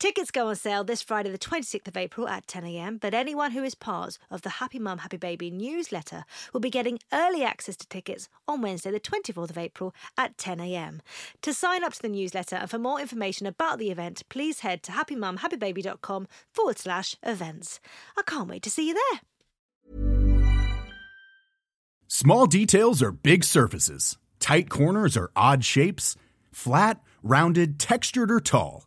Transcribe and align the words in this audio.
Tickets 0.00 0.30
go 0.30 0.48
on 0.48 0.56
sale 0.56 0.82
this 0.82 1.02
Friday, 1.02 1.30
the 1.30 1.36
26th 1.36 1.86
of 1.86 1.94
April 1.94 2.26
at 2.26 2.46
10am, 2.46 3.00
but 3.00 3.12
anyone 3.12 3.50
who 3.50 3.62
is 3.62 3.74
part 3.74 4.16
of 4.30 4.40
the 4.40 4.48
Happy 4.48 4.78
Mum, 4.78 4.96
Happy 4.96 5.18
Baby 5.18 5.50
newsletter 5.50 6.24
will 6.54 6.60
be 6.60 6.70
getting 6.70 6.98
early 7.12 7.44
access 7.44 7.76
to 7.76 7.86
tickets 7.86 8.26
on 8.48 8.62
Wednesday, 8.62 8.90
the 8.90 8.98
24th 8.98 9.50
of 9.50 9.58
April 9.58 9.94
at 10.16 10.38
10am. 10.38 11.00
To 11.42 11.52
sign 11.52 11.84
up 11.84 11.92
to 11.92 12.00
the 12.00 12.08
newsletter 12.08 12.56
and 12.56 12.70
for 12.70 12.78
more 12.78 12.98
information 12.98 13.46
about 13.46 13.78
the 13.78 13.90
event, 13.90 14.22
please 14.30 14.60
head 14.60 14.82
to 14.84 14.92
happymumhappybaby.com 14.92 16.28
forward 16.50 16.78
slash 16.78 17.14
events. 17.22 17.78
I 18.16 18.22
can't 18.22 18.48
wait 18.48 18.62
to 18.62 18.70
see 18.70 18.88
you 18.88 18.94
there. 18.94 19.20
Small 22.08 22.46
details 22.46 23.02
are 23.02 23.12
big 23.12 23.44
surfaces, 23.44 24.16
tight 24.38 24.70
corners 24.70 25.18
are 25.18 25.30
odd 25.36 25.62
shapes, 25.62 26.16
flat, 26.50 27.02
rounded, 27.22 27.78
textured, 27.78 28.30
or 28.30 28.40
tall. 28.40 28.86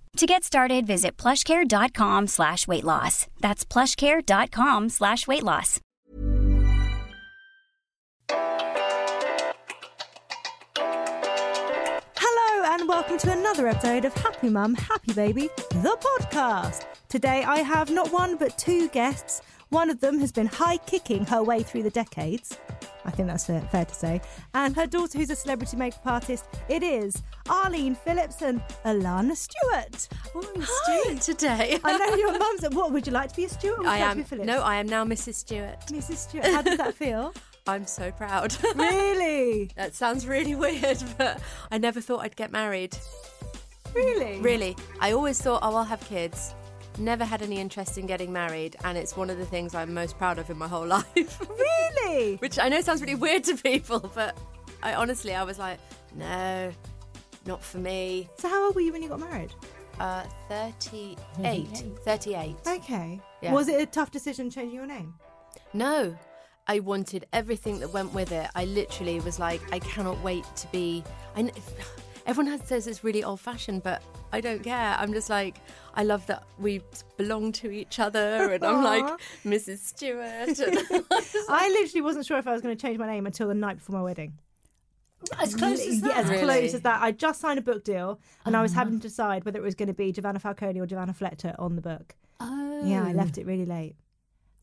To 0.17 0.25
get 0.25 0.43
started, 0.43 0.85
visit 0.85 1.17
plushcare.com 1.17 2.27
slash 2.27 2.67
weight 2.67 2.83
loss. 2.83 3.27
That's 3.39 3.65
plushcare.com 3.65 4.89
slash 4.89 5.25
weight 5.27 5.43
loss. 5.43 5.79
Hello 12.17 12.73
and 12.73 12.87
welcome 12.87 13.17
to 13.19 13.31
another 13.31 13.67
episode 13.67 14.05
of 14.05 14.13
Happy 14.13 14.49
Mum, 14.49 14.75
Happy 14.75 15.13
Baby, 15.13 15.49
the 15.69 15.97
podcast. 15.99 16.85
Today 17.09 17.43
I 17.43 17.59
have 17.59 17.89
not 17.89 18.11
one 18.11 18.35
but 18.37 18.57
two 18.57 18.89
guests. 18.89 19.41
One 19.69 19.89
of 19.89 20.01
them 20.01 20.19
has 20.19 20.31
been 20.31 20.47
high 20.47 20.77
kicking 20.77 21.25
her 21.27 21.41
way 21.41 21.63
through 21.63 21.83
the 21.83 21.89
decades. 21.89 22.57
I 23.05 23.11
think 23.11 23.27
that's 23.27 23.45
fair, 23.45 23.61
fair 23.71 23.85
to 23.85 23.95
say. 23.95 24.21
And 24.53 24.75
her 24.75 24.85
daughter, 24.85 25.17
who's 25.17 25.29
a 25.29 25.35
celebrity 25.35 25.77
makeup 25.77 26.05
artist, 26.05 26.45
it 26.69 26.83
is 26.83 27.21
Arlene 27.49 27.95
Phillips 27.95 28.41
and 28.41 28.61
Alana 28.85 29.35
Stewart. 29.35 30.07
Oh, 30.35 30.51
I'm 30.55 30.61
Stewart 30.61 31.21
today. 31.21 31.79
I 31.83 31.97
know 31.97 32.15
your 32.15 32.37
mum's. 32.37 32.63
What 32.71 32.91
would 32.91 33.07
you 33.07 33.13
like 33.13 33.29
to 33.29 33.35
be 33.35 33.45
a 33.45 33.49
Stewart? 33.49 33.85
I 33.85 33.97
am. 33.97 34.23
Phillips? 34.23 34.45
No, 34.45 34.61
I 34.61 34.75
am 34.75 34.87
now 34.87 35.03
Mrs. 35.03 35.35
Stewart. 35.35 35.79
Mrs. 35.87 36.17
Stewart. 36.17 36.45
How 36.45 36.61
does 36.61 36.77
that 36.77 36.93
feel? 36.95 37.33
I'm 37.67 37.85
so 37.85 38.11
proud. 38.11 38.55
really? 38.75 39.69
that 39.75 39.93
sounds 39.93 40.25
really 40.25 40.55
weird, 40.55 41.03
but 41.17 41.39
I 41.71 41.77
never 41.77 42.01
thought 42.01 42.21
I'd 42.21 42.35
get 42.35 42.51
married. 42.51 42.97
Really? 43.93 44.39
Really. 44.39 44.75
I 44.99 45.11
always 45.11 45.39
thought, 45.41 45.59
oh, 45.61 45.75
I'll 45.75 45.83
have 45.83 46.01
kids. 46.01 46.55
Never 46.97 47.25
had 47.25 47.41
any 47.41 47.57
interest 47.57 47.97
in 47.97 48.05
getting 48.05 48.31
married, 48.31 48.75
and 48.83 48.97
it's 48.97 49.15
one 49.17 49.29
of 49.29 49.37
the 49.37 49.45
things 49.45 49.73
I'm 49.73 49.93
most 49.93 50.17
proud 50.17 50.37
of 50.39 50.49
in 50.49 50.57
my 50.57 50.67
whole 50.67 50.85
life. 50.97 51.39
really? 51.49 52.35
Which 52.37 52.59
I 52.59 52.69
know 52.69 52.81
sounds 52.81 53.01
really 53.01 53.15
weird 53.15 53.43
to 53.45 53.55
people, 53.55 54.11
but 54.13 54.37
I 54.83 54.93
honestly, 54.95 55.33
I 55.33 55.43
was 55.43 55.57
like, 55.57 55.79
no, 56.15 56.71
not 57.45 57.63
for 57.63 57.77
me. 57.77 58.29
So, 58.37 58.49
how 58.49 58.65
old 58.65 58.75
were 58.75 58.81
you 58.81 58.91
when 58.91 59.01
you 59.01 59.09
got 59.09 59.19
married? 59.19 59.53
Uh, 59.99 60.23
38. 60.49 61.67
38. 62.05 62.55
Okay. 62.67 63.21
Yeah. 63.41 63.53
Was 63.53 63.67
it 63.67 63.79
a 63.81 63.85
tough 63.85 64.11
decision 64.11 64.49
changing 64.49 64.75
your 64.75 64.85
name? 64.87 65.13
No. 65.73 66.17
I 66.67 66.79
wanted 66.79 67.25
everything 67.33 67.79
that 67.79 67.91
went 67.91 68.13
with 68.13 68.31
it. 68.31 68.47
I 68.55 68.65
literally 68.65 69.19
was 69.19 69.39
like, 69.39 69.61
I 69.73 69.79
cannot 69.79 70.21
wait 70.23 70.45
to 70.57 70.67
be. 70.67 71.03
I, 71.35 71.51
everyone 72.25 72.63
says 72.65 72.87
it's 72.87 73.03
really 73.03 73.23
old 73.23 73.39
fashioned, 73.39 73.83
but 73.83 74.01
I 74.31 74.41
don't 74.41 74.63
care. 74.63 74.95
I'm 74.97 75.13
just 75.13 75.29
like, 75.29 75.57
I 75.93 76.03
love 76.03 76.25
that 76.27 76.43
we 76.59 76.81
belong 77.17 77.51
to 77.53 77.71
each 77.71 77.99
other, 77.99 78.53
and 78.53 78.63
I'm 78.63 78.83
like 78.83 79.05
Mrs. 79.45 79.79
Stewart. 79.79 80.59
I 81.49 81.69
literally 81.69 82.01
wasn't 82.01 82.25
sure 82.25 82.37
if 82.37 82.47
I 82.47 82.53
was 82.53 82.61
going 82.61 82.75
to 82.75 82.81
change 82.81 82.97
my 82.97 83.07
name 83.07 83.25
until 83.25 83.47
the 83.47 83.53
night 83.53 83.77
before 83.77 83.95
my 83.95 84.03
wedding. 84.03 84.37
As 85.39 85.55
close 85.55 85.85
as 85.85 86.01
that. 86.01 86.09
Yeah, 86.09 86.21
as 86.21 86.29
really? 86.29 86.43
close 86.43 86.73
as 86.73 86.81
that. 86.81 87.01
I 87.01 87.11
just 87.11 87.41
signed 87.41 87.59
a 87.59 87.61
book 87.61 87.83
deal, 87.83 88.19
and 88.45 88.55
I 88.55 88.61
was 88.61 88.73
having 88.73 88.95
uh-huh. 88.95 89.01
to 89.01 89.07
decide 89.07 89.45
whether 89.45 89.59
it 89.59 89.63
was 89.63 89.75
going 89.75 89.87
to 89.87 89.93
be 89.93 90.11
Giovanna 90.11 90.39
Falcone 90.39 90.79
or 90.79 90.85
Giovanna 90.85 91.13
Fletcher 91.13 91.55
on 91.59 91.75
the 91.75 91.81
book. 91.81 92.15
Oh, 92.39 92.81
Yeah, 92.85 93.05
I 93.05 93.11
oh. 93.11 93.13
left 93.13 93.37
it 93.37 93.45
really 93.45 93.65
late, 93.65 93.95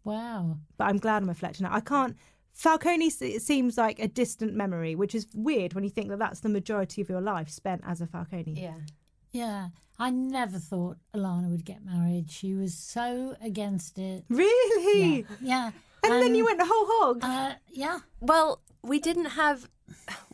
Wow. 0.05 0.59
but 0.77 0.85
I'm 0.85 0.99
glad 0.99 1.23
I'm 1.23 1.29
a 1.29 1.35
Fletcher 1.35 1.63
now. 1.63 1.73
I 1.73 1.81
can't. 1.81 2.17
Falcone 2.59 3.09
seems 3.09 3.79
like 3.79 4.01
a 4.01 4.09
distant 4.09 4.53
memory, 4.53 4.97
which 4.97 5.15
is 5.15 5.29
weird 5.33 5.75
when 5.75 5.85
you 5.85 5.91
think 5.91 6.09
that 6.09 6.19
that's 6.19 6.41
the 6.41 6.49
majority 6.49 7.01
of 7.01 7.09
your 7.09 7.21
life 7.21 7.49
spent 7.49 7.83
as 7.87 8.01
a 8.01 8.07
Falcone. 8.09 8.55
Yeah. 8.57 8.75
Yeah, 9.31 9.69
I 9.97 10.11
never 10.11 10.59
thought 10.59 10.97
Alana 11.15 11.51
would 11.51 11.65
get 11.65 11.85
married. 11.85 12.33
She 12.33 12.55
was 12.55 12.75
so 12.75 13.37
against 13.41 13.97
it. 13.99 14.25
Really? 14.29 15.25
Yeah. 15.41 15.71
And 16.05 16.23
then 16.23 16.37
you 16.37 16.45
went 16.45 16.59
the 16.59 16.65
whole 16.65 16.87
hog. 16.89 17.19
Uh, 17.23 17.55
yeah. 17.71 17.99
Well, 18.21 18.63
we 18.83 18.99
didn't 18.99 19.27
have 19.27 19.69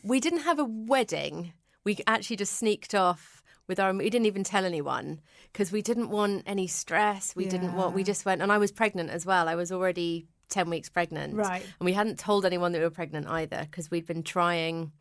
we 0.05 0.21
didn't 0.21 0.41
have 0.41 0.59
a 0.59 0.65
wedding. 0.65 1.53
We 1.85 1.99
actually 2.07 2.37
just 2.37 2.53
sneaked 2.59 2.95
off 2.95 3.43
with 3.67 3.81
our. 3.81 3.93
We 3.93 4.11
didn't 4.11 4.27
even 4.27 4.45
tell 4.45 4.67
anyone 4.67 5.21
because 5.53 5.73
we 5.73 5.81
didn't 5.83 6.11
want 6.11 6.45
any 6.47 6.67
stress. 6.67 7.35
We 7.35 7.47
didn't 7.47 7.75
want. 7.75 7.95
We 7.95 8.05
just 8.05 8.25
went, 8.25 8.43
and 8.43 8.53
I 8.53 8.59
was 8.59 8.71
pregnant 8.73 9.11
as 9.11 9.25
well. 9.25 9.49
I 9.49 9.55
was 9.55 9.73
already 9.73 10.29
ten 10.49 10.71
weeks 10.71 10.89
pregnant, 10.89 11.35
Right. 11.35 11.63
And 11.79 11.85
we 11.85 11.93
hadn't 11.93 12.19
told 12.19 12.45
anyone 12.45 12.73
that 12.73 12.79
we 12.79 12.85
were 12.85 12.91
pregnant 12.91 13.27
either 13.29 13.67
because 13.71 13.91
we'd 13.91 14.07
been 14.07 14.23
trying. 14.23 14.93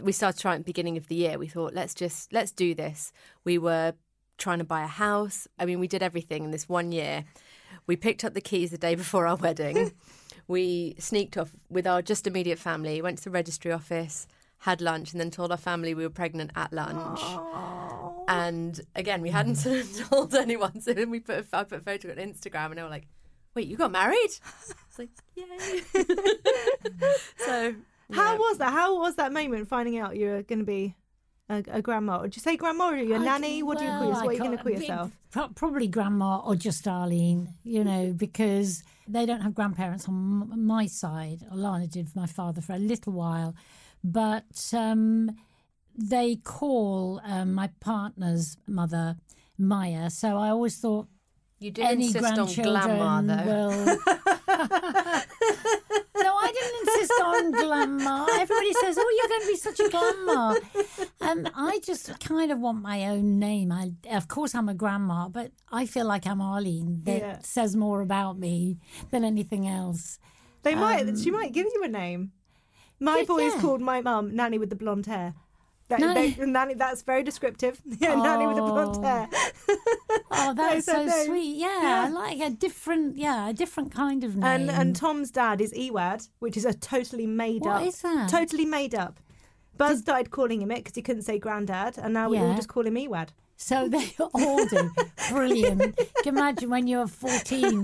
We 0.00 0.12
started 0.12 0.40
trying 0.40 0.56
at 0.56 0.60
the 0.60 0.72
beginning 0.72 0.96
of 0.96 1.08
the 1.08 1.16
year. 1.16 1.38
We 1.38 1.48
thought, 1.48 1.74
let's 1.74 1.94
just 1.94 2.32
let's 2.32 2.52
do 2.52 2.74
this. 2.74 3.12
We 3.44 3.58
were 3.58 3.94
trying 4.38 4.58
to 4.58 4.64
buy 4.64 4.82
a 4.82 4.88
house. 4.88 5.46
I 5.58 5.66
mean, 5.66 5.78
we 5.80 5.88
did 5.88 6.02
everything 6.02 6.44
in 6.44 6.50
this 6.50 6.68
one 6.68 6.92
year. 6.92 7.24
We 7.86 7.96
picked 7.96 8.24
up 8.24 8.34
the 8.34 8.40
keys 8.40 8.70
the 8.70 8.78
day 8.78 8.94
before 8.94 9.26
our 9.26 9.36
wedding. 9.36 9.92
we 10.48 10.96
sneaked 10.98 11.36
off 11.36 11.54
with 11.68 11.86
our 11.86 12.02
just 12.02 12.26
immediate 12.26 12.58
family, 12.58 13.00
went 13.02 13.18
to 13.18 13.24
the 13.24 13.30
registry 13.30 13.70
office, 13.70 14.26
had 14.58 14.80
lunch, 14.80 15.12
and 15.12 15.20
then 15.20 15.30
told 15.30 15.50
our 15.52 15.58
family 15.58 15.94
we 15.94 16.02
were 16.02 16.10
pregnant 16.10 16.50
at 16.56 16.72
lunch. 16.72 17.20
And 18.28 18.80
again, 18.94 19.22
we 19.22 19.30
hadn't 19.30 19.56
sort 19.56 19.80
of 19.80 20.08
told 20.08 20.34
anyone. 20.34 20.80
So 20.80 20.92
then 20.92 21.10
we 21.10 21.20
put 21.20 21.38
a, 21.52 21.56
I 21.56 21.64
put 21.64 21.80
a 21.80 21.82
photo 21.82 22.10
on 22.10 22.16
Instagram, 22.16 22.66
and 22.66 22.78
they 22.78 22.82
were 22.82 22.88
like, 22.88 23.06
"Wait, 23.54 23.66
you 23.68 23.76
got 23.76 23.92
married?" 23.92 24.30
It's 24.88 24.98
like, 24.98 25.10
"Yay!" 25.36 25.82
so 27.38 27.74
How 28.12 28.32
yeah. 28.32 28.38
was 28.38 28.58
that? 28.58 28.72
How 28.72 28.98
was 28.98 29.16
that 29.16 29.32
moment 29.32 29.68
finding 29.68 29.98
out 29.98 30.16
you 30.16 30.26
were 30.26 30.42
going 30.42 30.58
to 30.58 30.64
be 30.64 30.96
a, 31.48 31.62
a 31.70 31.82
grandma? 31.82 32.20
Would 32.20 32.34
you 32.34 32.42
say 32.42 32.56
grandma 32.56 32.90
or 32.90 32.94
are 32.94 32.98
you 32.98 33.14
a 33.14 33.18
I- 33.18 33.24
nanny? 33.24 33.62
What 33.62 33.78
do 33.78 33.84
you 33.84 33.90
call 33.90 34.08
yourself? 34.08 34.24
What 34.24 34.30
are 34.30 34.32
you 34.32 34.38
going 34.40 34.56
to 34.56 34.62
call 34.62 34.72
yourself? 34.72 35.10
probably 35.54 35.86
grandma 35.86 36.38
or 36.38 36.56
just 36.56 36.88
Arlene, 36.88 37.54
you 37.62 37.84
know, 37.84 38.12
because 38.12 38.82
they 39.06 39.26
don't 39.26 39.42
have 39.42 39.54
grandparents 39.54 40.08
on 40.08 40.66
my 40.66 40.86
side. 40.86 41.46
Alana 41.52 41.88
did 41.88 42.08
for 42.08 42.18
my 42.18 42.26
father 42.26 42.60
for 42.60 42.72
a 42.72 42.78
little 42.78 43.12
while. 43.12 43.54
But 44.02 44.72
um, 44.72 45.30
they 45.96 46.36
call 46.36 47.20
um, 47.24 47.54
my 47.54 47.70
partner's 47.80 48.56
mother 48.66 49.16
Maya. 49.56 50.10
So 50.10 50.36
I 50.36 50.48
always 50.48 50.78
thought 50.78 51.06
You 51.60 51.70
did 51.70 51.84
any 51.84 52.06
insist 52.06 52.24
on 52.24 52.34
grandchildren 52.34 52.96
glamour, 52.96 53.44
though. 53.44 53.46
will. 53.46 53.84
no, 56.24 56.32
I 56.36 56.52
didn't 56.54 56.88
insist 56.88 57.12
on 57.22 57.50
glamour. 57.52 58.26
Everybody 58.32 58.72
says, 58.74 58.96
"Oh, 58.98 59.10
you're 59.18 59.28
going 59.28 59.40
to 59.42 59.46
be 59.46 59.56
such 59.56 59.80
a 59.80 59.88
glamour." 59.90 60.56
Um, 61.20 61.48
I 61.54 61.78
just 61.84 62.18
kind 62.20 62.50
of 62.50 62.58
want 62.60 62.80
my 62.82 63.06
own 63.08 63.38
name. 63.38 63.72
I, 63.72 63.92
of 64.10 64.26
course, 64.28 64.54
I'm 64.54 64.68
a 64.70 64.74
grandma, 64.74 65.28
but 65.28 65.52
I 65.70 65.84
feel 65.86 66.06
like 66.06 66.26
I'm 66.26 66.40
Arlene. 66.40 67.02
That 67.04 67.20
Yeah. 67.20 67.38
says 67.42 67.76
more 67.76 68.00
about 68.00 68.38
me 68.38 68.78
than 69.10 69.22
anything 69.24 69.66
else. 69.68 70.18
They 70.62 70.74
might. 70.74 71.18
She 71.18 71.30
might 71.30 71.52
give 71.52 71.66
you 71.74 71.82
a 71.84 71.88
name. 71.88 72.32
My 72.98 73.18
Yeah, 73.18 73.24
boy 73.24 73.42
is 73.46 73.54
called 73.60 73.80
my 73.82 74.00
mum 74.00 74.34
Nanny 74.34 74.58
with 74.58 74.70
the 74.70 74.76
blonde 74.76 75.06
hair. 75.06 75.34
That, 75.90 76.00
Nanny. 76.00 76.30
they- 76.30 76.46
nanny. 76.46 76.74
That's 76.74 77.02
very 77.02 77.22
descriptive. 77.22 77.80
Yeah, 78.00 78.14
Nanny 78.14 78.46
with 78.46 78.56
the 78.56 78.62
blonde 78.62 78.96
Oh. 78.98 79.02
hair. 79.02 79.28
Oh, 80.30 80.54
that's 80.56 80.86
so 80.86 81.06
sweet. 81.26 81.56
Yeah, 81.56 81.82
Yeah. 81.82 82.04
I 82.06 82.08
like 82.08 82.40
a 82.40 82.50
different, 82.50 83.18
yeah, 83.18 83.48
a 83.48 83.52
different 83.52 83.92
kind 83.92 84.24
of 84.24 84.36
name. 84.36 84.44
And 84.44 84.70
and 84.70 84.96
Tom's 84.96 85.30
dad 85.30 85.60
is 85.60 85.72
Ewad, 85.74 86.28
which 86.38 86.56
is 86.56 86.64
a 86.64 86.72
totally 86.72 87.26
made 87.26 87.62
What 87.62 87.82
up. 87.82 87.88
is 87.88 88.00
that? 88.02 88.28
Totally 88.30 88.64
made 88.66 88.94
up. 88.94 89.20
Buzz 89.76 90.00
started 90.00 90.30
calling 90.30 90.60
him 90.62 90.70
it 90.70 90.76
because 90.84 90.94
he 90.94 91.02
couldn't 91.02 91.22
say 91.22 91.38
granddad, 91.38 91.98
and 91.98 92.12
now 92.14 92.28
we 92.30 92.38
all 92.38 92.54
just 92.54 92.68
call 92.68 92.86
him 92.86 92.94
Ewad. 92.96 93.28
So 93.56 93.88
they 93.88 94.12
all 94.34 94.64
do. 94.66 94.90
Brilliant. 95.30 95.96
Can 95.96 96.06
you 96.24 96.32
imagine 96.32 96.70
when 96.70 96.86
you're 96.86 97.06
14? 97.06 97.62
You 97.62 97.82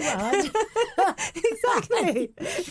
would. 0.00 0.50
exactly, 1.34 2.30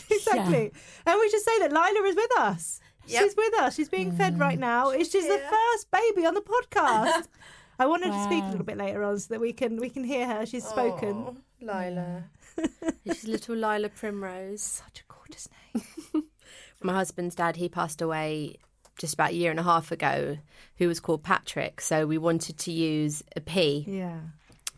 exactly. 0.09 0.71
And 1.05 1.19
we 1.19 1.29
should 1.29 1.41
say 1.41 1.59
that 1.59 1.71
Lila 1.71 2.07
is 2.07 2.15
with 2.15 2.31
us. 2.39 2.79
She's 3.07 3.35
with 3.35 3.59
us. 3.59 3.75
She's 3.75 3.89
being 3.89 4.11
fed 4.11 4.39
right 4.39 4.57
mm. 4.57 4.61
now. 4.61 4.89
It's 4.89 5.11
she's 5.11 5.27
the 5.27 5.41
first 5.49 5.91
baby 5.91 6.25
on 6.25 6.33
the 6.33 6.41
podcast. 6.41 7.27
I 7.79 7.85
wanted 7.85 8.13
her 8.13 8.17
to 8.17 8.23
speak 8.23 8.43
a 8.43 8.47
little 8.47 8.65
bit 8.65 8.77
later 8.77 9.03
on 9.03 9.19
so 9.19 9.33
that 9.33 9.41
we 9.41 9.51
can 9.51 9.77
we 9.77 9.89
can 9.89 10.03
hear 10.03 10.27
her. 10.27 10.45
She's 10.45 10.65
spoken. 10.65 11.37
Lila. 11.59 12.25
She's 13.05 13.27
little 13.27 13.55
Lila 13.55 13.89
Primrose. 13.89 14.61
Such 14.61 15.01
a 15.01 15.13
gorgeous 15.13 15.47
name. 15.73 16.23
My 16.83 16.93
husband's 16.93 17.35
dad, 17.35 17.55
he 17.55 17.69
passed 17.69 18.01
away 18.01 18.57
just 18.97 19.13
about 19.13 19.31
a 19.31 19.35
year 19.35 19.49
and 19.49 19.59
a 19.59 19.63
half 19.63 19.91
ago, 19.91 20.37
who 20.77 20.87
was 20.87 20.99
called 20.99 21.23
Patrick. 21.23 21.81
So 21.81 22.05
we 22.05 22.17
wanted 22.17 22.57
to 22.59 22.71
use 22.71 23.23
a 23.35 23.41
P. 23.41 23.85
Yeah. 23.87 24.19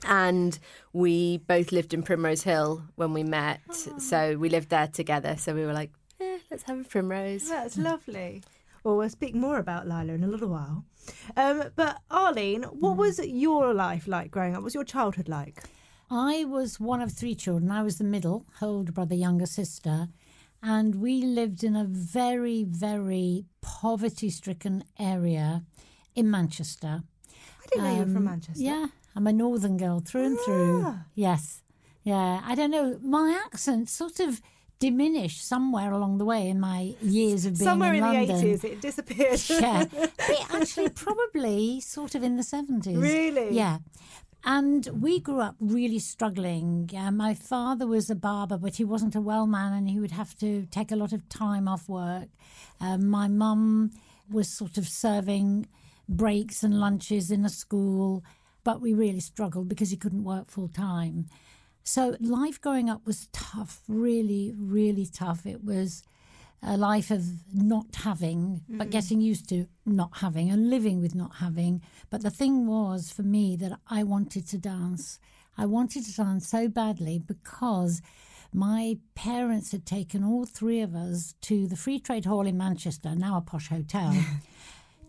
And 0.07 0.57
we 0.93 1.39
both 1.39 1.71
lived 1.71 1.93
in 1.93 2.03
Primrose 2.03 2.43
Hill 2.43 2.83
when 2.95 3.13
we 3.13 3.23
met. 3.23 3.61
So 3.97 4.37
we 4.37 4.49
lived 4.49 4.69
there 4.69 4.87
together. 4.87 5.35
So 5.37 5.55
we 5.55 5.65
were 5.65 5.73
like, 5.73 5.91
let's 6.51 6.63
have 6.63 6.79
a 6.79 6.83
Primrose. 6.83 7.47
That's 7.49 7.77
lovely. 7.77 8.43
Well, 8.83 8.97
we'll 8.97 9.09
speak 9.09 9.33
more 9.33 9.57
about 9.57 9.87
Lila 9.87 10.13
in 10.13 10.23
a 10.23 10.27
little 10.27 10.49
while. 10.49 10.85
Um, 11.35 11.63
but 11.75 11.97
Arlene, 12.11 12.63
what 12.63 12.97
was 12.97 13.19
your 13.19 13.73
life 13.73 14.07
like 14.07 14.29
growing 14.31 14.53
up? 14.53 14.59
What 14.59 14.65
was 14.65 14.75
your 14.75 14.83
childhood 14.83 15.27
like? 15.27 15.63
I 16.11 16.45
was 16.45 16.79
one 16.79 17.01
of 17.01 17.11
three 17.11 17.33
children. 17.33 17.71
I 17.71 17.81
was 17.81 17.97
the 17.97 18.03
middle, 18.03 18.45
older 18.61 18.91
brother, 18.91 19.15
younger 19.15 19.47
sister. 19.47 20.07
And 20.61 20.95
we 21.01 21.21
lived 21.21 21.63
in 21.63 21.75
a 21.75 21.83
very, 21.85 22.63
very 22.63 23.45
poverty 23.61 24.29
stricken 24.29 24.83
area 24.99 25.63
in 26.15 26.29
Manchester. 26.29 27.01
I 27.33 27.67
didn't 27.71 27.83
know 27.85 27.91
you 27.93 27.99
were 27.99 28.05
from 28.05 28.17
Um, 28.17 28.23
Manchester. 28.25 28.63
Yeah, 28.63 28.87
I'm 29.15 29.27
a 29.27 29.33
northern 29.33 29.77
girl 29.77 29.99
through 29.99 30.25
and 30.25 30.39
through. 30.39 30.83
Ah. 30.85 31.05
Yes. 31.15 31.63
Yeah. 32.03 32.41
I 32.45 32.53
don't 32.53 32.71
know. 32.71 32.99
My 33.01 33.39
accent 33.45 33.89
sort 33.89 34.19
of 34.19 34.41
diminished 34.79 35.47
somewhere 35.47 35.91
along 35.91 36.17
the 36.17 36.25
way 36.25 36.49
in 36.49 36.59
my 36.59 36.93
years 37.01 37.45
of 37.45 37.57
being 37.57 37.69
Somewhere 37.69 37.93
in, 37.93 38.03
in, 38.03 38.27
the 38.27 38.33
London. 38.33 38.57
80s, 38.57 38.63
it 38.63 38.81
disappeared. 38.81 39.41
yeah. 39.49 39.85
But 40.17 40.61
actually, 40.61 40.89
probably 40.89 41.81
sort 41.81 42.15
of 42.15 42.23
in 42.23 42.35
the 42.35 42.43
70s. 42.43 42.99
Really? 42.99 43.55
Yeah. 43.55 43.79
And 44.43 44.87
we 45.01 45.19
grew 45.19 45.39
up 45.39 45.55
really 45.59 45.99
struggling. 45.99 46.91
Uh, 46.95 47.11
my 47.11 47.33
father 47.33 47.87
was 47.87 48.09
a 48.09 48.15
barber, 48.15 48.57
but 48.57 48.75
he 48.75 48.83
wasn't 48.83 49.15
a 49.15 49.21
well 49.21 49.47
man 49.47 49.73
and 49.73 49.89
he 49.89 49.99
would 49.99 50.11
have 50.11 50.37
to 50.39 50.67
take 50.69 50.91
a 50.91 50.95
lot 50.95 51.13
of 51.13 51.27
time 51.29 51.67
off 51.67 51.89
work. 51.89 52.29
Um, 52.79 53.07
my 53.07 53.27
mum 53.27 53.91
was 54.29 54.47
sort 54.47 54.77
of 54.77 54.87
serving 54.87 55.67
breaks 56.07 56.63
and 56.63 56.79
lunches 56.79 57.31
in 57.31 57.43
a 57.43 57.49
school, 57.49 58.23
but 58.63 58.81
we 58.81 58.93
really 58.93 59.19
struggled 59.19 59.67
because 59.67 59.89
he 59.89 59.97
couldn't 59.97 60.23
work 60.23 60.51
full 60.51 60.67
time. 60.67 61.25
So 61.87 62.17
life 62.19 62.59
growing 62.59 62.89
up 62.89 63.05
was 63.05 63.29
tough, 63.31 63.81
really, 63.87 64.53
really 64.57 65.05
tough. 65.05 65.45
It 65.45 65.63
was 65.63 66.01
a 66.63 66.77
life 66.77 67.11
of 67.11 67.23
not 67.53 67.85
having, 67.97 68.61
but 68.67 68.87
mm. 68.87 68.91
getting 68.91 69.21
used 69.21 69.47
to 69.49 69.67
not 69.85 70.17
having 70.17 70.49
and 70.49 70.71
living 70.71 70.99
with 70.99 71.13
not 71.13 71.35
having. 71.35 71.83
But 72.09 72.23
the 72.23 72.31
thing 72.31 72.65
was 72.65 73.11
for 73.11 73.21
me 73.21 73.55
that 73.57 73.79
I 73.87 74.01
wanted 74.01 74.47
to 74.47 74.57
dance. 74.57 75.19
I 75.59 75.67
wanted 75.67 76.05
to 76.05 76.15
dance 76.15 76.47
so 76.47 76.67
badly 76.67 77.19
because 77.19 78.01
my 78.51 78.97
parents 79.13 79.71
had 79.71 79.85
taken 79.85 80.23
all 80.23 80.45
three 80.45 80.81
of 80.81 80.95
us 80.95 81.35
to 81.41 81.67
the 81.67 81.75
Free 81.75 81.99
Trade 81.99 82.25
Hall 82.25 82.47
in 82.47 82.57
Manchester, 82.57 83.13
now 83.13 83.37
a 83.37 83.41
posh 83.41 83.69
hotel. 83.69 84.11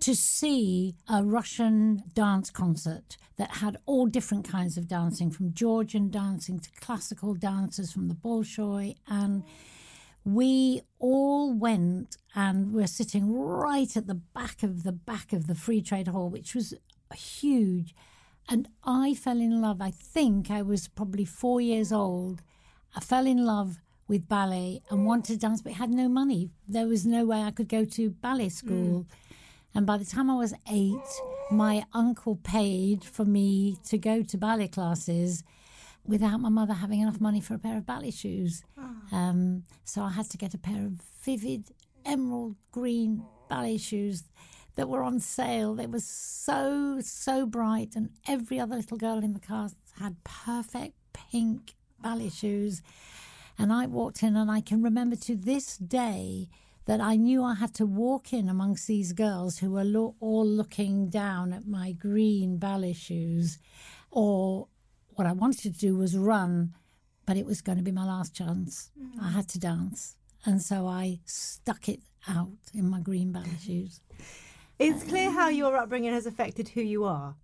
to 0.00 0.14
see 0.14 0.94
a 1.08 1.24
Russian 1.24 2.02
dance 2.14 2.50
concert 2.50 3.16
that 3.36 3.56
had 3.56 3.76
all 3.86 4.06
different 4.06 4.48
kinds 4.48 4.76
of 4.76 4.88
dancing, 4.88 5.30
from 5.30 5.52
Georgian 5.52 6.10
dancing 6.10 6.58
to 6.60 6.70
classical 6.80 7.34
dancers 7.34 7.92
from 7.92 8.08
the 8.08 8.14
Bolshoi. 8.14 8.96
And 9.08 9.44
we 10.24 10.82
all 10.98 11.52
went 11.52 12.16
and 12.34 12.72
were 12.72 12.86
sitting 12.86 13.32
right 13.32 13.96
at 13.96 14.06
the 14.06 14.14
back 14.14 14.62
of 14.62 14.82
the 14.82 14.92
back 14.92 15.32
of 15.32 15.46
the 15.46 15.54
Free 15.54 15.82
Trade 15.82 16.08
Hall, 16.08 16.28
which 16.28 16.54
was 16.54 16.74
huge. 17.14 17.94
And 18.48 18.68
I 18.84 19.14
fell 19.14 19.40
in 19.40 19.60
love. 19.60 19.80
I 19.80 19.90
think 19.90 20.50
I 20.50 20.62
was 20.62 20.88
probably 20.88 21.24
four 21.24 21.60
years 21.60 21.92
old. 21.92 22.42
I 22.94 23.00
fell 23.00 23.26
in 23.26 23.44
love 23.44 23.78
with 24.08 24.28
ballet 24.28 24.82
and 24.88 25.04
wanted 25.04 25.34
to 25.34 25.38
dance, 25.38 25.62
but 25.62 25.72
had 25.72 25.90
no 25.90 26.08
money. 26.08 26.50
There 26.68 26.86
was 26.86 27.04
no 27.04 27.24
way 27.24 27.42
I 27.42 27.50
could 27.50 27.68
go 27.68 27.84
to 27.84 28.10
ballet 28.10 28.48
school. 28.50 29.02
Mm. 29.02 29.06
And 29.76 29.84
by 29.84 29.98
the 29.98 30.06
time 30.06 30.30
I 30.30 30.36
was 30.36 30.54
eight, 30.72 31.20
my 31.50 31.84
uncle 31.92 32.36
paid 32.36 33.04
for 33.04 33.26
me 33.26 33.76
to 33.84 33.98
go 33.98 34.22
to 34.22 34.38
ballet 34.38 34.68
classes 34.68 35.44
without 36.02 36.40
my 36.40 36.48
mother 36.48 36.72
having 36.72 37.00
enough 37.00 37.20
money 37.20 37.42
for 37.42 37.52
a 37.52 37.58
pair 37.58 37.76
of 37.76 37.84
ballet 37.84 38.10
shoes. 38.10 38.64
Um, 39.12 39.64
so 39.84 40.00
I 40.00 40.12
had 40.12 40.30
to 40.30 40.38
get 40.38 40.54
a 40.54 40.58
pair 40.58 40.86
of 40.86 41.02
vivid 41.22 41.72
emerald 42.06 42.56
green 42.72 43.26
ballet 43.50 43.76
shoes 43.76 44.24
that 44.76 44.88
were 44.88 45.02
on 45.02 45.20
sale. 45.20 45.74
They 45.74 45.86
were 45.86 46.00
so, 46.00 47.00
so 47.02 47.44
bright, 47.44 47.96
and 47.96 48.08
every 48.26 48.58
other 48.58 48.76
little 48.76 48.96
girl 48.96 49.18
in 49.18 49.34
the 49.34 49.40
class 49.40 49.74
had 50.00 50.24
perfect 50.24 50.94
pink 51.12 51.74
ballet 52.00 52.30
shoes. 52.30 52.80
And 53.58 53.70
I 53.70 53.84
walked 53.84 54.22
in, 54.22 54.36
and 54.36 54.50
I 54.50 54.62
can 54.62 54.82
remember 54.82 55.16
to 55.16 55.36
this 55.36 55.76
day 55.76 56.48
that 56.86 57.00
I 57.00 57.16
knew 57.16 57.42
I 57.42 57.54
had 57.54 57.74
to 57.74 57.86
walk 57.86 58.32
in 58.32 58.48
amongst 58.48 58.86
these 58.86 59.12
girls 59.12 59.58
who 59.58 59.72
were 59.72 59.84
lo- 59.84 60.14
all 60.20 60.46
looking 60.46 61.08
down 61.08 61.52
at 61.52 61.66
my 61.66 61.92
green 61.92 62.58
ballet 62.58 62.92
shoes. 62.92 63.58
Or 64.10 64.68
what 65.10 65.26
I 65.26 65.32
wanted 65.32 65.74
to 65.74 65.80
do 65.80 65.96
was 65.96 66.16
run, 66.16 66.74
but 67.26 67.36
it 67.36 67.44
was 67.44 67.60
going 67.60 67.78
to 67.78 67.84
be 67.84 67.92
my 67.92 68.06
last 68.06 68.34
chance. 68.34 68.90
Mm. 68.98 69.22
I 69.22 69.30
had 69.30 69.48
to 69.48 69.58
dance. 69.58 70.16
And 70.44 70.62
so 70.62 70.86
I 70.86 71.18
stuck 71.24 71.88
it 71.88 72.00
out 72.28 72.52
in 72.72 72.88
my 72.88 73.00
green 73.00 73.32
ballet 73.32 73.58
shoes. 73.60 74.00
It's 74.78 75.02
clear 75.04 75.30
how 75.30 75.48
your 75.48 75.76
upbringing 75.76 76.12
has 76.12 76.26
affected 76.26 76.68
who 76.68 76.82
you 76.82 77.04
are. 77.04 77.34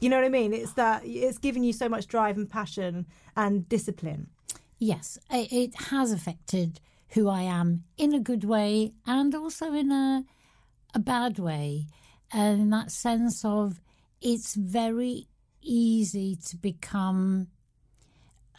You 0.00 0.08
know 0.08 0.16
what 0.16 0.24
I 0.24 0.30
mean? 0.30 0.52
It's 0.52 0.72
that 0.72 1.02
it's 1.04 1.38
given 1.38 1.62
you 1.62 1.72
so 1.72 1.88
much 1.88 2.06
drive 2.06 2.36
and 2.38 2.48
passion 2.48 3.06
and 3.36 3.68
discipline. 3.68 4.30
Yes, 4.78 5.18
it 5.30 5.74
has 5.74 6.10
affected 6.10 6.80
who 7.12 7.28
I 7.28 7.42
am 7.42 7.84
in 7.96 8.14
a 8.14 8.20
good 8.20 8.44
way 8.44 8.92
and 9.06 9.34
also 9.34 9.72
in 9.72 9.90
a 9.90 10.24
a 10.94 10.98
bad 10.98 11.38
way. 11.38 11.86
And 12.32 12.60
in 12.60 12.70
that 12.70 12.90
sense 12.90 13.44
of 13.44 13.80
it's 14.20 14.54
very 14.54 15.28
easy 15.62 16.36
to 16.48 16.56
become 16.56 17.48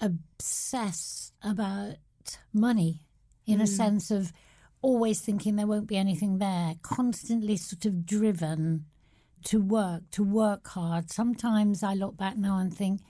obsessed 0.01 1.34
about 1.43 1.98
money 2.53 3.01
in 3.46 3.62
a 3.62 3.65
mm. 3.65 3.67
sense 3.67 4.12
of 4.12 4.34
always 4.81 5.22
thinking 5.22 5.55
there 5.55 5.67
won't 5.67 5.88
be 5.88 5.98
anything 5.98 6.39
there, 6.39 6.75
constantly 6.81 7.58
sort 7.58 7.86
of 7.86 8.05
driven 8.05 8.86
to 9.43 9.62
work, 9.62 10.03
to 10.12 10.24
work 10.24 10.67
hard. 10.67 11.12
Sometimes 11.12 11.84
I 11.84 11.93
look 11.93 12.17
back 12.17 12.38
now 12.38 12.58
and 12.58 12.75
think, 12.75 13.01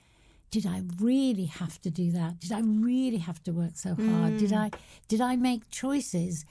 did 0.51 0.65
I 0.65 0.83
really 0.99 1.45
have 1.45 1.81
to 1.81 1.89
do 1.89 2.11
that? 2.11 2.39
Did 2.39 2.51
I 2.51 2.59
really 2.59 3.17
have 3.17 3.41
to 3.43 3.51
work 3.51 3.71
so 3.75 3.95
hard? 3.95 4.37
Did 4.37 4.51
mm. 4.51 4.57
I 4.57 4.71
did 5.07 5.21
I 5.21 5.37
make 5.37 5.69
choices? 5.71 6.45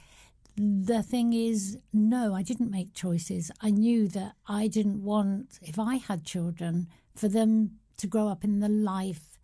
The 0.57 1.03
thing 1.03 1.33
is, 1.33 1.79
no, 1.93 2.35
I 2.35 2.43
didn't 2.43 2.71
make 2.71 2.93
choices. 2.93 3.51
I 3.61 3.71
knew 3.71 4.09
that 4.09 4.33
I 4.47 4.67
didn't 4.67 5.03
want, 5.05 5.59
if 5.63 5.79
I 5.79 5.97
had 5.97 6.25
children, 6.25 6.89
for 7.15 7.29
them 7.29 7.79
to 7.99 8.07
grow 8.07 8.29
up 8.29 8.43
in 8.43 8.61
the 8.61 8.69
life 8.69 9.39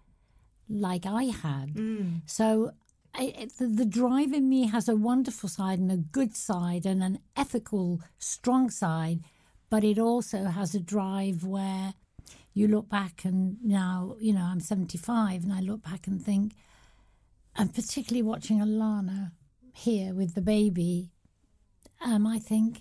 like 0.69 1.07
I 1.07 1.25
had. 1.25 1.75
Mm. 1.75 2.23
So 2.27 2.73
I, 3.15 3.49
the, 3.59 3.67
the 3.67 3.87
drive 3.87 4.33
in 4.33 4.49
me 4.49 4.67
has 4.67 4.89
a 4.89 4.97
wonderful 4.97 5.49
side 5.49 5.79
and 5.79 5.93
a 5.93 5.97
good 5.97 6.37
side 6.37 6.85
and 6.85 7.03
an 7.03 7.21
ethical, 7.37 8.01
strong 8.19 8.69
side, 8.69 9.21
but 9.71 9.85
it 9.85 9.99
also 9.99 10.45
has 10.45 10.75
a 10.75 10.81
drive 10.81 11.45
where 11.45 11.95
you 12.57 12.69
look 12.69 12.89
back 12.89 13.27
and 13.27 13.59
now, 13.63 14.17
you 14.19 14.33
know, 14.33 14.41
I'm 14.41 14.61
75 14.61 15.45
and 15.45 15.53
I 15.53 15.61
look 15.61 15.83
back 15.83 16.07
and 16.07 16.25
think, 16.25 16.55
and 17.55 17.73
particularly 17.73 18.23
watching 18.23 18.61
Alana 18.61 19.33
here 19.75 20.15
with 20.15 20.35
the 20.35 20.41
baby, 20.41 21.11
um, 22.03 22.27
I 22.27 22.39
think, 22.39 22.81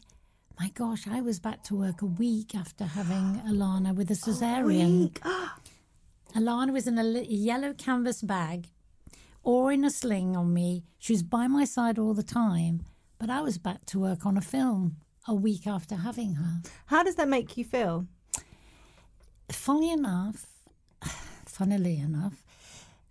my 0.57 0.69
gosh, 0.69 1.09
I 1.09 1.19
was 1.19 1.41
back 1.41 1.61
to 1.63 1.75
work 1.75 2.01
a 2.01 2.05
week 2.05 2.55
after 2.55 2.85
having 2.85 3.41
Alana 3.49 3.93
with 3.93 4.09
a 4.09 4.13
cesarean. 4.13 5.11
Alana 6.35 6.71
was 6.71 6.87
in 6.87 6.97
a 6.97 7.03
yellow 7.23 7.73
canvas 7.73 8.21
bag 8.21 8.69
or 9.43 9.73
in 9.73 9.83
a 9.83 9.89
sling 9.89 10.37
on 10.37 10.53
me. 10.53 10.85
She 10.99 11.11
was 11.11 11.23
by 11.23 11.47
my 11.47 11.65
side 11.65 11.99
all 11.99 12.13
the 12.13 12.23
time, 12.23 12.85
but 13.19 13.29
I 13.29 13.41
was 13.41 13.57
back 13.57 13.85
to 13.87 13.99
work 13.99 14.25
on 14.25 14.37
a 14.37 14.41
film 14.41 14.95
a 15.27 15.35
week 15.35 15.67
after 15.67 15.95
having 15.95 16.35
her. 16.35 16.61
How 16.85 17.03
does 17.03 17.15
that 17.15 17.27
make 17.27 17.57
you 17.57 17.65
feel? 17.65 18.07
Funnily 19.49 19.91
enough, 19.91 20.45
funnily 21.45 21.99
enough, 21.99 22.43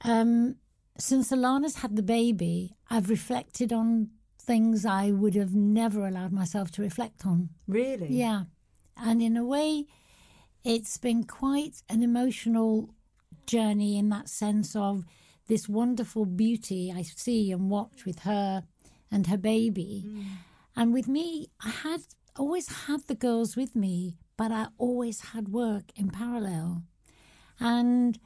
um, 0.03 0.57
since 0.99 1.31
Alana's 1.31 1.77
had 1.77 1.97
the 1.97 2.03
baby, 2.03 2.77
I've 2.91 3.11
reflected 3.11 3.73
on 3.73 4.11
things 4.41 4.85
I 4.85 5.11
would 5.11 5.35
have 5.35 5.55
never 5.55 6.07
allowed 6.07 6.33
myself 6.33 6.71
to 6.73 6.83
reflect 6.83 7.27
on. 7.27 7.51
Really? 7.67 8.09
Yeah. 8.09 8.45
And 8.97 9.23
in 9.23 9.37
a 9.37 9.45
way, 9.45 9.87
it's 10.63 10.99
been 10.99 11.25
quite 11.25 11.83
an 11.89 12.03
emotional 12.03 12.95
journey 13.47 13.99
in 13.99 14.09
that 14.11 14.29
sense 14.29 14.77
of 14.77 15.05
this 15.49 15.69
wonderful 15.69 16.25
beauty 16.25 16.93
I 16.95 17.03
see 17.03 17.53
and 17.53 17.71
watch 17.71 18.05
with 18.05 18.21
her 18.21 18.65
and 19.11 19.27
her 19.27 19.37
baby. 19.37 20.05
And 20.77 20.93
with 20.93 21.09
me, 21.09 21.49
I 21.65 21.71
had 21.71 22.01
always 22.37 22.69
had 22.87 23.07
the 23.07 23.15
girls 23.15 23.57
with 23.57 23.77
me, 23.77 24.17
but 24.37 24.51
I 24.53 24.67
always 24.79 25.21
had 25.21 25.49
work 25.49 25.85
in 25.97 26.11
parallel. 26.11 26.83
And 27.61 28.19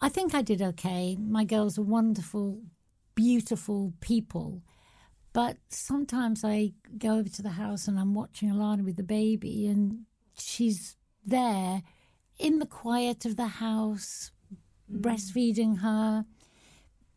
I 0.00 0.08
think 0.08 0.34
I 0.34 0.42
did 0.42 0.62
okay. 0.62 1.16
My 1.16 1.44
girls 1.44 1.78
are 1.78 1.82
wonderful, 1.82 2.62
beautiful 3.14 3.92
people. 4.00 4.62
But 5.32 5.58
sometimes 5.68 6.42
I 6.44 6.72
go 6.98 7.18
over 7.18 7.28
to 7.28 7.42
the 7.42 7.50
house 7.50 7.86
and 7.86 7.98
I'm 7.98 8.14
watching 8.14 8.50
Alana 8.50 8.84
with 8.84 8.96
the 8.96 9.04
baby, 9.04 9.66
and 9.66 10.06
she's 10.36 10.96
there 11.24 11.82
in 12.38 12.58
the 12.58 12.66
quiet 12.66 13.24
of 13.24 13.36
the 13.36 13.46
house, 13.46 14.32
mm. 14.92 15.00
breastfeeding 15.00 15.80
her, 15.80 16.24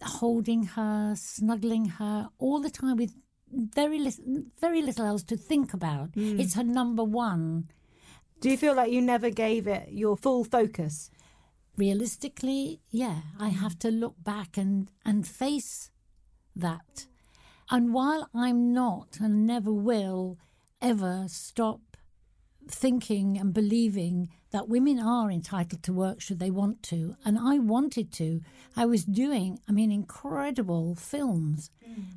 holding 0.04 0.64
her, 0.64 1.16
snuggling 1.18 1.86
her, 1.86 2.30
all 2.38 2.60
the 2.60 2.70
time 2.70 2.98
with 2.98 3.16
very 3.52 3.98
little, 3.98 4.44
very 4.60 4.82
little 4.82 5.06
else 5.06 5.24
to 5.24 5.38
think 5.38 5.74
about. 5.74 6.12
Mm. 6.12 6.40
It's 6.40 6.54
her 6.56 6.64
number 6.64 7.04
one. 7.04 7.70
Do 8.40 8.50
you 8.50 8.58
feel 8.58 8.76
like 8.76 8.92
you 8.92 9.02
never 9.02 9.30
gave 9.30 9.68
it 9.68 9.90
your 9.92 10.18
full 10.18 10.44
focus? 10.44 11.10
realistically, 11.78 12.82
yeah, 12.90 13.22
I 13.40 13.50
mm. 13.50 13.54
have 13.60 13.80
to 13.80 13.92
look 13.92 14.16
back 14.24 14.58
and, 14.58 14.92
and 15.06 15.28
face 15.28 15.90
that. 16.56 17.08
And 17.70 17.94
while 17.94 18.30
I'm 18.34 18.74
not 18.74 19.18
and 19.20 19.48
never 19.48 19.72
will 19.72 20.38
ever 20.82 21.26
stop 21.28 21.98
thinking 22.68 23.38
and 23.38 23.54
believing 23.54 24.30
that 24.54 24.70
women 24.70 25.00
are 25.00 25.30
entitled 25.30 25.84
to 25.84 25.92
work 25.92 26.22
should 26.22 26.40
they 26.40 26.52
want 26.52 26.82
to, 26.84 27.16
and 27.26 27.38
I 27.38 27.58
wanted 27.58 28.12
to, 28.14 28.42
I 28.78 28.86
was 28.86 29.04
doing, 29.04 29.60
I 29.68 29.72
mean, 29.72 29.92
incredible 29.92 30.96
films. 30.96 31.70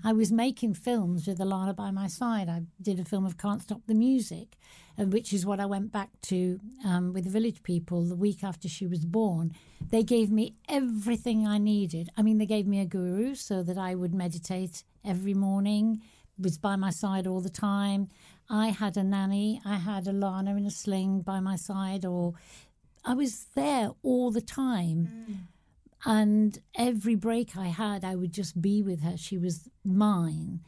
I 0.05 0.13
was 0.13 0.33
making 0.33 0.75
films 0.75 1.27
with 1.27 1.39
Alana 1.39 1.75
by 1.75 1.91
my 1.91 2.07
side. 2.07 2.49
I 2.49 2.63
did 2.81 2.99
a 3.01 3.05
film 3.05 3.27
of 3.27 3.37
Can't 3.37 3.63
Stop 3.63 3.83
the 3.87 3.95
Music, 3.95 4.57
uh, 4.99 5.05
which 5.05 5.33
is 5.33 5.45
what 5.45 5.61
I 5.61 5.67
went 5.67 5.93
back 5.93 6.11
to 6.23 6.61
um, 6.85 7.13
with 7.13 7.25
the 7.25 7.31
Village 7.31 7.63
People 7.63 8.03
the 8.03 8.15
week 8.15 8.43
after 8.45 8.69
she 8.69 8.87
was 8.87 9.05
born. 9.05 9.53
They 9.91 10.03
gave 10.03 10.31
me 10.31 10.55
everything 10.69 11.47
I 11.47 11.59
needed. 11.59 12.11
I 12.17 12.23
mean, 12.23 12.39
they 12.39 12.47
gave 12.47 12.67
me 12.67 12.81
a 12.81 12.87
guru 12.87 13.35
so 13.35 13.63
that 13.63 13.77
I 13.77 13.95
would 13.95 14.15
meditate 14.15 14.83
every 15.05 15.35
morning, 15.35 16.01
was 16.39 16.59
by 16.59 16.77
my 16.77 16.91
side 16.91 17.27
all 17.27 17.41
the 17.41 17.51
time. 17.51 18.09
I 18.49 18.69
had 18.69 18.97
a 18.97 19.03
nanny. 19.03 19.61
I 19.65 19.77
had 19.77 20.05
Alana 20.05 20.57
in 20.57 20.67
a 20.67 20.71
sling 20.71 21.21
by 21.21 21.41
my 21.41 21.57
side, 21.57 22.05
or 22.05 22.35
I 23.05 23.15
was 23.15 23.47
there 23.55 23.91
all 24.03 24.31
the 24.31 24.41
time. 24.41 25.27
Mm. 25.31 25.37
And 26.05 26.59
every 26.77 27.15
break 27.15 27.57
I 27.57 27.69
had, 27.69 28.05
I 28.05 28.15
would 28.15 28.33
just 28.33 28.61
be 28.61 28.83
with 28.83 29.03
her. 29.03 29.17
She 29.17 29.39
was 29.39 29.69
mine. 29.85 30.61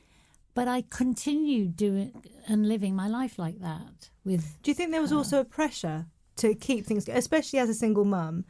But 0.54 0.66
I 0.66 0.82
continued 0.90 1.76
doing 1.76 2.24
and 2.48 2.68
living 2.68 2.96
my 2.96 3.06
life 3.06 3.38
like 3.38 3.60
that 3.60 4.10
with 4.24 4.60
Do 4.62 4.70
you 4.70 4.74
think 4.74 4.90
there 4.90 5.00
was 5.00 5.12
also 5.12 5.38
a 5.38 5.44
pressure 5.44 6.06
to 6.36 6.54
keep 6.54 6.86
things, 6.86 7.08
especially 7.08 7.60
as 7.60 7.68
a 7.68 7.74
single 7.74 8.04
mum, 8.04 8.44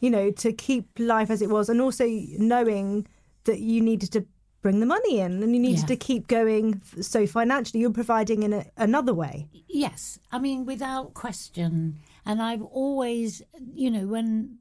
you 0.00 0.10
know, 0.10 0.30
to 0.32 0.52
keep 0.52 0.88
life 0.98 1.30
as 1.30 1.40
it 1.40 1.50
was, 1.50 1.68
and 1.68 1.80
also 1.80 2.06
knowing 2.38 3.06
that 3.44 3.60
you 3.60 3.80
needed 3.80 4.10
to 4.12 4.26
bring 4.60 4.80
the 4.80 4.86
money 4.86 5.20
in 5.20 5.42
and 5.42 5.54
you 5.54 5.60
needed 5.60 5.80
Yeah. 5.80 5.86
to 5.86 5.96
keep 5.96 6.26
going. 6.26 6.82
So 7.00 7.26
financially, 7.26 7.80
you're 7.80 7.90
providing 7.92 8.42
in 8.42 8.52
a, 8.52 8.66
another 8.76 9.14
way. 9.14 9.48
Yes, 9.68 10.18
I 10.32 10.38
mean, 10.38 10.64
without 10.66 11.14
question. 11.14 12.00
And 12.26 12.42
I've 12.42 12.62
always, 12.62 13.42
you 13.72 13.90
know, 13.90 14.06
when 14.06 14.58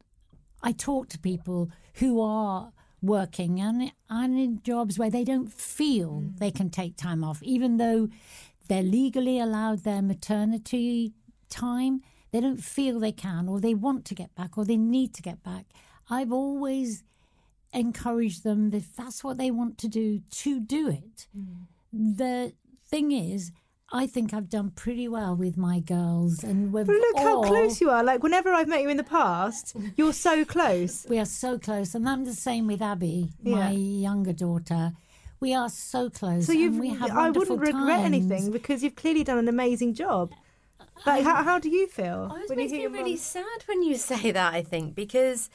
I 0.62 0.72
talk 0.72 1.10
to 1.10 1.20
people 1.20 1.70
who 1.96 2.22
are 2.22 2.72
working 3.02 3.60
and, 3.60 3.92
and 4.10 4.40
in 4.40 4.62
jobs 4.64 4.98
where 4.98 5.10
they 5.10 5.24
don't 5.24 5.52
feel 5.52 6.22
mm. 6.22 6.38
they 6.38 6.52
can 6.52 6.70
take 6.70 6.96
time 6.98 7.24
off, 7.24 7.42
even 7.44 7.78
though 7.78 8.10
they're 8.68 8.84
legally 8.84 9.40
allowed 9.40 9.84
their 9.84 10.02
maternity 10.02 11.14
time, 11.50 12.02
they 12.32 12.42
don't 12.42 12.64
feel 12.64 13.00
they 13.00 13.12
can, 13.12 13.48
or 13.48 13.60
they 13.60 13.74
want 13.74 14.06
to 14.06 14.16
get 14.16 14.36
back, 14.36 14.58
or 14.58 14.66
they 14.66 14.78
need 14.78 15.14
to 15.14 15.22
get 15.22 15.42
back. 15.44 15.66
I've 16.10 16.32
always 16.32 17.04
encouraged 17.74 18.44
them 18.44 18.74
if 18.74 18.96
that's 18.96 19.24
what 19.24 19.38
they 19.38 19.52
want 19.52 19.78
to 19.80 19.88
do, 19.88 20.22
to 20.32 20.60
do 20.60 20.88
it. 20.90 21.28
Mm. 21.38 22.18
The 22.18 22.54
thing 22.90 23.12
is, 23.12 23.52
I 23.92 24.06
think 24.08 24.34
I've 24.34 24.50
done 24.50 24.72
pretty 24.72 25.08
well 25.08 25.36
with 25.36 25.56
my 25.58 25.80
girls, 25.80 26.44
and 26.44 26.74
we've 26.74 26.86
But 26.86 26.96
look 26.96 27.18
how 27.18 27.42
close 27.44 27.80
you 27.80 27.90
are. 27.90 28.04
Like 28.04 28.22
whenever 28.22 28.52
I've 28.54 28.68
met 28.68 28.82
you 28.82 28.90
in 28.90 28.98
the 28.98 29.04
past, 29.04 29.76
you're 29.96 30.14
so 30.14 30.44
close. 30.44 31.06
We 31.10 31.20
are 31.20 31.26
so 31.26 31.58
close, 31.58 31.96
and 31.96 32.08
I'm 32.08 32.26
the 32.26 32.34
same 32.34 32.68
with 32.68 32.82
Abby, 32.82 33.30
Yeah. 33.44 33.56
my 33.56 33.72
younger 33.72 34.34
daughter. 34.34 34.94
We 35.40 35.54
are 35.54 35.70
so 35.70 36.10
close. 36.10 36.48
So 36.48 36.52
you've, 36.52 36.78
we 36.78 36.90
have 36.90 37.12
I 37.12 37.30
wonderful 37.30 37.58
wouldn't 37.58 37.76
regret 37.78 37.98
times. 38.02 38.06
anything 38.06 38.52
because 38.52 38.84
you've 38.84 38.96
clearly 38.96 39.24
done 39.24 39.38
an 39.38 39.48
amazing 39.48 39.94
job. 39.94 40.32
Like, 41.06 41.20
um, 41.20 41.26
how, 41.26 41.44
how 41.44 41.60
do 41.60 41.70
you 41.70 41.88
feel? 41.88 42.28
Oh, 42.32 42.36
it 42.36 42.50
when 42.50 42.58
you 42.58 42.66
makes 42.66 42.72
hear 42.72 42.90
me 42.90 42.98
really 42.98 43.12
mum- 43.12 43.20
sad 43.20 43.60
when 43.68 43.84
you 43.84 43.96
say 44.12 44.32
that. 44.32 44.54
I 44.54 44.64
think 44.64 44.96
because 44.96 45.50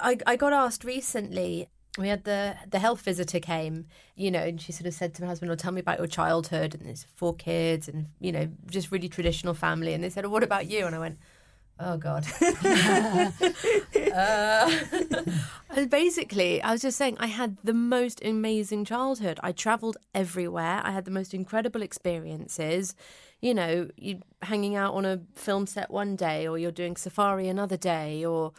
I 0.00 0.18
I 0.26 0.36
got 0.36 0.52
asked 0.52 0.84
recently. 0.84 1.68
We 1.98 2.08
had 2.08 2.24
the 2.24 2.56
the 2.70 2.78
health 2.78 3.02
visitor 3.02 3.40
came, 3.40 3.86
you 4.14 4.30
know, 4.30 4.40
and 4.40 4.60
she 4.60 4.72
sort 4.72 4.86
of 4.86 4.94
said 4.94 5.14
to 5.14 5.22
my 5.22 5.28
husband, 5.28 5.48
"Well, 5.50 5.56
tell 5.56 5.72
me 5.72 5.80
about 5.80 5.98
your 5.98 6.06
childhood." 6.06 6.74
And 6.74 6.86
there's 6.86 7.06
four 7.14 7.34
kids, 7.34 7.88
and 7.88 8.06
you 8.20 8.32
know, 8.32 8.48
just 8.70 8.92
really 8.92 9.08
traditional 9.08 9.54
family. 9.54 9.92
And 9.92 10.02
they 10.02 10.10
said, 10.10 10.24
"Oh, 10.24 10.30
what 10.30 10.42
about 10.42 10.70
you?" 10.70 10.86
And 10.86 10.94
I 10.94 10.98
went, 10.98 11.18
"Oh 11.78 11.96
God." 11.96 12.26
uh, 14.12 14.70
and 15.70 15.90
basically, 15.90 16.62
I 16.62 16.72
was 16.72 16.82
just 16.82 16.98
saying, 16.98 17.16
I 17.18 17.26
had 17.26 17.56
the 17.62 17.74
most 17.74 18.24
amazing 18.24 18.84
childhood. 18.84 19.38
I 19.42 19.52
travelled 19.52 19.96
everywhere. 20.14 20.80
I 20.84 20.90
had 20.92 21.04
the 21.04 21.10
most 21.10 21.34
incredible 21.34 21.82
experiences. 21.82 22.94
You 23.40 23.54
know, 23.54 23.88
you 23.96 24.20
hanging 24.42 24.76
out 24.76 24.94
on 24.94 25.04
a 25.04 25.20
film 25.34 25.66
set 25.66 25.90
one 25.90 26.16
day, 26.16 26.46
or 26.46 26.58
you're 26.58 26.70
doing 26.70 26.96
safari 26.96 27.48
another 27.48 27.76
day, 27.76 28.24
or 28.24 28.52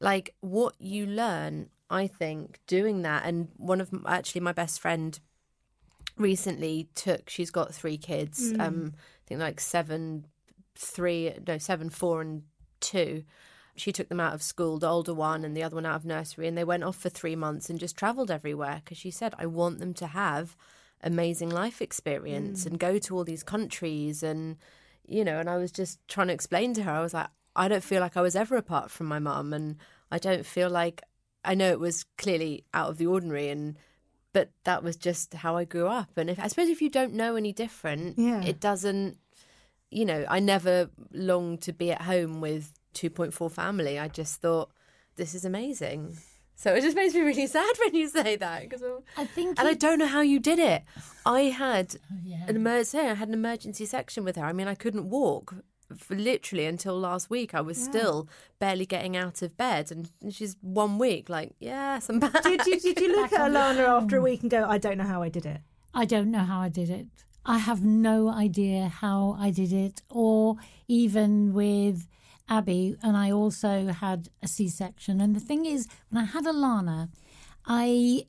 like 0.00 0.34
what 0.40 0.74
you 0.78 1.06
learn. 1.06 1.70
I 1.90 2.06
think 2.06 2.58
doing 2.66 3.02
that, 3.02 3.24
and 3.24 3.48
one 3.56 3.80
of 3.80 3.90
actually 4.06 4.40
my 4.40 4.52
best 4.52 4.80
friend 4.80 5.18
recently 6.16 6.88
took. 6.94 7.28
She's 7.28 7.50
got 7.50 7.74
three 7.74 7.98
kids. 7.98 8.52
Um, 8.58 8.94
I 8.96 9.28
think 9.28 9.40
like 9.40 9.60
seven, 9.60 10.26
three, 10.76 11.34
no, 11.46 11.58
seven, 11.58 11.90
four, 11.90 12.20
and 12.22 12.42
two. 12.80 13.24
She 13.76 13.92
took 13.92 14.08
them 14.08 14.20
out 14.20 14.34
of 14.34 14.42
school, 14.42 14.78
the 14.78 14.88
older 14.88 15.14
one 15.14 15.44
and 15.44 15.56
the 15.56 15.62
other 15.62 15.74
one 15.74 15.86
out 15.86 15.96
of 15.96 16.04
nursery, 16.04 16.46
and 16.46 16.56
they 16.56 16.64
went 16.64 16.84
off 16.84 16.96
for 16.96 17.08
three 17.08 17.34
months 17.34 17.68
and 17.68 17.78
just 17.78 17.96
travelled 17.96 18.30
everywhere 18.30 18.80
because 18.84 18.98
she 18.98 19.10
said, 19.10 19.34
I 19.36 19.46
want 19.46 19.78
them 19.78 19.94
to 19.94 20.06
have 20.06 20.56
amazing 21.02 21.50
life 21.50 21.82
experience 21.82 22.64
and 22.66 22.78
go 22.78 22.98
to 22.98 23.16
all 23.16 23.24
these 23.24 23.42
countries. 23.42 24.22
And, 24.22 24.56
you 25.06 25.24
know, 25.24 25.38
and 25.40 25.50
I 25.50 25.56
was 25.56 25.72
just 25.72 25.98
trying 26.06 26.28
to 26.28 26.32
explain 26.34 26.72
to 26.74 26.84
her, 26.84 26.90
I 26.92 27.00
was 27.00 27.14
like, 27.14 27.28
I 27.56 27.68
don't 27.68 27.84
feel 27.84 28.00
like 28.00 28.16
I 28.16 28.22
was 28.22 28.36
ever 28.36 28.56
apart 28.56 28.90
from 28.90 29.06
my 29.06 29.18
mum. 29.18 29.52
And 29.52 29.76
I 30.10 30.18
don't 30.18 30.44
feel 30.46 30.70
like, 30.70 31.02
I 31.44 31.54
know 31.54 31.70
it 31.70 31.80
was 31.80 32.04
clearly 32.18 32.64
out 32.72 32.90
of 32.90 32.98
the 32.98 33.06
ordinary 33.06 33.48
and, 33.48 33.76
but 34.32 34.50
that 34.64 34.82
was 34.82 34.96
just 34.96 35.34
how 35.34 35.56
I 35.56 35.64
grew 35.64 35.86
up. 35.86 36.16
And 36.16 36.28
if, 36.30 36.38
I 36.40 36.48
suppose 36.48 36.68
if 36.68 36.82
you 36.82 36.90
don't 36.90 37.14
know 37.14 37.36
any 37.36 37.52
different, 37.52 38.18
Yeah. 38.18 38.42
it 38.42 38.60
doesn't, 38.60 39.18
you 39.90 40.04
know, 40.04 40.24
I 40.28 40.40
never 40.40 40.90
longed 41.12 41.62
to 41.62 41.72
be 41.72 41.92
at 41.92 42.02
home 42.02 42.40
with 42.40 42.72
2.4 42.94 43.50
family. 43.52 43.98
I 43.98 44.08
just 44.08 44.40
thought, 44.40 44.70
this 45.16 45.34
is 45.34 45.44
amazing. 45.44 46.18
So 46.56 46.72
it 46.74 46.80
just 46.82 46.96
makes 46.96 47.14
me 47.14 47.20
really 47.20 47.46
sad 47.58 47.72
when 47.84 47.94
you 47.94 48.08
say 48.08 48.36
that. 48.36 48.70
Cause 48.70 48.82
I'm- 48.82 49.26
think, 49.26 49.58
and 49.58 49.68
I 49.68 49.74
don't 49.74 49.98
know 49.98 50.06
how 50.06 50.20
you 50.20 50.40
did 50.40 50.58
it. 50.58 50.82
I 51.26 51.42
had 51.42 51.96
oh, 52.12 52.16
yeah. 52.24 52.44
an 52.48 52.56
emergency. 52.56 52.98
I 52.98 53.14
had 53.14 53.28
an 53.28 53.34
emergency 53.34 53.86
section 53.86 54.24
with 54.24 54.36
her. 54.36 54.44
I 54.44 54.52
mean, 54.52 54.66
I 54.68 54.74
couldn't 54.74 55.10
walk. 55.10 55.54
For 55.96 56.14
literally 56.14 56.66
until 56.66 56.98
last 56.98 57.30
week. 57.30 57.54
I 57.54 57.60
was 57.60 57.82
still 57.82 58.28
barely 58.58 58.86
getting 58.86 59.16
out 59.16 59.42
of 59.42 59.56
bed, 59.56 59.90
and 59.90 60.10
she's 60.32 60.56
one 60.60 60.98
week. 60.98 61.28
Like, 61.28 61.54
yes, 61.58 62.08
I'm 62.08 62.20
back. 62.20 62.42
Did 62.42 62.64
you 62.66 62.80
did 62.80 63.00
you 63.00 63.16
look 63.16 63.32
at 63.38 63.50
Alana 63.50 63.86
after 64.02 64.18
a 64.18 64.20
week 64.22 64.42
and 64.42 64.50
go, 64.50 64.66
I 64.68 64.78
don't 64.78 64.98
know 64.98 65.04
how 65.04 65.22
I 65.22 65.28
did 65.28 65.46
it? 65.46 65.60
I 65.92 66.04
don't 66.04 66.30
know 66.30 66.40
how 66.40 66.60
I 66.60 66.68
did 66.68 66.90
it. 66.90 67.06
I 67.46 67.58
have 67.58 67.84
no 67.84 68.28
idea 68.28 68.88
how 68.88 69.36
I 69.38 69.50
did 69.50 69.72
it, 69.72 70.02
or 70.08 70.56
even 70.88 71.52
with 71.52 72.08
Abby, 72.48 72.96
and 73.02 73.16
I 73.16 73.30
also 73.30 73.88
had 73.88 74.28
a 74.42 74.48
C 74.48 74.68
section. 74.68 75.20
And 75.20 75.36
the 75.36 75.40
thing 75.40 75.66
is, 75.66 75.86
when 76.10 76.22
I 76.22 76.26
had 76.26 76.44
Alana, 76.44 77.10
I 77.66 78.26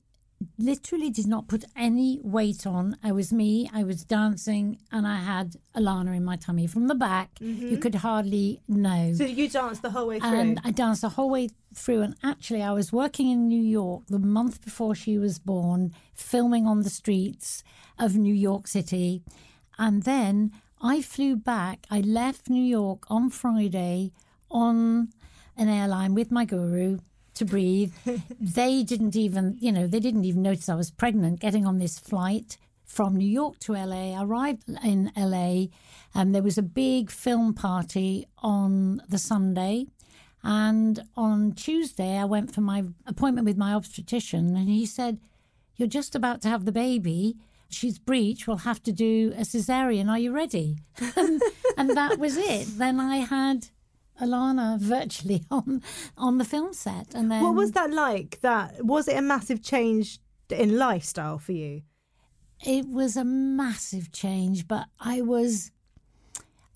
literally 0.57 1.09
did 1.09 1.27
not 1.27 1.47
put 1.47 1.65
any 1.75 2.19
weight 2.23 2.65
on. 2.65 2.97
I 3.03 3.11
was 3.11 3.31
me, 3.31 3.69
I 3.73 3.83
was 3.83 4.03
dancing, 4.03 4.79
and 4.91 5.07
I 5.07 5.17
had 5.17 5.55
Alana 5.75 6.15
in 6.15 6.23
my 6.23 6.35
tummy. 6.35 6.67
From 6.67 6.87
the 6.87 6.95
back, 6.95 7.37
you 7.39 7.55
mm-hmm. 7.55 7.75
could 7.77 7.95
hardly 7.95 8.61
know. 8.67 9.13
So 9.13 9.25
you 9.25 9.49
danced 9.49 9.81
the 9.81 9.91
whole 9.91 10.07
way 10.07 10.19
through. 10.19 10.29
And 10.29 10.61
I 10.63 10.71
danced 10.71 11.01
the 11.01 11.09
whole 11.09 11.29
way 11.29 11.49
through. 11.73 12.01
And 12.01 12.15
actually, 12.23 12.61
I 12.61 12.71
was 12.71 12.91
working 12.91 13.29
in 13.29 13.47
New 13.47 13.61
York 13.61 14.03
the 14.07 14.19
month 14.19 14.63
before 14.63 14.95
she 14.95 15.17
was 15.17 15.39
born, 15.39 15.93
filming 16.13 16.65
on 16.65 16.81
the 16.81 16.89
streets 16.89 17.63
of 17.99 18.15
New 18.15 18.33
York 18.33 18.67
City. 18.67 19.23
And 19.77 20.03
then 20.03 20.51
I 20.81 21.01
flew 21.01 21.35
back. 21.35 21.85
I 21.89 22.01
left 22.01 22.49
New 22.49 22.63
York 22.63 23.03
on 23.09 23.29
Friday 23.29 24.11
on 24.49 25.09
an 25.57 25.69
airline 25.69 26.13
with 26.13 26.31
my 26.31 26.45
guru 26.45 26.99
to 27.35 27.45
breathe. 27.45 27.93
they 28.39 28.83
didn't 28.83 29.15
even, 29.15 29.57
you 29.59 29.71
know, 29.71 29.87
they 29.87 29.99
didn't 29.99 30.25
even 30.25 30.41
notice 30.41 30.69
I 30.69 30.75
was 30.75 30.91
pregnant 30.91 31.39
getting 31.39 31.65
on 31.65 31.79
this 31.79 31.99
flight 31.99 32.57
from 32.85 33.15
New 33.15 33.27
York 33.27 33.59
to 33.59 33.73
LA. 33.73 34.17
I 34.17 34.23
arrived 34.23 34.63
in 34.83 35.11
LA 35.17 35.67
and 36.15 36.29
um, 36.29 36.31
there 36.31 36.43
was 36.43 36.57
a 36.57 36.63
big 36.63 37.11
film 37.11 37.53
party 37.53 38.25
on 38.37 39.01
the 39.09 39.17
Sunday. 39.17 39.87
And 40.43 41.03
on 41.17 41.53
Tuesday, 41.53 42.17
I 42.17 42.25
went 42.25 42.53
for 42.53 42.61
my 42.61 42.83
appointment 43.07 43.45
with 43.45 43.57
my 43.57 43.73
obstetrician, 43.73 44.55
and 44.55 44.69
he 44.69 44.85
said, 44.85 45.19
You're 45.75 45.87
just 45.87 46.13
about 46.13 46.41
to 46.43 46.49
have 46.49 46.65
the 46.65 46.71
baby. 46.71 47.35
She's 47.67 47.97
breech. 47.97 48.47
We'll 48.47 48.57
have 48.57 48.81
to 48.83 48.91
do 48.91 49.33
a 49.35 49.41
cesarean. 49.41 50.07
Are 50.07 50.19
you 50.19 50.31
ready? 50.31 50.77
and 51.77 51.89
that 51.89 52.19
was 52.19 52.37
it. 52.37 52.77
Then 52.77 52.99
I 52.99 53.17
had 53.17 53.69
Alana 54.21 54.79
virtually 54.79 55.43
on 55.51 55.81
on 56.17 56.37
the 56.37 56.45
film 56.45 56.73
set. 56.73 57.13
And 57.13 57.31
then 57.31 57.43
what 57.43 57.55
was 57.55 57.71
that 57.71 57.91
like? 57.91 58.39
That 58.41 58.85
was 58.85 59.07
it 59.07 59.17
a 59.17 59.21
massive 59.21 59.61
change 59.61 60.19
in 60.49 60.77
lifestyle 60.77 61.39
for 61.39 61.51
you? 61.51 61.81
it 62.63 62.87
was 62.87 63.17
a 63.17 63.23
massive 63.23 64.11
change, 64.11 64.67
but 64.67 64.85
I 64.99 65.21
was 65.21 65.71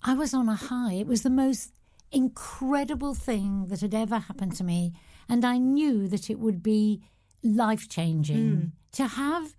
I 0.02 0.14
was 0.14 0.32
on 0.32 0.48
a 0.48 0.54
high. 0.54 0.94
It 0.94 1.06
was 1.06 1.22
the 1.22 1.30
most 1.30 1.72
incredible 2.10 3.14
thing 3.14 3.66
that 3.68 3.80
had 3.80 3.94
ever 3.94 4.18
happened 4.18 4.56
to 4.56 4.64
me, 4.64 4.92
and 5.28 5.44
I 5.44 5.58
knew 5.58 6.08
that 6.08 6.30
it 6.30 6.38
would 6.38 6.62
be 6.62 7.02
life 7.42 7.88
changing 7.88 8.56
hmm. 8.56 8.66
to 8.92 9.06
have 9.06 9.54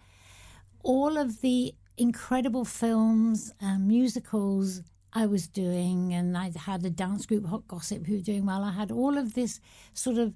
all 0.83 1.17
of 1.17 1.41
the 1.41 1.73
incredible 1.97 2.65
films 2.65 3.53
and 3.59 3.87
musicals 3.87 4.81
I 5.13 5.25
was 5.25 5.47
doing, 5.47 6.13
and 6.13 6.37
I 6.37 6.51
had 6.55 6.85
a 6.85 6.89
dance 6.89 7.25
group, 7.25 7.45
Hot 7.47 7.67
Gossip, 7.67 8.05
who 8.05 8.15
were 8.15 8.21
doing 8.21 8.45
well. 8.45 8.63
I 8.63 8.71
had 8.71 8.91
all 8.91 9.17
of 9.17 9.33
this 9.33 9.59
sort 9.93 10.17
of 10.17 10.33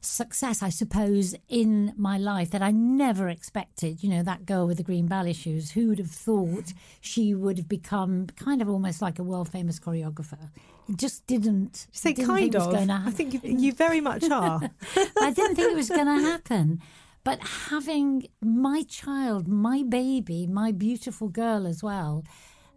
success, 0.00 0.62
I 0.62 0.68
suppose, 0.68 1.34
in 1.48 1.92
my 1.96 2.18
life 2.18 2.50
that 2.50 2.62
I 2.62 2.70
never 2.70 3.28
expected. 3.28 4.02
You 4.02 4.10
know, 4.10 4.22
that 4.22 4.46
girl 4.46 4.66
with 4.66 4.76
the 4.76 4.82
green 4.82 5.06
ballet 5.06 5.32
shoes, 5.32 5.72
who 5.72 5.88
would 5.88 5.98
have 5.98 6.10
thought 6.10 6.72
she 7.00 7.34
would 7.34 7.58
have 7.58 7.68
become 7.68 8.26
kind 8.36 8.60
of 8.60 8.68
almost 8.68 9.00
like 9.00 9.18
a 9.18 9.22
world 9.22 9.48
famous 9.48 9.78
choreographer? 9.78 10.50
It 10.88 10.98
just 10.98 11.26
didn't. 11.26 11.86
Say 11.92 12.12
didn't 12.12 12.28
kind 12.28 12.52
think 12.52 12.54
it 12.54 12.58
was 12.58 12.88
of. 12.90 12.90
I 12.90 13.10
think 13.10 13.34
you, 13.34 13.40
you 13.44 13.72
very 13.72 14.00
much 14.00 14.28
are. 14.28 14.70
I 15.20 15.32
didn't 15.32 15.56
think 15.56 15.72
it 15.72 15.76
was 15.76 15.88
going 15.88 16.06
to 16.06 16.20
happen. 16.22 16.80
But 17.24 17.40
having 17.40 18.26
my 18.40 18.82
child, 18.88 19.46
my 19.46 19.84
baby, 19.88 20.46
my 20.48 20.72
beautiful 20.72 21.28
girl 21.28 21.68
as 21.68 21.82
well, 21.82 22.24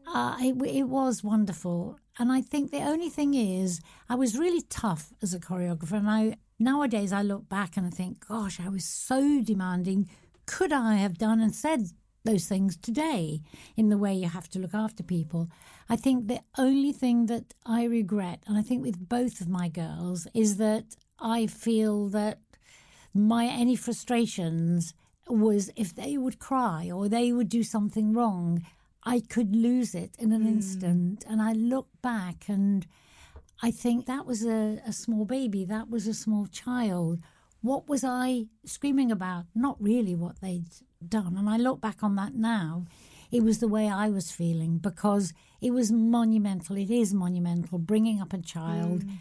uh, 0.08 0.38
it, 0.40 0.56
it 0.68 0.84
was 0.84 1.24
wonderful. 1.24 2.00
And 2.18 2.32
I 2.32 2.42
think 2.42 2.72
the 2.72 2.82
only 2.82 3.10
thing 3.10 3.34
is, 3.34 3.82
I 4.08 4.16
was 4.16 4.38
really 4.38 4.62
tough 4.62 5.14
as 5.22 5.34
a 5.34 5.40
choreographer. 5.40 5.94
And 5.94 6.10
I 6.10 6.38
nowadays 6.60 7.12
I 7.12 7.22
look 7.22 7.50
back 7.50 7.78
and 7.78 7.86
I 7.86 7.90
think, 7.90 8.28
gosh, 8.28 8.60
I 8.60 8.70
was 8.70 8.86
so 8.86 9.42
demanding. 9.42 10.10
Could 10.46 10.72
I 10.72 10.96
have 10.96 11.18
done 11.18 11.42
and 11.42 11.54
said 11.54 11.90
those 12.24 12.46
things 12.46 12.78
today 12.78 13.42
in 13.76 13.90
the 13.90 13.98
way 13.98 14.14
you 14.14 14.30
have 14.30 14.50
to 14.50 14.60
look 14.60 14.74
after 14.74 15.04
people? 15.04 15.50
I 15.90 15.96
think 15.96 16.28
the 16.28 16.42
only 16.58 16.92
thing 16.92 17.26
that 17.28 17.54
I 17.66 17.84
regret, 17.84 18.44
and 18.48 18.58
I 18.58 18.62
think 18.62 18.84
with 18.84 19.10
both 19.10 19.42
of 19.42 19.50
my 19.50 19.68
girls, 19.70 20.28
is 20.34 20.58
that 20.58 20.96
I 21.20 21.48
feel 21.48 22.10
that 22.10 22.40
my 23.14 23.46
any 23.46 23.76
frustrations 23.76 24.94
was 25.28 25.72
if 25.76 25.96
they 25.96 26.18
would 26.18 26.40
cry 26.40 26.92
or 26.92 27.10
they 27.10 27.32
would 27.32 27.50
do 27.50 27.64
something 27.64 28.14
wrong, 28.14 28.64
I 29.06 29.20
could 29.20 29.56
lose 29.56 29.94
it 29.94 30.16
in 30.18 30.32
an 30.32 30.42
hmm. 30.42 30.48
instant. 30.48 31.26
And 31.30 31.42
I 31.42 31.54
look 31.54 31.88
back 32.02 32.46
and 32.48 32.88
I 33.62 33.72
think 33.72 34.06
that 34.06 34.26
was 34.26 34.46
a, 34.46 34.82
a 34.86 34.92
small 34.92 35.26
baby, 35.26 35.66
that 35.66 35.90
was 35.90 36.08
a 36.08 36.14
small 36.14 36.48
child. 36.48 37.20
What 37.62 37.88
was 37.88 38.04
I 38.04 38.46
screaming 38.66 39.12
about? 39.12 39.46
Not 39.56 39.82
really 39.82 40.16
what 40.16 40.42
they'd 40.42 40.66
done. 41.08 41.36
And 41.38 41.50
I 41.50 41.58
look 41.58 41.82
back 41.82 42.04
on 42.04 42.16
that 42.16 42.36
now. 42.36 42.86
It 43.32 43.44
was 43.44 43.60
the 43.60 43.68
way 43.68 43.90
I 43.90 44.10
was 44.10 44.32
feeling 44.32 44.78
because 44.78 45.34
it 45.62 45.72
was 45.72 45.92
monumental. 45.92 46.78
It 46.78 46.92
is 46.92 47.14
monumental 47.14 47.80
bringing 47.80 48.22
up 48.22 48.34
a 48.34 48.38
child 48.40 49.04
hmm. 49.04 49.16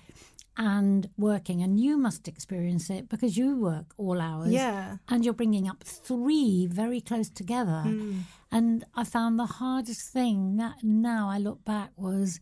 And 0.57 1.09
working. 1.17 1.63
And 1.63 1.81
you 1.81 1.97
must 1.99 2.29
experience 2.29 2.91
it 2.91 3.09
because 3.09 3.37
you 3.37 3.57
work 3.57 3.87
all 3.97 4.21
hours. 4.21 4.51
Yeah. 4.51 4.99
And 5.09 5.25
you're 5.25 5.35
bringing 5.35 5.69
up 5.69 5.83
three 5.83 6.67
very 6.67 7.01
close 7.01 7.29
together. 7.29 7.83
Hmm. 7.83 8.21
And 8.51 8.85
I 8.95 9.05
found 9.05 9.39
the 9.39 9.47
hardest 9.47 10.13
thing 10.13 10.57
that 10.57 10.77
now 10.83 11.29
I 11.29 11.39
look 11.39 11.65
back 11.65 11.91
was 11.97 12.39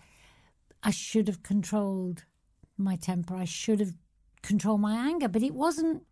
I 0.82 0.90
should 0.90 1.28
have 1.28 1.42
controlled 1.42 2.24
my 2.76 2.96
temper. 2.96 3.34
I 3.34 3.44
should 3.46 3.80
have 3.80 3.94
controlled 4.42 4.80
my 4.80 4.94
anger. 4.94 5.28
But 5.28 5.42
it 5.42 5.54
wasn't, 5.54 6.02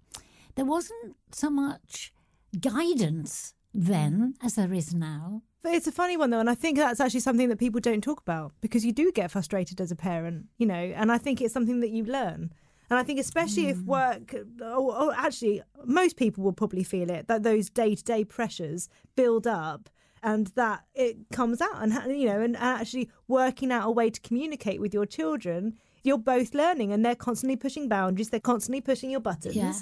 there 0.54 0.64
wasn't 0.64 1.16
so 1.32 1.50
much 1.50 2.12
guidance 2.58 3.54
then 3.74 4.34
mm. 4.34 4.46
as 4.46 4.54
there 4.54 4.72
is 4.72 4.94
now. 4.94 5.42
But 5.62 5.74
it's 5.74 5.86
a 5.86 5.92
funny 5.92 6.16
one 6.16 6.30
though, 6.30 6.40
and 6.40 6.50
I 6.50 6.54
think 6.54 6.78
that's 6.78 7.00
actually 7.00 7.20
something 7.20 7.48
that 7.50 7.58
people 7.58 7.80
don't 7.80 8.02
talk 8.02 8.20
about 8.20 8.52
because 8.60 8.84
you 8.84 8.92
do 8.92 9.12
get 9.12 9.30
frustrated 9.30 9.80
as 9.80 9.90
a 9.90 9.96
parent, 9.96 10.46
you 10.56 10.66
know, 10.66 10.74
and 10.74 11.12
I 11.12 11.18
think 11.18 11.40
it's 11.40 11.52
something 11.52 11.80
that 11.80 11.90
you 11.90 12.04
learn. 12.04 12.52
And 12.88 12.98
I 12.98 13.02
think 13.02 13.20
especially 13.20 13.68
if 13.68 13.76
mm. 13.76 13.86
work, 13.86 14.34
or, 14.60 14.96
or 14.96 15.14
actually 15.14 15.62
most 15.84 16.16
people 16.16 16.42
will 16.42 16.52
probably 16.52 16.82
feel 16.82 17.10
it 17.10 17.28
that 17.28 17.42
those 17.42 17.70
day 17.70 17.94
to 17.94 18.02
day 18.02 18.24
pressures 18.24 18.88
build 19.16 19.46
up. 19.46 19.88
And 20.22 20.48
that 20.48 20.84
it 20.94 21.16
comes 21.32 21.62
out, 21.62 21.82
and 21.82 21.94
you 22.14 22.26
know, 22.26 22.42
and 22.42 22.54
actually 22.54 23.08
working 23.26 23.72
out 23.72 23.88
a 23.88 23.90
way 23.90 24.10
to 24.10 24.20
communicate 24.20 24.78
with 24.78 24.92
your 24.92 25.06
children, 25.06 25.78
you're 26.04 26.18
both 26.18 26.52
learning, 26.52 26.92
and 26.92 27.02
they're 27.02 27.14
constantly 27.14 27.56
pushing 27.56 27.88
boundaries. 27.88 28.28
They're 28.28 28.38
constantly 28.38 28.82
pushing 28.82 29.10
your 29.10 29.20
buttons. 29.20 29.56
Yeah. 29.56 29.72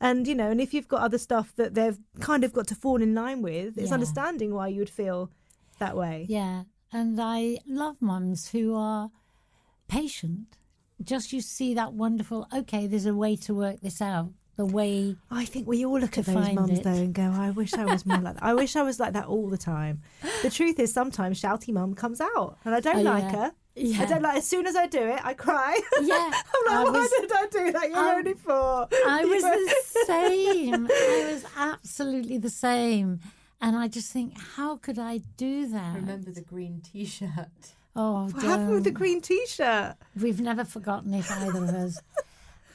And 0.00 0.26
you 0.28 0.34
know, 0.34 0.50
and 0.50 0.60
if 0.60 0.72
you've 0.72 0.88
got 0.88 1.00
other 1.02 1.18
stuff 1.18 1.52
that 1.56 1.74
they've 1.74 1.98
kind 2.20 2.44
of 2.44 2.52
got 2.52 2.66
to 2.68 2.74
fall 2.74 3.02
in 3.02 3.14
line 3.14 3.42
with, 3.42 3.76
it's 3.76 3.88
Yeah. 3.88 3.94
understanding 3.94 4.54
why 4.54 4.68
you 4.68 4.78
would 4.80 4.90
feel 4.90 5.30
that 5.78 5.96
way. 5.96 6.26
Yeah. 6.28 6.64
And 6.92 7.20
I 7.20 7.58
love 7.66 7.96
mums 8.00 8.48
who 8.50 8.74
are 8.74 9.10
patient. 9.88 10.56
Just 11.02 11.32
you 11.32 11.40
see 11.40 11.74
that 11.74 11.92
wonderful, 11.92 12.46
okay, 12.52 12.86
there's 12.86 13.06
a 13.06 13.14
way 13.14 13.36
to 13.36 13.54
work 13.54 13.80
this 13.80 14.00
out. 14.00 14.30
The 14.56 14.66
way, 14.66 15.16
I 15.30 15.44
think 15.44 15.68
we 15.68 15.84
all 15.86 16.00
look 16.00 16.18
at 16.18 16.24
those 16.24 16.52
mums 16.52 16.80
it. 16.80 16.82
though 16.82 16.90
and 16.90 17.14
go, 17.14 17.22
I 17.32 17.50
wish 17.50 17.74
I 17.74 17.84
was 17.84 18.04
more 18.04 18.18
like 18.18 18.34
that. 18.34 18.42
I 18.42 18.54
wish 18.54 18.74
I 18.74 18.82
was 18.82 18.98
like 18.98 19.12
that 19.12 19.26
all 19.26 19.48
the 19.48 19.56
time. 19.58 20.00
The 20.42 20.50
truth 20.50 20.80
is, 20.80 20.92
sometimes 20.92 21.40
shouty 21.40 21.72
mum 21.72 21.94
comes 21.94 22.20
out, 22.20 22.58
and 22.64 22.74
I 22.74 22.80
don't 22.80 22.98
Oh, 22.98 23.02
like 23.02 23.22
yeah. 23.24 23.36
her. 23.36 23.52
Yeah. 23.78 24.02
I 24.02 24.06
don't 24.06 24.22
like. 24.22 24.36
As 24.38 24.46
soon 24.46 24.66
as 24.66 24.76
I 24.76 24.86
do 24.86 25.00
it, 25.00 25.20
I 25.24 25.34
cry. 25.34 25.78
Yeah, 26.02 26.30
I'm 26.34 26.68
I 26.68 26.82
like, 26.84 26.92
why 26.92 27.08
did 27.20 27.32
I 27.32 27.46
do 27.50 27.72
that? 27.72 27.88
You're 27.88 27.98
I- 27.98 28.14
only 28.16 28.34
four. 28.34 28.88
I 29.06 29.24
was 29.32 29.42
the 29.42 30.04
same. 30.06 30.86
I 30.90 31.30
was 31.32 31.44
absolutely 31.56 32.38
the 32.38 32.50
same. 32.50 33.20
And 33.60 33.76
I 33.76 33.88
just 33.88 34.12
think, 34.12 34.38
how 34.56 34.76
could 34.76 34.98
I 34.98 35.18
do 35.36 35.66
that? 35.68 35.96
Remember 35.96 36.30
the 36.30 36.42
green 36.42 36.80
T-shirt. 36.80 37.30
Oh, 37.96 38.26
What 38.28 38.42
happened 38.44 38.70
with 38.70 38.84
the 38.84 38.92
green 38.92 39.20
t-shirt? 39.20 39.96
We've 40.20 40.40
never 40.40 40.64
forgotten 40.64 41.12
it, 41.14 41.28
either 41.28 41.64
of 41.64 41.70
us. 41.70 41.98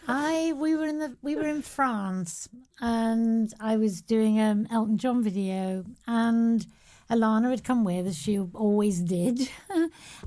I 0.05 0.51
we 0.57 0.75
were 0.75 0.85
in 0.85 0.99
the 0.99 1.15
we 1.21 1.37
were 1.37 1.47
in 1.47 1.61
France 1.61 2.49
and 2.81 3.53
I 3.61 3.77
was 3.77 4.01
doing 4.01 4.37
an 4.37 4.67
Elton 4.69 4.97
John 4.97 5.23
video 5.23 5.85
and 6.05 6.67
Alana 7.09 7.51
had 7.51 7.63
come 7.63 7.85
with 7.85 8.05
as 8.07 8.17
she 8.17 8.37
always 8.37 8.99
did, 8.99 9.49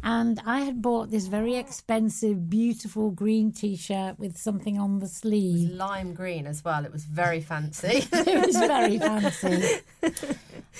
and 0.03 0.41
I 0.47 0.61
had 0.61 0.83
bought 0.83 1.11
this 1.11 1.27
very 1.27 1.57
expensive, 1.57 2.49
beautiful 2.49 3.11
green 3.11 3.53
T-shirt 3.53 4.19
with 4.19 4.37
something 4.37 4.79
on 4.79 4.99
the 4.99 5.09
sleeve. 5.09 5.71
Lime 5.71 6.15
green 6.15 6.47
as 6.47 6.65
well. 6.65 6.85
It 6.85 6.93
was 6.93 7.05
very 7.05 7.41
fancy. 7.41 8.05
It 8.12 8.47
was 8.47 8.57
very 8.57 8.99
fancy. 9.09 9.81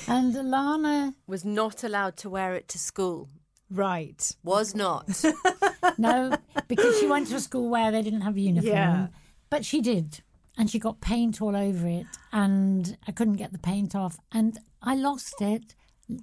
And 0.09 0.35
Alana, 0.35 1.15
was 1.27 1.45
not 1.45 1.85
allowed 1.85 2.17
to 2.19 2.31
wear 2.31 2.55
it 2.55 2.69
to 2.69 2.79
school. 2.79 3.29
Right. 3.71 4.35
Was 4.45 4.75
not. 4.75 5.25
No, 5.99 6.37
because 6.69 6.99
she 6.99 7.07
went 7.07 7.29
to 7.29 7.37
a 7.37 7.41
school 7.41 7.71
where 7.71 7.91
they 7.91 8.03
didn't 8.03 8.21
have 8.23 8.37
a 8.37 8.41
uniform. 8.41 8.75
Yeah. 8.75 9.07
But 9.49 9.65
she 9.65 9.81
did. 9.81 10.21
And 10.59 10.69
she 10.69 10.79
got 10.79 11.01
paint 11.01 11.41
all 11.41 11.57
over 11.57 11.87
it. 11.87 12.07
And 12.33 12.99
I 13.09 13.13
couldn't 13.13 13.35
get 13.35 13.53
the 13.53 13.59
paint 13.59 13.95
off. 13.95 14.19
And 14.33 14.59
I 14.83 14.95
lost 14.95 15.41
it 15.41 15.75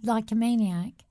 like 0.04 0.32
a 0.32 0.36
maniac. 0.36 1.06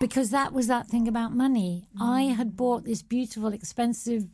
Because 0.00 0.30
that 0.30 0.52
was 0.52 0.66
that 0.66 0.88
thing 0.88 1.06
about 1.06 1.32
money. 1.36 1.86
I 2.00 2.22
mm. 2.24 2.36
had 2.36 2.56
bought 2.56 2.84
this 2.84 3.02
beautiful, 3.02 3.52
expensive 3.52 4.26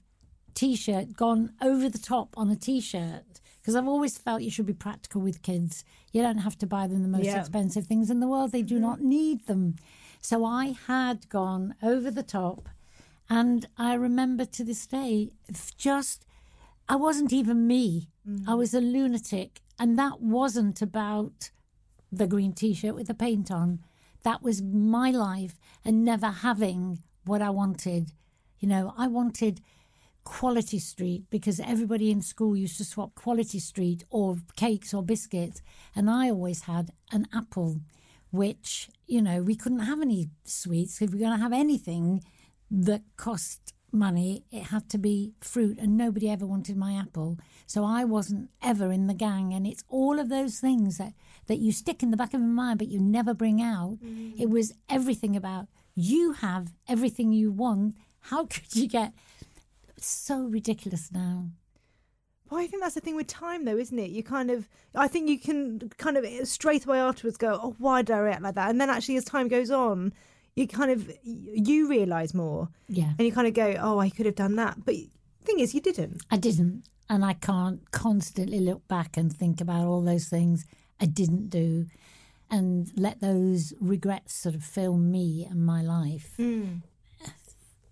t 0.54 0.76
shirt, 0.76 1.14
gone 1.14 1.52
over 1.60 1.88
the 1.88 1.98
top 1.98 2.34
on 2.38 2.48
a 2.50 2.56
t 2.56 2.80
shirt. 2.80 3.40
Because 3.60 3.74
I've 3.74 3.88
always 3.88 4.16
felt 4.16 4.42
you 4.42 4.50
should 4.50 4.64
be 4.64 4.72
practical 4.72 5.20
with 5.20 5.42
kids. 5.42 5.84
You 6.12 6.22
don't 6.22 6.38
have 6.38 6.56
to 6.58 6.66
buy 6.68 6.86
them 6.86 7.02
the 7.02 7.08
most 7.08 7.24
Yeah. 7.24 7.40
expensive 7.40 7.86
things 7.86 8.10
in 8.10 8.20
the 8.20 8.28
world, 8.28 8.52
they 8.52 8.62
do 8.62 8.76
mm-hmm. 8.76 8.82
not 8.82 9.00
need 9.02 9.46
them. 9.46 9.74
So 10.20 10.44
I 10.44 10.76
had 10.86 11.28
gone 11.28 11.74
over 11.82 12.12
the 12.12 12.22
top. 12.22 12.68
And 13.28 13.66
I 13.76 13.94
remember 13.94 14.44
to 14.44 14.62
this 14.62 14.86
day, 14.86 15.32
just, 15.76 16.24
I 16.88 16.94
wasn't 16.94 17.32
even 17.32 17.66
me. 17.66 18.08
I 18.24 18.30
mm-hmm. 18.30 18.56
was 18.56 18.72
a 18.72 18.80
lunatic. 18.80 19.62
And 19.80 19.98
that 19.98 20.20
wasn't 20.20 20.80
about 20.80 21.50
the 22.12 22.28
green 22.28 22.52
t 22.52 22.72
shirt 22.72 22.94
with 22.94 23.08
the 23.08 23.14
paint 23.14 23.50
on. 23.50 23.80
That 24.26 24.42
was 24.42 24.60
my 24.60 25.12
life 25.12 25.54
and 25.84 26.04
never 26.04 26.26
having 26.26 26.98
what 27.26 27.40
I 27.40 27.50
wanted. 27.50 28.10
You 28.58 28.66
know, 28.68 28.92
I 28.98 29.06
wanted 29.06 29.60
Quality 30.24 30.80
Street 30.80 31.22
because 31.30 31.60
everybody 31.60 32.10
in 32.10 32.22
school 32.22 32.56
used 32.56 32.76
to 32.78 32.84
swap 32.84 33.14
Quality 33.14 33.60
Street 33.60 34.02
or 34.10 34.38
cakes 34.56 34.92
or 34.92 35.04
biscuits. 35.04 35.62
And 35.94 36.10
I 36.10 36.28
always 36.28 36.62
had 36.62 36.90
an 37.12 37.28
apple, 37.32 37.82
which, 38.32 38.88
you 39.06 39.22
know, 39.22 39.42
we 39.42 39.54
couldn't 39.54 39.86
have 39.90 40.00
any 40.00 40.30
sweets. 40.42 41.00
If 41.00 41.10
we 41.10 41.20
we're 41.20 41.26
going 41.26 41.38
to 41.38 41.44
have 41.44 41.52
anything 41.52 42.24
that 42.68 43.02
cost 43.16 43.74
money, 43.92 44.42
it 44.50 44.64
had 44.64 44.90
to 44.90 44.98
be 44.98 45.34
fruit. 45.40 45.78
And 45.78 45.96
nobody 45.96 46.28
ever 46.28 46.46
wanted 46.46 46.76
my 46.76 46.94
apple. 46.94 47.38
So 47.68 47.84
I 47.84 48.02
wasn't 48.02 48.50
ever 48.60 48.90
in 48.90 49.06
the 49.06 49.14
gang. 49.14 49.54
And 49.54 49.68
it's 49.68 49.84
all 49.88 50.18
of 50.18 50.30
those 50.30 50.58
things 50.58 50.98
that, 50.98 51.12
that 51.46 51.58
you 51.58 51.72
stick 51.72 52.02
in 52.02 52.10
the 52.10 52.16
back 52.16 52.34
of 52.34 52.40
your 52.40 52.48
mind, 52.48 52.78
but 52.78 52.88
you 52.88 53.00
never 53.00 53.34
bring 53.34 53.62
out. 53.62 53.98
Mm. 54.04 54.38
It 54.38 54.50
was 54.50 54.72
everything 54.88 55.36
about 55.36 55.68
you 55.94 56.32
have 56.32 56.72
everything 56.88 57.32
you 57.32 57.50
want. 57.50 57.96
How 58.20 58.46
could 58.46 58.74
you 58.74 58.88
get 58.88 59.12
it's 59.96 60.06
so 60.06 60.44
ridiculous 60.44 61.10
now? 61.12 61.46
Well, 62.50 62.60
I 62.60 62.66
think 62.66 62.82
that's 62.82 62.94
the 62.94 63.00
thing 63.00 63.16
with 63.16 63.26
time, 63.26 63.64
though, 63.64 63.76
isn't 63.76 63.98
it? 63.98 64.10
You 64.10 64.22
kind 64.22 64.50
of, 64.50 64.68
I 64.94 65.08
think 65.08 65.28
you 65.28 65.38
can 65.38 65.90
kind 65.96 66.16
of 66.16 66.24
straight 66.46 66.84
away 66.84 67.00
afterwards 67.00 67.36
go, 67.36 67.58
oh, 67.60 67.74
why 67.78 68.02
did 68.02 68.14
I 68.14 68.18
react 68.18 68.42
like 68.42 68.54
that? 68.54 68.70
And 68.70 68.80
then 68.80 68.88
actually, 68.88 69.16
as 69.16 69.24
time 69.24 69.48
goes 69.48 69.70
on, 69.70 70.12
you 70.54 70.68
kind 70.68 70.92
of, 70.92 71.10
you 71.24 71.88
realise 71.88 72.34
more. 72.34 72.68
Yeah. 72.88 73.12
And 73.18 73.26
you 73.26 73.32
kind 73.32 73.48
of 73.48 73.54
go, 73.54 73.76
oh, 73.80 73.98
I 73.98 74.10
could 74.10 74.26
have 74.26 74.36
done 74.36 74.56
that. 74.56 74.76
But 74.84 74.94
the 74.94 75.08
thing 75.44 75.58
is, 75.58 75.74
you 75.74 75.80
didn't. 75.80 76.22
I 76.30 76.36
didn't. 76.36 76.84
And 77.08 77.24
I 77.24 77.32
can't 77.32 77.90
constantly 77.90 78.60
look 78.60 78.86
back 78.86 79.16
and 79.16 79.34
think 79.34 79.60
about 79.60 79.86
all 79.86 80.02
those 80.02 80.28
things 80.28 80.66
I 81.00 81.06
didn't 81.06 81.50
do 81.50 81.86
and 82.50 82.90
let 82.96 83.20
those 83.20 83.72
regrets 83.80 84.34
sort 84.34 84.54
of 84.54 84.62
fill 84.62 84.96
me 84.96 85.46
and 85.48 85.64
my 85.64 85.82
life. 85.82 86.34
No. 86.38 86.80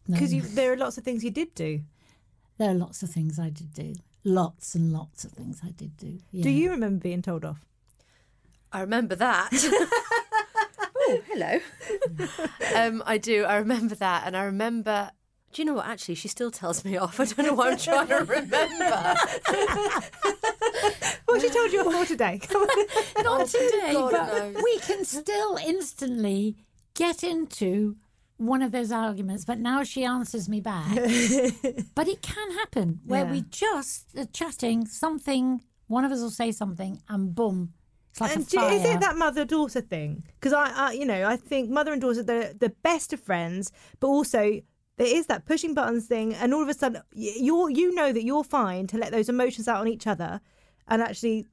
Because 0.08 0.54
there 0.54 0.72
are 0.72 0.76
lots 0.76 0.98
of 0.98 1.04
things 1.04 1.24
you 1.24 1.30
did 1.30 1.54
do. 1.54 1.80
there 2.58 2.70
are 2.70 2.74
lots 2.74 3.02
of 3.02 3.10
things 3.10 3.38
I 3.38 3.50
did 3.50 3.72
do. 3.72 3.94
Lots 4.22 4.74
and 4.74 4.92
lots 4.92 5.24
of 5.24 5.32
things 5.32 5.60
I 5.64 5.70
did 5.70 5.96
do. 5.96 6.18
Yeah. 6.30 6.44
Do 6.44 6.50
you 6.50 6.70
remember 6.70 7.02
being 7.02 7.22
told 7.22 7.44
off? 7.44 7.64
I 8.72 8.80
remember 8.80 9.14
that. 9.16 9.50
oh, 10.96 11.20
hello. 11.28 11.60
um, 12.74 13.02
I 13.06 13.18
do. 13.18 13.44
I 13.44 13.56
remember 13.56 13.94
that, 13.96 14.24
and 14.26 14.36
I 14.36 14.44
remember. 14.44 15.10
Do 15.54 15.62
you 15.62 15.66
know 15.66 15.74
what? 15.74 15.86
Actually, 15.86 16.16
she 16.16 16.26
still 16.26 16.50
tells 16.50 16.84
me 16.84 16.96
off. 16.96 17.20
I 17.20 17.24
don't 17.26 17.46
know 17.46 17.54
what 17.54 17.72
I'm 17.72 17.78
trying 17.78 18.08
to 18.08 18.16
remember. 18.24 19.14
What 21.26 21.40
she 21.40 21.48
told 21.48 21.72
you 21.72 21.82
before 21.84 22.04
today? 22.04 22.40
Not 22.52 22.68
oh, 23.26 23.44
today, 23.46 23.92
God 23.92 24.10
but 24.12 24.26
knows. 24.52 24.62
we 24.62 24.78
can 24.80 25.04
still 25.04 25.56
instantly 25.56 26.54
get 26.94 27.24
into 27.24 27.96
one 28.36 28.62
of 28.62 28.70
those 28.70 28.92
arguments. 28.92 29.44
But 29.44 29.58
now 29.58 29.82
she 29.82 30.04
answers 30.04 30.48
me 30.48 30.60
back. 30.60 30.94
but 31.94 32.06
it 32.08 32.22
can 32.22 32.52
happen 32.52 33.00
where 33.04 33.24
Yeah. 33.24 33.32
we 33.32 33.40
just 33.50 34.16
are 34.16 34.26
chatting 34.26 34.86
something. 34.86 35.62
One 35.88 36.04
of 36.04 36.12
us 36.12 36.20
will 36.20 36.30
say 36.30 36.52
something, 36.52 37.00
and 37.08 37.34
boom, 37.34 37.72
it's 38.10 38.20
like 38.20 38.34
And 38.36 38.42
a 38.42 38.46
fire. 38.46 38.72
is 38.72 38.84
it 38.84 39.00
that 39.00 39.16
mother 39.16 39.44
daughter 39.44 39.80
thing? 39.80 40.24
Because 40.38 40.52
I, 40.52 40.70
I, 40.70 40.92
you 40.92 41.04
know, 41.04 41.26
I 41.26 41.36
think 41.36 41.68
mother 41.70 41.92
and 41.92 42.00
daughter 42.00 42.22
they're 42.22 42.52
the 42.52 42.70
best 42.82 43.12
of 43.12 43.20
friends, 43.20 43.72
but 44.00 44.06
also 44.08 44.60
there 44.96 45.06
is 45.06 45.26
that 45.26 45.46
pushing 45.46 45.74
buttons 45.74 46.06
thing, 46.06 46.34
and 46.34 46.54
all 46.54 46.62
of 46.62 46.68
a 46.68 46.74
sudden 46.74 47.02
you're 47.12 47.70
you 47.70 47.94
know 47.94 48.12
that 48.12 48.24
you're 48.24 48.44
fine 48.44 48.86
to 48.88 48.98
let 48.98 49.12
those 49.12 49.28
emotions 49.28 49.68
out 49.68 49.80
on 49.80 49.88
each 49.88 50.06
other, 50.06 50.40
and 50.88 51.02
actually, 51.02 51.46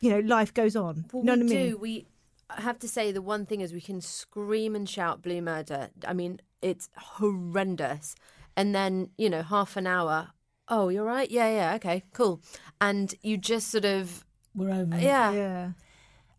you 0.00 0.10
know, 0.10 0.20
life 0.20 0.52
goes 0.52 0.76
on. 0.76 1.04
Well, 1.12 1.22
you 1.22 1.26
know 1.26 1.34
we 1.34 1.38
what 1.44 1.52
I 1.52 1.54
mean? 1.54 1.70
do. 1.70 1.76
We 1.78 2.06
I 2.50 2.60
have 2.62 2.78
to 2.80 2.88
say 2.88 3.12
the 3.12 3.22
one 3.22 3.46
thing 3.46 3.60
is 3.60 3.72
we 3.72 3.80
can 3.80 4.00
scream 4.00 4.74
and 4.74 4.88
shout 4.88 5.22
blue 5.22 5.42
murder. 5.42 5.90
I 6.06 6.12
mean, 6.14 6.40
it's 6.62 6.88
horrendous. 6.96 8.14
And 8.56 8.74
then, 8.74 9.10
you 9.16 9.30
know, 9.30 9.42
half 9.42 9.76
an 9.76 9.86
hour, 9.86 10.30
oh, 10.68 10.88
you're 10.88 11.04
right? 11.04 11.30
Yeah, 11.30 11.48
yeah, 11.48 11.74
okay, 11.76 12.04
cool. 12.12 12.40
And 12.80 13.14
you 13.22 13.36
just 13.36 13.68
sort 13.68 13.84
of 13.84 14.24
We're 14.54 14.70
over. 14.72 14.98
yeah. 14.98 15.30
Yeah. 15.32 15.68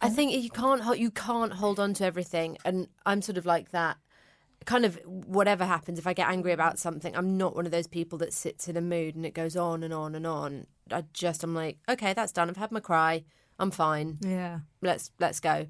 I 0.01 0.09
think 0.09 0.31
you 0.31 0.49
can't 0.49 0.97
you 0.97 1.11
can't 1.11 1.53
hold 1.53 1.79
on 1.79 1.93
to 1.95 2.05
everything 2.05 2.57
and 2.63 2.87
I'm 3.05 3.21
sort 3.21 3.37
of 3.37 3.45
like 3.45 3.71
that. 3.71 3.97
Kind 4.65 4.85
of 4.85 4.99
whatever 5.05 5.65
happens 5.65 5.97
if 5.99 6.05
I 6.05 6.13
get 6.13 6.29
angry 6.29 6.51
about 6.51 6.77
something, 6.79 7.15
I'm 7.15 7.37
not 7.37 7.55
one 7.55 7.65
of 7.65 7.71
those 7.71 7.87
people 7.87 8.17
that 8.19 8.33
sits 8.33 8.67
in 8.67 8.77
a 8.77 8.81
mood 8.81 9.15
and 9.15 9.25
it 9.25 9.33
goes 9.33 9.55
on 9.55 9.83
and 9.83 9.93
on 9.93 10.15
and 10.15 10.27
on. 10.27 10.67
I 10.91 11.05
just 11.13 11.43
I'm 11.43 11.53
like, 11.55 11.77
okay, 11.87 12.13
that's 12.13 12.31
done. 12.31 12.49
I've 12.49 12.57
had 12.57 12.71
my 12.71 12.79
cry. 12.79 13.23
I'm 13.59 13.71
fine 13.71 14.17
Yeah. 14.21 14.59
let's 14.81 15.11
let's 15.19 15.39
go 15.41 15.67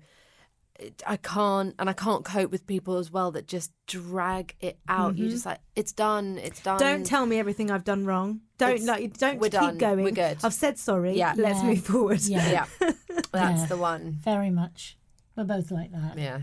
i 1.05 1.17
can't 1.17 1.75
and 1.77 1.89
i 1.89 1.93
can't 1.93 2.23
cope 2.23 2.51
with 2.51 2.65
people 2.65 2.97
as 2.97 3.11
well 3.11 3.31
that 3.31 3.47
just 3.47 3.71
drag 3.87 4.55
it 4.61 4.79
out 4.87 5.17
you're 5.17 5.25
mm-hmm. 5.25 5.33
just 5.33 5.45
like 5.45 5.59
it's 5.75 5.91
done 5.91 6.37
it's 6.37 6.61
done 6.61 6.79
Don't 6.79 7.05
tell 7.05 7.25
me 7.25 7.37
everything 7.39 7.69
I've 7.71 7.83
done 7.83 8.05
wrong. 8.05 8.41
Don't 8.57 8.75
It's- 8.75 8.87
like. 8.87 9.17
Don't 9.17 9.39
we're 9.39 9.49
keep 9.49 9.59
done. 9.59 9.77
going. 9.77 10.03
We're 10.03 10.11
good. 10.11 10.37
I've 10.43 10.53
said 10.53 10.77
sorry. 10.77 11.13
Yeah. 11.17 11.33
Let's 11.35 11.63
move 11.63 11.81
forward. 11.85 12.21
Yeah. 12.21 12.49
yeah 12.51 12.65
that's 13.31 13.61
Yeah. 13.61 13.65
the 13.67 13.77
one 13.77 14.19
Very 14.23 14.49
much. 14.51 14.97
We're 15.35 15.45
both 15.45 15.71
like 15.71 15.91
that. 15.91 16.17
yeah 16.17 16.41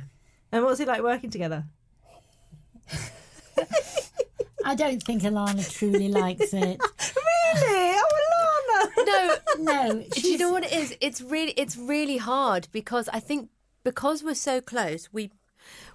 And 0.52 0.64
what's 0.64 0.80
it 0.80 0.88
like 0.88 1.02
working 1.02 1.30
together? 1.30 1.64
I 4.64 4.74
don't 4.74 5.02
think 5.02 5.22
Alana 5.22 5.70
truly 5.70 6.08
likes 6.08 6.52
it. 6.52 6.80
Really? 7.54 7.96
Oh, 7.96 8.88
Alana. 8.98 9.06
no 9.06 9.62
No, 9.62 10.04
do 10.12 10.28
you 10.28 10.36
know 10.36 10.50
what 10.50 10.64
it 10.64 10.72
is 10.72 10.96
it's 11.00 11.20
really 11.22 11.52
it's 11.52 11.76
really 11.76 12.16
hard 12.16 12.66
because 12.72 13.08
i 13.12 13.20
think 13.20 13.48
because 13.84 14.24
we're 14.24 14.34
so 14.34 14.60
close 14.60 15.08
we 15.12 15.30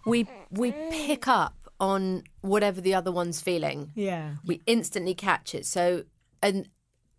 we 0.05 0.25
we 0.49 0.71
pick 0.89 1.27
up 1.27 1.69
on 1.79 2.23
whatever 2.39 2.79
the 2.79 2.93
other 2.95 3.11
one's 3.11 3.41
feeling 3.41 3.91
Yeah. 3.95 4.35
we 4.45 4.61
instantly 4.65 5.13
catch 5.13 5.53
it. 5.53 5.65
So, 5.65 6.03
and 6.41 6.69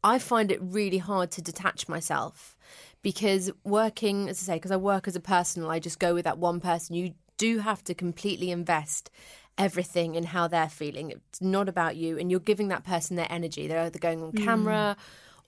I 0.02 0.18
find 0.18 0.50
it 0.50 0.61
really 0.62 0.98
hard 0.98 1.30
to 1.32 1.42
detach 1.42 1.88
myself 1.88 2.56
because 3.02 3.50
working, 3.64 4.28
as 4.28 4.40
I 4.42 4.44
say, 4.52 4.54
because 4.56 4.70
I 4.70 4.76
work 4.76 5.06
as 5.08 5.14
a 5.16 5.20
personal, 5.20 5.70
I 5.70 5.78
just 5.78 5.98
go 5.98 6.14
with 6.14 6.24
that 6.24 6.38
one 6.38 6.61
person. 6.61 6.94
You 6.96 7.14
do 7.38 7.58
have 7.58 7.82
to 7.85 7.94
completely 7.94 8.50
invest 8.52 9.11
everything 9.59 10.17
and 10.17 10.27
how 10.27 10.49
they're 10.49 10.69
feeling. 10.69 11.11
It's 11.11 11.41
not 11.41 11.69
about 11.69 11.97
you, 11.97 12.19
and 12.19 12.31
you're 12.31 12.41
giving 12.41 12.69
that 12.69 12.85
person 12.85 13.17
their 13.17 13.31
energy. 13.31 13.67
They're 13.67 13.83
either 13.83 13.99
going 13.99 14.23
on 14.23 14.33
mm. 14.33 14.45
camera. 14.45 14.97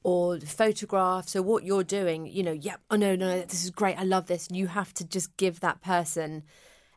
Or 0.06 0.38
photograph. 0.38 1.30
So 1.30 1.40
what 1.40 1.64
you're 1.64 1.82
doing, 1.82 2.26
you 2.26 2.42
know, 2.42 2.52
yep. 2.52 2.78
Oh 2.90 2.96
no, 2.96 3.16
no, 3.16 3.40
this 3.40 3.64
is 3.64 3.70
great. 3.70 3.98
I 3.98 4.02
love 4.02 4.26
this. 4.26 4.48
You 4.50 4.66
have 4.66 4.92
to 4.94 5.04
just 5.06 5.34
give 5.38 5.60
that 5.60 5.80
person 5.80 6.42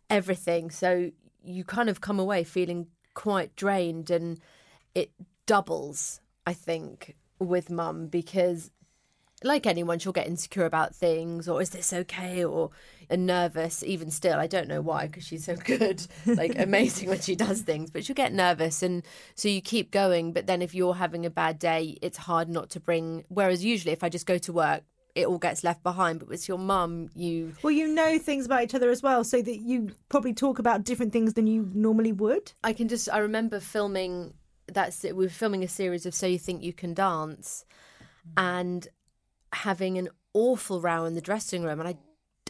everything. 0.09 0.71
So 0.71 1.11
you 1.41 1.63
kind 1.63 1.89
of 1.89 2.01
come 2.01 2.19
away 2.19 2.43
feeling 2.43 2.87
quite 3.13 3.55
drained 3.55 4.11
and 4.11 4.39
it 4.93 5.11
doubles, 5.45 6.19
I 6.45 6.53
think, 6.53 7.15
with 7.39 7.69
mum 7.69 8.07
because 8.07 8.71
like 9.43 9.65
anyone, 9.65 9.99
she'll 9.99 10.11
get 10.11 10.27
insecure 10.27 10.65
about 10.65 10.95
things 10.95 11.47
or 11.47 11.61
is 11.61 11.69
this 11.69 11.93
okay 11.93 12.43
or 12.43 12.71
and 13.09 13.25
nervous 13.25 13.83
even 13.83 14.11
still. 14.11 14.39
I 14.39 14.47
don't 14.47 14.67
know 14.67 14.81
why 14.81 15.07
because 15.07 15.25
she's 15.25 15.45
so 15.45 15.55
good, 15.65 16.05
like 16.25 16.53
amazing 16.57 17.09
when 17.09 17.21
she 17.21 17.35
does 17.35 17.61
things, 17.61 17.89
but 17.89 18.05
she'll 18.05 18.15
get 18.15 18.33
nervous 18.33 18.83
and 18.83 19.03
so 19.35 19.47
you 19.49 19.61
keep 19.61 19.91
going. 19.91 20.33
But 20.33 20.47
then 20.47 20.61
if 20.61 20.73
you're 20.75 20.95
having 20.95 21.25
a 21.25 21.29
bad 21.29 21.59
day, 21.59 21.97
it's 22.01 22.17
hard 22.17 22.49
not 22.49 22.69
to 22.71 22.79
bring. 22.79 23.25
Whereas 23.29 23.63
usually 23.63 23.93
if 23.93 24.03
I 24.03 24.09
just 24.09 24.25
go 24.25 24.37
to 24.37 24.53
work, 24.53 24.83
it 25.15 25.25
all 25.25 25.39
gets 25.39 25.63
left 25.63 25.81
behind. 25.81 26.19
But 26.19 26.29
with 26.29 26.47
your 26.47 26.59
mum, 26.59 27.09
you 27.15 27.55
Well, 27.63 27.71
you 27.71 27.87
know 27.87 28.19
things 28.19 28.45
about 28.45 28.63
each 28.63 28.75
other 28.75 28.89
as 28.89 29.01
well, 29.01 29.23
so 29.23 29.41
that 29.41 29.57
you 29.57 29.91
probably 30.09 30.33
talk 30.33 30.59
about 30.59 30.83
different 30.83 31.13
things 31.13 31.33
than 31.33 31.47
you 31.47 31.69
normally 31.73 32.11
would. 32.11 32.53
I 32.63 32.73
can 32.73 32.87
just 32.87 33.09
I 33.11 33.19
remember 33.19 33.59
filming 33.59 34.33
that's 34.67 35.03
we 35.03 35.13
were 35.13 35.29
filming 35.29 35.63
a 35.63 35.67
series 35.67 36.05
of 36.05 36.13
So 36.13 36.27
You 36.27 36.37
Think 36.37 36.61
You 36.63 36.73
Can 36.73 36.93
Dance 36.93 37.65
mm. 38.27 38.33
and 38.37 38.87
having 39.53 39.97
an 39.97 40.09
awful 40.33 40.81
row 40.81 41.05
in 41.05 41.15
the 41.15 41.21
dressing 41.21 41.63
room 41.63 41.79
and 41.79 41.89
I 41.89 41.95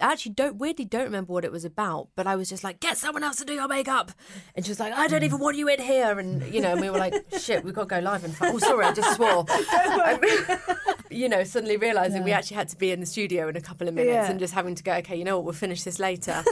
actually 0.01 0.33
don't 0.33 0.57
weirdly 0.57 0.85
don't 0.85 1.03
remember 1.05 1.33
what 1.33 1.43
it 1.45 1.51
was 1.51 1.65
about, 1.65 2.09
but 2.15 2.27
I 2.27 2.35
was 2.35 2.49
just 2.49 2.63
like, 2.63 2.79
get 2.79 2.97
someone 2.97 3.23
else 3.23 3.37
to 3.37 3.45
do 3.45 3.53
your 3.53 3.67
makeup, 3.67 4.11
and 4.55 4.65
she 4.65 4.71
was 4.71 4.79
like, 4.79 4.93
I 4.93 5.07
don't 5.07 5.23
even 5.23 5.39
want 5.39 5.57
you 5.57 5.67
in 5.69 5.79
here, 5.79 6.17
and 6.19 6.41
you 6.53 6.61
know, 6.61 6.71
and 6.73 6.81
we 6.81 6.89
were 6.89 6.97
like, 6.97 7.13
shit, 7.39 7.63
we've 7.63 7.73
got 7.73 7.83
to 7.89 7.95
go 7.95 7.99
live. 7.99 8.23
And 8.23 8.35
oh, 8.41 8.57
sorry, 8.59 8.85
I 8.85 8.93
just 8.93 9.15
swore. 9.15 9.45
you 11.09 11.29
know, 11.29 11.43
suddenly 11.43 11.77
realizing 11.77 12.23
we 12.23 12.31
actually 12.31 12.55
had 12.57 12.69
to 12.69 12.77
be 12.77 12.91
in 12.91 12.99
the 12.99 13.05
studio 13.05 13.47
in 13.47 13.55
a 13.55 13.61
couple 13.61 13.87
of 13.87 13.93
minutes 13.93 14.13
Yeah. 14.13 14.29
and 14.29 14.39
just 14.39 14.53
having 14.53 14.75
to 14.75 14.83
go, 14.83 14.93
okay, 14.95 15.15
you 15.15 15.23
know 15.23 15.37
what, 15.37 15.45
we'll 15.45 15.53
finish 15.53 15.83
this 15.83 15.99
later. 15.99 16.43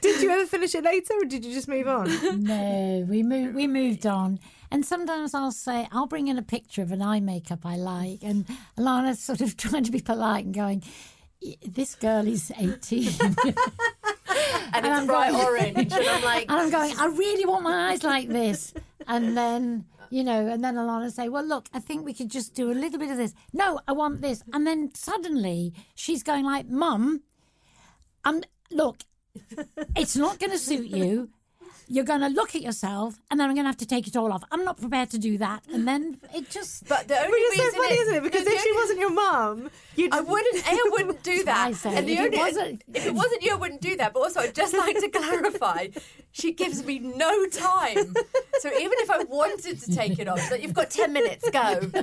Did 0.00 0.22
you 0.22 0.30
ever 0.30 0.46
finish 0.46 0.74
it 0.74 0.84
later, 0.84 1.14
or 1.14 1.24
did 1.24 1.44
you 1.44 1.52
just 1.52 1.68
move 1.68 1.88
on? 1.88 2.08
no, 2.44 3.06
we 3.08 3.22
moved. 3.22 3.54
We 3.54 3.66
moved 3.66 4.06
on, 4.06 4.38
and 4.70 4.84
sometimes 4.84 5.34
I'll 5.34 5.52
say 5.52 5.88
I'll 5.92 6.06
bring 6.06 6.28
in 6.28 6.38
a 6.38 6.42
picture 6.42 6.82
of 6.82 6.92
an 6.92 7.02
eye 7.02 7.20
makeup 7.20 7.60
I 7.64 7.76
like, 7.76 8.18
and 8.22 8.44
Alana's 8.76 9.20
sort 9.20 9.40
of 9.40 9.56
trying 9.56 9.84
to 9.84 9.90
be 9.92 10.00
polite 10.00 10.44
and 10.44 10.54
going, 10.54 10.82
"Y- 10.84 10.92
"This 11.66 11.94
girl 11.94 12.26
is 12.26 12.50
18. 12.56 13.08
and 13.20 14.86
it's 14.86 14.98
I'm 14.98 15.06
bright 15.06 15.32
going- 15.32 15.44
orange, 15.44 15.92
and 15.92 16.08
I'm 16.08 16.22
like, 16.24 16.46
And 16.50 16.58
I'm 16.60 16.70
going, 16.70 16.96
I 16.98 17.06
really 17.06 17.44
want 17.46 17.62
my 17.62 17.90
eyes 17.92 18.02
like 18.02 18.28
this. 18.28 18.74
And 19.06 19.36
then, 19.36 19.84
you 20.10 20.24
know, 20.24 20.46
and 20.48 20.62
then 20.62 20.74
Alana 20.76 21.10
say, 21.10 21.28
Well, 21.28 21.44
look, 21.44 21.68
I 21.72 21.78
think 21.80 22.04
we 22.04 22.12
could 22.14 22.30
just 22.30 22.54
do 22.54 22.70
a 22.70 22.74
little 22.74 22.98
bit 22.98 23.10
of 23.10 23.16
this. 23.16 23.34
No, 23.52 23.80
I 23.88 23.92
want 23.92 24.20
this. 24.20 24.42
And 24.52 24.66
then 24.66 24.90
suddenly 24.94 25.72
she's 25.94 26.22
going 26.22 26.44
like, 26.44 26.68
Mum, 26.68 27.22
I'm 28.24 28.42
look, 28.70 28.98
it's 29.96 30.16
not 30.16 30.38
gonna 30.38 30.58
suit 30.58 30.86
you. 30.88 31.30
You're 31.90 32.04
gonna 32.04 32.28
look 32.28 32.54
at 32.54 32.60
yourself 32.62 33.18
and 33.30 33.40
then 33.40 33.48
I'm 33.48 33.56
gonna 33.56 33.68
have 33.68 33.78
to 33.78 33.86
take 33.86 34.06
it 34.06 34.14
all 34.16 34.30
off. 34.32 34.42
I'm 34.52 34.62
not 34.64 34.78
prepared 34.78 35.08
to 35.10 35.18
do 35.18 35.38
that. 35.38 35.62
And 35.72 35.88
then 35.88 36.18
it 36.34 36.50
just 36.50 36.86
but 36.86 37.08
the 37.08 37.16
only 37.16 37.30
But 37.30 37.38
it's 37.38 37.58
reason 37.58 37.72
so 37.72 37.82
funny, 37.82 37.94
is- 37.94 38.00
isn't 38.00 38.14
it? 38.16 38.22
Because 38.22 38.44
the 38.44 38.50
if 38.50 38.62
she 38.62 38.68
only- 38.68 38.82
wasn't 38.82 38.98
your 39.00 39.10
mum, 39.10 39.70
you'd. 39.96 40.12
I 40.12 40.20
wouldn't. 40.20 40.56
A, 40.66 40.70
I 40.70 40.88
wouldn't 40.92 41.22
do 41.22 41.44
that. 41.44 41.56
I 41.68 41.72
say, 41.72 41.96
and 41.96 42.06
the 42.06 42.12
if 42.18 42.32
it 42.32 42.38
wasn't- 42.38 42.82
if 42.92 43.06
it 43.06 43.14
wasn't 43.14 43.42
you, 43.42 43.52
I 43.52 43.56
wouldn't 43.56 43.80
do 43.80 43.96
that. 43.96 44.12
But 44.12 44.20
also, 44.20 44.40
I'd 44.40 44.54
just 44.54 44.74
like 44.74 44.98
to 45.00 45.08
clarify, 45.18 45.88
she 46.30 46.52
gives 46.52 46.84
me 46.84 46.98
no 46.98 47.46
time. 47.46 48.14
So 48.60 48.68
even 48.68 48.92
if 48.98 49.10
I 49.10 49.24
wanted 49.24 49.80
to 49.80 49.94
take 49.94 50.18
it 50.18 50.28
off, 50.28 50.40
so 50.40 50.54
you've 50.56 50.74
got 50.74 50.90
ten 50.90 51.12
minutes, 51.12 51.48
go. 51.50 51.80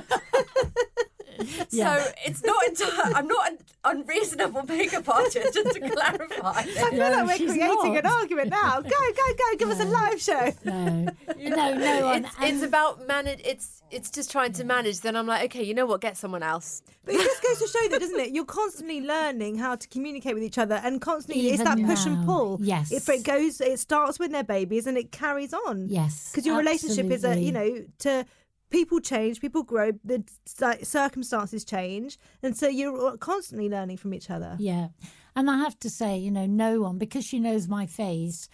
Yeah. 1.70 1.96
So 2.04 2.10
it's 2.24 2.44
not. 2.44 2.56
Enti- 2.66 3.12
I'm 3.14 3.26
not 3.26 3.50
an 3.52 3.58
unreasonable 3.84 4.62
makeup 4.64 5.08
artist. 5.08 5.54
Just 5.54 5.72
to 5.74 5.80
clarify. 5.80 6.50
I 6.58 6.62
feel 6.64 6.92
No, 6.92 7.10
like 7.10 7.26
we're 7.40 7.46
creating 7.46 7.58
not. 7.94 7.98
an 8.04 8.06
argument 8.06 8.50
now. 8.50 8.80
Go, 8.80 8.88
go, 8.90 9.22
go! 9.38 9.56
Give 9.58 9.70
us 9.70 9.80
a 9.80 9.84
live 9.84 10.20
show. 10.20 10.52
no. 10.64 11.06
No, 11.38 11.74
no 11.74 12.06
one. 12.06 12.24
It's, 12.24 12.34
it's 12.40 12.62
about 12.62 13.06
manage. 13.06 13.40
It's 13.44 13.82
it's 13.90 14.10
just 14.10 14.30
trying 14.30 14.52
to 14.54 14.64
manage. 14.64 15.00
Then 15.00 15.16
I'm 15.16 15.26
like, 15.26 15.44
okay, 15.46 15.62
you 15.62 15.74
know 15.74 15.86
what? 15.86 16.00
Get 16.00 16.16
someone 16.16 16.42
else. 16.42 16.82
But 17.04 17.14
it 17.14 17.20
just 17.22 17.42
goes 17.42 17.58
to 17.60 17.78
show 17.78 17.88
that, 17.90 18.00
doesn't 18.00 18.18
it? 18.18 18.32
You're 18.32 18.44
constantly 18.44 19.00
learning 19.00 19.56
how 19.58 19.76
to 19.76 19.88
communicate 19.88 20.34
with 20.34 20.42
each 20.42 20.58
other, 20.58 20.80
and 20.82 21.00
constantly 21.00 21.48
it's 21.50 21.62
that 21.62 21.78
Even 21.78 21.90
push 21.90 22.04
and 22.06 22.26
pull. 22.26 22.58
yes. 22.60 22.90
If 22.90 23.08
it 23.08 23.22
goes, 23.22 23.60
it 23.60 23.78
starts 23.78 24.18
when 24.18 24.32
they're 24.32 24.42
babies, 24.42 24.86
and 24.88 24.96
it 24.98 25.12
carries 25.12 25.54
on. 25.54 25.88
Yes, 25.88 26.30
because 26.32 26.44
your 26.46 26.58
relationship 26.58 27.10
is 27.10 27.24
a, 27.24 27.38
you 27.38 27.52
know, 27.52 27.84
to 28.00 28.26
people 28.70 29.00
change, 29.00 29.40
people 29.40 29.62
grow, 29.62 29.92
the 30.04 30.24
like, 30.60 30.84
circumstances 30.84 31.64
change, 31.64 32.18
and 32.42 32.56
so 32.56 32.68
you're 32.68 33.16
constantly 33.18 33.68
learning 33.68 33.96
from 33.96 34.14
each 34.14 34.30
other. 34.30 34.56
Yeah. 34.58 34.88
And 35.34 35.50
I 35.50 35.58
have 35.58 35.78
to 35.80 35.90
say, 35.90 36.16
you 36.16 36.30
know, 36.30 36.46
no 36.46 36.80
one, 36.80 36.98
because 36.98 37.24
she 37.24 37.38
knows 37.38 37.68
my 37.68 37.86
face, 37.86 38.48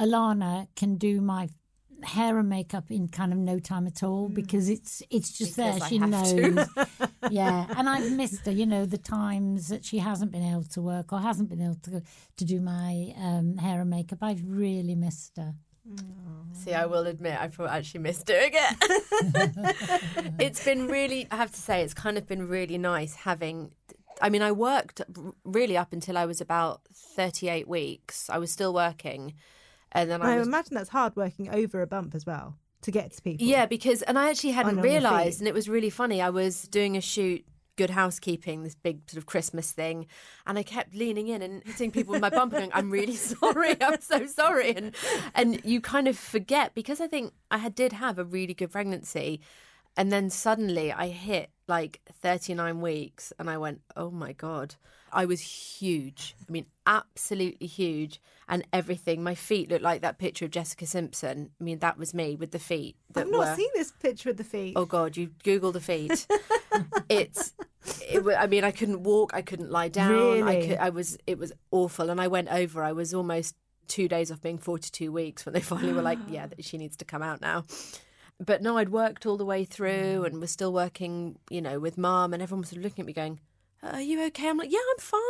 Alana 0.00 0.68
can 0.74 0.96
do 0.96 1.20
my 1.20 1.48
hair 2.02 2.38
and 2.38 2.48
makeup 2.48 2.90
in 2.90 3.08
kind 3.08 3.32
of 3.32 3.38
no 3.38 3.58
time 3.58 3.86
at 3.86 4.02
all 4.02 4.28
because 4.28 4.68
it's 4.68 5.02
it's 5.10 5.32
just 5.32 5.56
Because 5.56 5.78
there. 5.78 5.84
I 5.84 5.88
She 5.88 5.98
knows. 5.98 6.68
yeah. 7.30 7.66
And 7.76 7.88
I've 7.88 8.12
missed 8.12 8.44
her, 8.46 8.52
you 8.52 8.66
know, 8.66 8.84
the 8.84 8.98
times 8.98 9.68
that 9.68 9.84
she 9.84 9.98
hasn't 9.98 10.32
been 10.32 10.44
able 10.44 10.64
to 10.64 10.82
work 10.82 11.12
or 11.12 11.20
hasn't 11.20 11.48
been 11.48 11.62
able 11.62 11.78
to 11.84 12.02
to 12.36 12.44
do 12.44 12.60
my 12.60 13.14
um, 13.16 13.56
hair 13.56 13.80
and 13.80 13.90
makeup. 13.90 14.18
I've 14.22 14.42
really 14.44 14.94
missed 14.94 15.36
her. 15.36 15.54
See, 16.52 16.72
I 16.72 16.86
will 16.86 17.06
admit, 17.06 17.38
I've 17.38 17.58
actually 17.60 18.00
missed 18.00 18.26
doing 18.26 18.52
it. 18.52 20.34
it's 20.38 20.64
been 20.64 20.86
really, 20.86 21.26
I 21.30 21.36
have 21.36 21.50
to 21.50 21.60
say, 21.60 21.82
it's 21.82 21.94
kind 21.94 22.16
of 22.16 22.26
been 22.26 22.48
really 22.48 22.78
nice 22.78 23.14
having. 23.16 23.72
I 24.22 24.30
mean, 24.30 24.42
I 24.42 24.52
worked 24.52 25.00
really 25.44 25.76
up 25.76 25.92
until 25.92 26.16
I 26.16 26.24
was 26.26 26.40
about 26.40 26.82
38 26.94 27.66
weeks. 27.68 28.30
I 28.30 28.38
was 28.38 28.50
still 28.50 28.72
working. 28.72 29.34
And 29.92 30.10
then 30.10 30.22
I 30.22 30.34
I 30.34 30.38
was. 30.38 30.46
imagine 30.46 30.74
that's 30.74 30.90
hard 30.90 31.16
working 31.16 31.48
over 31.52 31.82
a 31.82 31.86
bump 31.86 32.14
as 32.14 32.24
well 32.24 32.56
to 32.82 32.90
get 32.90 33.12
to 33.12 33.22
people. 33.22 33.46
Yeah, 33.46 33.66
because, 33.66 34.02
and 34.02 34.18
I 34.18 34.30
actually 34.30 34.52
hadn't 34.52 34.70
On 34.70 34.76
your 34.76 34.84
feet. 34.84 34.90
realised, 34.92 35.40
and 35.40 35.48
it 35.48 35.54
was 35.54 35.68
really 35.68 35.90
funny. 35.90 36.22
I 36.22 36.30
was 36.30 36.62
doing 36.68 36.96
a 36.96 37.00
shoot. 37.00 37.44
Good 37.76 37.90
housekeeping, 37.90 38.62
this 38.62 38.76
big 38.76 39.00
sort 39.10 39.18
of 39.18 39.26
Christmas 39.26 39.72
thing, 39.72 40.06
and 40.46 40.56
I 40.56 40.62
kept 40.62 40.94
leaning 40.94 41.26
in 41.28 41.42
and 41.42 41.62
hitting 41.64 41.90
people 41.90 42.12
with 42.12 42.22
my 42.22 42.30
bump 42.30 42.52
and 42.52 42.60
going, 42.60 42.70
"I'm 42.72 42.90
really 42.90 43.16
sorry, 43.34 43.76
I'm 43.82 44.00
so 44.00 44.26
sorry," 44.26 44.76
and 44.76 44.94
and 45.34 45.60
you 45.64 45.80
kind 45.80 46.06
of 46.06 46.16
forget 46.16 46.74
because 46.74 47.00
I 47.00 47.08
think 47.08 47.32
I 47.50 47.58
had 47.58 47.74
did 47.74 47.92
have 47.92 48.18
a 48.18 48.24
really 48.24 48.54
good 48.54 48.70
pregnancy, 48.70 49.40
and 49.96 50.10
then 50.12 50.30
suddenly 50.30 50.92
I 50.92 51.08
hit 51.08 51.50
like 51.66 52.00
39 52.12 52.80
weeks, 52.80 53.32
and 53.38 53.48
I 53.48 53.58
went, 53.58 53.80
"Oh 53.96 54.10
my 54.10 54.32
god." 54.32 54.76
I 55.14 55.26
was 55.26 55.40
huge. 55.40 56.34
I 56.46 56.52
mean, 56.52 56.66
absolutely 56.86 57.68
huge. 57.68 58.20
And 58.48 58.66
everything. 58.72 59.22
My 59.22 59.34
feet 59.34 59.70
looked 59.70 59.82
like 59.82 60.02
that 60.02 60.18
picture 60.18 60.44
of 60.44 60.50
Jessica 60.50 60.86
Simpson. 60.86 61.50
I 61.58 61.64
mean, 61.64 61.78
that 61.78 61.96
was 61.96 62.12
me 62.12 62.34
with 62.34 62.50
the 62.50 62.58
feet. 62.58 62.96
That 63.12 63.26
I've 63.26 63.30
not 63.30 63.38
were, 63.38 63.54
seen 63.54 63.70
this 63.74 63.92
picture 63.92 64.30
with 64.30 64.36
the 64.36 64.44
feet. 64.44 64.74
Oh 64.76 64.84
God, 64.84 65.16
you 65.16 65.30
Google 65.44 65.72
the 65.72 65.80
feet. 65.80 66.26
it's. 67.08 67.54
It, 68.02 68.24
I 68.36 68.46
mean, 68.46 68.64
I 68.64 68.70
couldn't 68.70 69.02
walk. 69.02 69.32
I 69.34 69.42
couldn't 69.42 69.70
lie 69.70 69.88
down. 69.88 70.10
I 70.12 70.14
Really? 70.14 70.68
could. 70.68 70.78
I 70.78 70.90
was. 70.90 71.16
It 71.26 71.38
was 71.38 71.52
awful, 71.70 72.10
and 72.10 72.20
I 72.20 72.28
went 72.28 72.48
over. 72.48 72.82
I 72.82 72.92
was 72.92 73.14
almost 73.14 73.54
two 73.86 74.08
days 74.08 74.30
off 74.30 74.42
being 74.42 74.58
forty-two 74.58 75.12
weeks 75.12 75.46
when 75.46 75.52
they 75.52 75.60
finally 75.60 75.92
were 75.92 76.02
like, 76.02 76.18
"Yeah, 76.28 76.48
she 76.60 76.76
needs 76.76 76.96
to 76.98 77.04
come 77.04 77.22
out 77.22 77.40
now." 77.40 77.64
But 78.40 78.62
no, 78.62 78.76
I'd 78.78 78.88
worked 78.90 79.26
all 79.26 79.36
the 79.36 79.44
way 79.44 79.64
through, 79.64 80.22
mm. 80.22 80.26
and 80.26 80.40
was 80.40 80.50
still 80.50 80.72
working. 80.72 81.38
You 81.50 81.62
know, 81.62 81.78
with 81.78 81.96
mum, 81.96 82.32
and 82.34 82.42
everyone 82.42 82.62
was 82.62 82.70
sort 82.70 82.78
of 82.78 82.84
looking 82.84 83.02
at 83.02 83.06
me, 83.06 83.12
going, 83.12 83.40
"Are 83.82 84.00
you 84.00 84.22
okay?" 84.26 84.48
I'm 84.48 84.58
like, 84.58 84.72
"Yeah, 84.72 84.78
I'm 84.92 84.98
fine." 84.98 85.20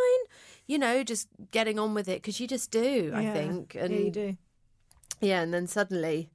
You 0.67 0.79
know, 0.79 1.03
just 1.03 1.29
getting 1.51 1.79
on 1.79 1.93
with 1.95 2.09
it 2.09 2.23
because 2.23 2.41
you 2.41 2.47
just 2.47 2.71
do. 2.71 3.13
I 3.15 3.23
Yeah. 3.23 3.33
think, 3.35 3.75
and 3.75 3.93
yeah, 3.93 4.01
you 4.01 4.11
do. 4.11 4.37
yeah, 5.21 5.41
and 5.43 5.53
then 5.53 5.67
suddenly, 5.67 6.31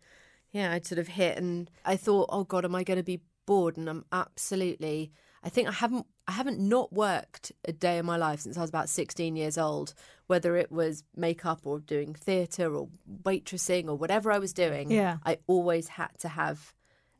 yeah, 0.52 0.72
I'd 0.74 0.86
sort 0.86 1.00
of 1.00 1.08
hit, 1.10 1.38
and 1.38 1.70
I 1.86 1.96
thought, 1.98 2.30
oh 2.32 2.44
God, 2.44 2.66
am 2.66 2.76
I 2.76 2.84
going 2.84 2.98
to 2.98 3.04
be 3.04 3.22
bored? 3.46 3.76
And 3.78 3.90
I'm 3.90 4.06
absolutely. 4.12 5.12
I 5.44 5.50
think 5.50 5.68
I 5.68 5.72
haven't. 5.72 6.06
I 6.28 6.34
haven't 6.34 6.60
not 6.60 6.94
worked 6.94 7.52
a 7.66 7.72
day 7.72 7.98
in 7.98 8.06
my 8.06 8.16
life 8.18 8.42
since 8.42 8.56
I 8.56 8.62
was 8.62 8.70
about 8.70 8.88
16 8.90 9.36
years 9.36 9.58
old. 9.58 9.96
Whether 10.30 10.56
it 10.56 10.72
was 10.72 11.04
makeup 11.15 11.62
or 11.65 11.80
doing 11.80 12.13
theatre 12.13 12.74
or 12.76 12.88
waitressing 13.24 13.88
or 13.89 13.96
whatever 13.96 14.32
I 14.32 14.38
was 14.39 14.54
doing, 14.54 14.92
Yeah. 14.92 15.18
I 15.26 15.38
always 15.48 15.88
had 15.89 16.12
to 16.20 16.28
have 16.30 16.74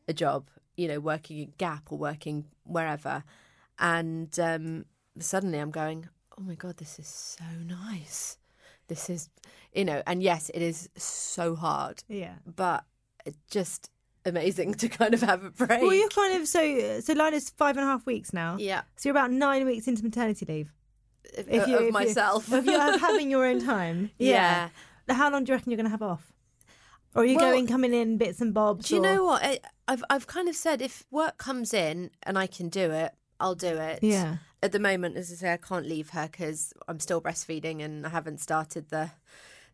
a 0.08 0.14
job. 0.14 0.50
You 0.78 0.88
know, 0.88 1.00
working 1.00 1.42
at 1.42 1.58
Gap 1.58 1.92
or 1.92 1.98
working 1.98 2.46
wherever, 2.64 3.24
and 3.80 4.32
um, 4.40 4.86
suddenly 5.20 5.58
I'm 5.60 5.72
going, 5.72 6.08
oh 6.38 6.42
my 6.44 6.56
God, 6.56 6.78
this 6.78 7.00
is 7.00 7.08
so 7.08 7.44
nice. 7.66 8.38
This 8.88 9.10
is, 9.10 9.30
you 9.74 9.84
know, 9.86 10.02
and 10.08 10.24
yes, 10.24 10.50
it 10.54 10.62
is 10.62 10.88
so 10.96 11.56
hard, 11.56 12.04
Yeah. 12.08 12.36
but 12.46 12.86
just 13.52 13.90
amazing 14.26 14.74
to 14.82 14.88
kind 14.88 15.14
of 15.14 15.22
have 15.22 15.44
a 15.44 15.50
break. 15.52 15.82
Well, 15.82 15.94
you're 15.94 16.10
kind 16.10 16.42
of 16.42 16.48
so. 16.48 17.00
So 17.02 17.14
Lila's 17.14 17.50
five 17.50 17.76
and 17.78 17.84
a 17.86 17.88
half 17.90 18.06
weeks 18.06 18.32
now. 18.34 18.56
yeah, 18.58 18.82
So 18.96 19.10
you're 19.10 19.18
about 19.18 19.32
nine 19.32 19.66
weeks 19.66 19.88
into 19.88 20.04
maternity 20.04 20.46
leave. 20.48 20.72
If, 21.38 21.48
If 21.48 21.68
you, 21.68 21.76
of 21.76 21.82
if 21.82 21.86
you- 21.88 21.92
myself. 21.92 22.50
you 22.50 22.62
having 23.00 23.30
your 23.32 23.46
own 23.46 23.64
time. 23.64 24.12
Yeah. 24.18 24.70
How 25.10 25.32
long 25.32 25.44
do 25.44 25.52
you 25.52 25.56
reckon 25.58 25.72
you're 25.72 25.78
going 25.78 25.86
to 25.86 25.92
have 25.92 26.02
off? 26.02 26.32
Or 27.16 27.24
are 27.24 27.26
you 27.26 27.38
Well, 27.38 27.52
going 27.52 27.66
coming 27.68 27.94
in 27.94 28.18
bits 28.18 28.40
and 28.42 28.54
bobs? 28.54 28.88
Do 28.90 28.96
you 28.96 29.02
or- 29.02 29.04
know 29.04 29.24
what? 29.26 29.44
I, 29.44 29.60
I've 29.88 30.04
I've 30.10 30.28
kind 30.28 30.48
of 30.48 30.56
said 30.56 30.82
if 30.82 31.06
work 31.10 31.38
comes 31.40 31.74
in 31.74 32.12
and 32.24 32.38
I 32.38 32.46
can 32.46 32.70
do 32.70 32.92
it, 32.92 33.14
I'll 33.40 33.56
do 33.56 33.76
it. 33.78 34.00
Yeah. 34.04 34.38
At 34.62 34.72
the 34.74 34.80
moment, 34.80 35.18
as 35.18 35.32
I 35.32 35.36
say, 35.36 35.54
I 35.54 35.58
can't 35.58 35.88
leave 35.88 36.10
her 36.10 36.28
because 36.32 36.74
I'm 36.88 37.00
still 37.00 37.22
breastfeeding 37.22 37.82
and 37.84 38.06
I 38.06 38.10
haven't 38.10 38.40
started 38.42 38.90
the 38.90 39.10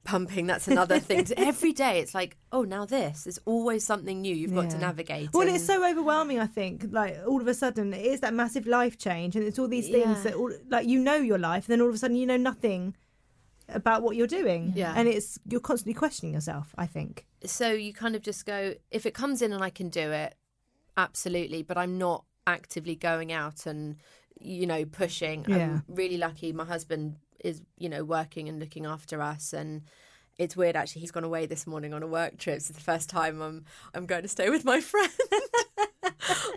pumping. 0.06 0.48
That's 0.48 0.68
another 0.70 1.00
thing. 1.00 1.28
Every 1.38 1.74
day, 1.74 2.00
it's 2.00 2.14
like, 2.16 2.38
oh, 2.54 2.62
now 2.64 2.86
this. 2.86 3.26
There's 3.26 3.40
always 3.46 3.84
something 3.84 4.22
new 4.22 4.34
you've 4.34 4.56
got 4.56 4.70
to 4.70 4.78
navigate. 4.78 5.34
Well, 5.34 5.48
and- 5.48 5.56
it's 5.56 5.66
so 5.66 5.86
overwhelming. 5.86 6.40
I 6.40 6.48
think, 6.48 6.86
like 6.92 7.18
all 7.28 7.42
of 7.42 7.48
a 7.48 7.54
sudden, 7.54 7.94
it 7.94 8.06
is 8.06 8.22
that 8.22 8.34
massive 8.34 8.66
life 8.68 8.98
change, 8.98 9.36
and 9.36 9.46
it's 9.46 9.60
all 9.60 9.68
these 9.68 9.90
things 9.90 10.18
Yeah. 10.18 10.24
that, 10.24 10.34
all, 10.36 10.52
like, 10.70 10.88
you 10.88 11.00
know 11.00 11.16
your 11.16 11.38
life, 11.40 11.66
and 11.68 11.74
then 11.74 11.82
all 11.82 11.90
of 11.90 11.96
a 11.96 11.98
sudden, 11.98 12.16
you 12.16 12.26
know 12.26 12.38
nothing 12.38 12.96
about 13.68 14.04
what 14.04 14.16
you're 14.16 14.28
doing. 14.28 14.72
Yeah. 14.76 14.94
and 14.96 15.08
it's 15.10 15.40
you're 15.50 15.60
constantly 15.60 15.96
questioning 15.96 16.34
yourself. 16.34 16.74
I 16.78 16.86
think. 16.86 17.26
so 17.46 17.72
you 17.72 17.94
kind 17.94 18.16
of 18.16 18.22
just 18.22 18.46
go 18.46 18.76
if 18.92 19.06
it 19.06 19.14
comes 19.16 19.42
in 19.42 19.52
and 19.52 19.64
I 19.64 19.72
can 19.72 19.90
do 19.90 20.12
it, 20.12 20.36
absolutely. 20.98 21.64
But 21.64 21.78
I'm 21.78 21.98
not 21.98 22.26
actively 22.48 22.96
going 22.96 23.32
out 23.32 23.66
and 23.66 23.96
you 24.40 24.68
know 24.68 24.86
pushing. 24.86 25.46
Yeah. 25.48 25.56
I'm 25.56 25.84
really 25.88 26.18
lucky. 26.18 26.54
My 26.54 26.66
husband 26.66 27.16
is 27.46 27.62
you 27.78 27.90
know 27.90 28.04
working 28.04 28.50
and 28.50 28.60
looking 28.60 28.86
after 28.86 29.22
us 29.22 29.54
and. 29.54 29.84
It's 30.38 30.58
weird 30.58 30.76
actually. 30.76 31.00
He's 31.00 31.12
gone 31.12 31.24
away 31.24 31.46
this 31.46 31.66
morning 31.66 31.94
on 31.94 32.04
a 32.04 32.08
work 32.08 32.38
trip. 32.38 32.60
So 32.60 32.72
it's 32.72 32.78
the 32.78 32.84
first 32.84 33.10
time 33.10 33.42
I'm 33.42 33.64
I'm 33.94 34.06
going 34.06 34.24
to 34.24 34.28
stay 34.28 34.50
with 34.50 34.66
my 34.66 34.82
friend. 34.92 35.10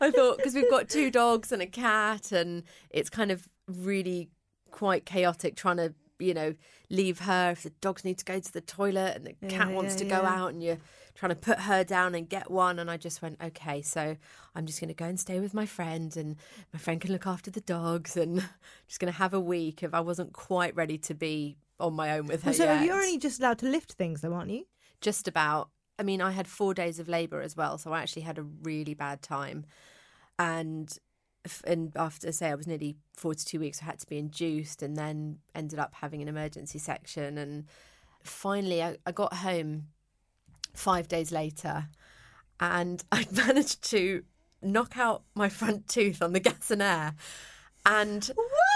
I 0.00 0.10
thought 0.10 0.38
because 0.38 0.56
we've 0.56 0.68
got 0.68 0.88
two 0.88 1.12
dogs 1.12 1.52
and 1.52 1.62
a 1.62 1.66
cat, 1.66 2.32
and 2.32 2.64
it's 2.90 3.08
kind 3.08 3.30
of 3.30 3.48
really 3.68 4.30
quite 4.72 5.06
chaotic 5.06 5.54
trying 5.54 5.76
to 5.76 5.94
you 6.18 6.34
know, 6.34 6.54
leave 6.90 7.20
her 7.20 7.50
if 7.52 7.62
the 7.62 7.70
dogs 7.80 8.04
need 8.04 8.18
to 8.18 8.24
go 8.24 8.40
to 8.40 8.52
the 8.52 8.60
toilet 8.60 9.16
and 9.16 9.26
the 9.26 9.34
Yeah, 9.40 9.48
cat 9.48 9.70
wants 9.70 9.94
yeah, 9.94 9.98
to 9.98 10.04
go 10.06 10.22
yeah. 10.22 10.34
out 10.34 10.52
and 10.52 10.62
you're 10.62 10.78
trying 11.18 11.30
to 11.30 11.36
put 11.36 11.60
her 11.60 11.84
down 11.84 12.14
and 12.14 12.28
get 12.28 12.50
one. 12.50 12.78
And 12.78 12.90
I 12.90 12.96
just 12.96 13.20
went, 13.20 13.38
okay, 13.42 13.82
so 13.82 14.16
I'm 14.54 14.66
just 14.66 14.80
going 14.80 14.88
to 14.88 14.94
go 14.94 15.06
and 15.06 15.18
stay 15.18 15.40
with 15.40 15.52
my 15.52 15.66
friend 15.66 16.16
and 16.16 16.36
my 16.72 16.78
friend 16.78 17.00
can 17.00 17.12
look 17.12 17.26
after 17.26 17.50
the 17.50 17.60
dogs 17.60 18.16
and 18.16 18.36
just 18.88 19.00
going 19.00 19.12
to 19.12 19.18
have 19.18 19.34
a 19.34 19.40
week 19.40 19.82
if 19.82 19.94
I 19.94 20.00
wasn't 20.00 20.32
quite 20.32 20.74
ready 20.76 20.98
to 20.98 21.14
be 21.14 21.56
on 21.80 21.94
my 21.94 22.18
own 22.18 22.26
with 22.26 22.42
her. 22.42 22.52
so 22.52 22.64
yet. 22.64 22.84
you're 22.84 23.00
only 23.00 23.18
just 23.18 23.40
allowed 23.40 23.58
to 23.58 23.66
lift 23.66 23.92
things, 23.92 24.20
though, 24.20 24.32
aren't 24.32 24.50
you? 24.50 24.64
just 25.00 25.28
about. 25.28 25.70
I 25.98 26.04
mean, 26.04 26.20
I 26.22 26.30
had 26.30 26.46
four 26.46 26.74
days 26.74 27.00
of 27.00 27.08
labour 27.08 27.40
as 27.40 27.56
well, 27.56 27.76
so 27.76 27.92
I 27.92 28.00
actually 28.00 28.22
had 28.22 28.38
a 28.38 28.42
really 28.42 28.94
bad 28.94 29.22
time. 29.22 29.64
And 30.38 30.96
and 31.64 31.92
after 31.96 32.30
say 32.32 32.50
I 32.50 32.54
was 32.54 32.66
nearly 32.66 32.96
forty-two 33.14 33.60
weeks, 33.60 33.82
I 33.82 33.86
had 33.86 33.98
to 34.00 34.06
be 34.06 34.18
induced, 34.18 34.82
and 34.82 34.96
then 34.96 35.38
ended 35.54 35.78
up 35.78 35.94
having 35.94 36.22
an 36.22 36.28
emergency 36.28 36.78
section. 36.78 37.38
And 37.38 37.64
finally, 38.22 38.82
I, 38.82 38.96
I 39.06 39.12
got 39.12 39.34
home 39.34 39.88
five 40.78 41.08
days 41.08 41.30
later, 41.32 41.88
and 42.60 43.02
I'd 43.12 43.32
managed 43.32 43.82
to 43.90 44.22
knock 44.62 44.96
out 44.96 45.22
my 45.34 45.48
front 45.48 45.88
tooth 45.88 46.22
on 46.22 46.32
the 46.32 46.40
gas 46.40 46.70
and 46.70 46.82
air. 46.82 47.14
And 47.86 48.28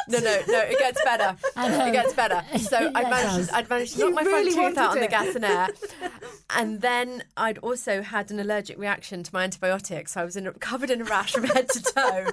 no, 0.08 0.18
no, 0.20 0.40
no, 0.48 0.58
it 0.60 0.78
gets 0.78 1.02
better. 1.04 1.36
It 1.56 1.92
gets 1.92 2.14
better. 2.14 2.42
So 2.60 2.78
Yeah, 2.80 2.90
I 2.94 3.00
it 3.02 3.10
managed, 3.10 3.50
I'd 3.50 3.68
managed 3.68 3.92
to 3.94 3.98
You 3.98 4.04
knock 4.10 4.14
my 4.24 4.30
really 4.30 4.52
front 4.52 4.76
tooth 4.76 4.78
out 4.82 4.90
on 4.92 5.00
the 5.00 5.08
gas 5.08 5.34
and 5.34 5.44
air, 5.44 5.68
and 6.50 6.80
then 6.80 7.24
I'd 7.36 7.58
also 7.58 8.00
had 8.00 8.30
an 8.30 8.40
allergic 8.40 8.78
reaction 8.78 9.22
to 9.22 9.30
my 9.34 9.42
antibiotics. 9.44 10.16
I 10.16 10.24
was 10.24 10.36
in 10.36 10.46
a, 10.46 10.52
covered 10.52 10.90
in 10.90 11.02
a 11.02 11.04
rash 11.04 11.32
from 11.32 11.44
head 11.44 11.68
to 11.70 11.82
toe. 11.82 12.26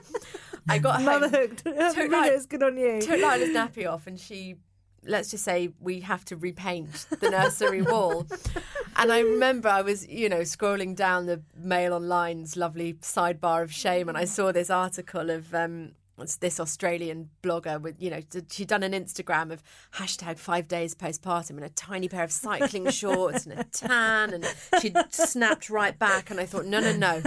I 0.69 0.77
got 0.77 0.97
home, 1.01 1.05
Motherhood. 1.05 1.58
took, 1.58 1.97
Really, 1.97 2.08
Li- 2.10 2.27
it's 2.29 2.45
good 2.45 2.63
on 2.63 2.77
you. 2.77 3.01
took 3.01 3.19
Lila's 3.19 3.49
nappy 3.49 3.89
off, 3.89 4.08
and 4.08 4.17
she, 4.19 4.55
let's 5.05 5.31
just 5.31 5.43
say, 5.43 5.69
we 5.79 6.01
have 6.01 6.25
to 6.25 6.35
repaint 6.35 7.05
the 7.19 7.29
nursery 7.29 7.81
wall. 7.81 8.27
And 8.95 9.12
I 9.12 9.19
remember 9.19 9.69
I 9.69 9.81
was, 9.81 10.07
you 10.07 10.29
know, 10.29 10.41
scrolling 10.41 10.95
down 10.95 11.25
the 11.25 11.41
Mail 11.55 11.93
Online's 11.93 12.57
lovely 12.57 12.95
sidebar 12.95 13.63
of 13.63 13.71
shame, 13.71 14.09
and 14.09 14.17
I 14.17 14.25
saw 14.25 14.51
this 14.51 14.69
article 14.69 15.29
of. 15.29 15.53
Um, 15.53 15.91
this 16.19 16.60
Australian 16.60 17.29
blogger 17.41 17.82
with, 17.82 17.95
you 17.99 18.10
know, 18.10 18.21
she'd 18.49 18.67
done 18.67 18.84
an 18.84 18.93
Instagram 18.93 19.51
of 19.51 19.63
hashtag 19.95 20.38
five 20.38 20.67
days 20.67 20.95
postpartum 20.95 21.58
in 21.58 21.63
a 21.63 21.69
tiny 21.69 22.08
pair 22.08 22.23
of 22.23 22.32
cycling 22.32 22.89
shorts 22.91 23.45
and 23.45 23.60
a 23.60 23.63
tan, 23.65 24.34
and 24.34 24.45
she'd 24.82 24.97
snapped 25.12 25.69
right 25.69 25.97
back. 25.97 26.29
And 26.29 26.39
I 26.39 26.45
thought, 26.45 26.65
no, 26.65 26.79
no, 26.79 26.95
no, 26.95 27.21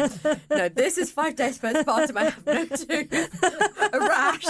no, 0.51 0.69
this 0.69 0.99
is 0.99 1.11
five 1.11 1.37
days 1.37 1.59
postpartum. 1.59 2.17
I 2.17 2.25
have 2.25 2.47
no 2.47 2.65
tooth, 2.67 3.43
a 3.93 3.99
rash, 3.99 4.47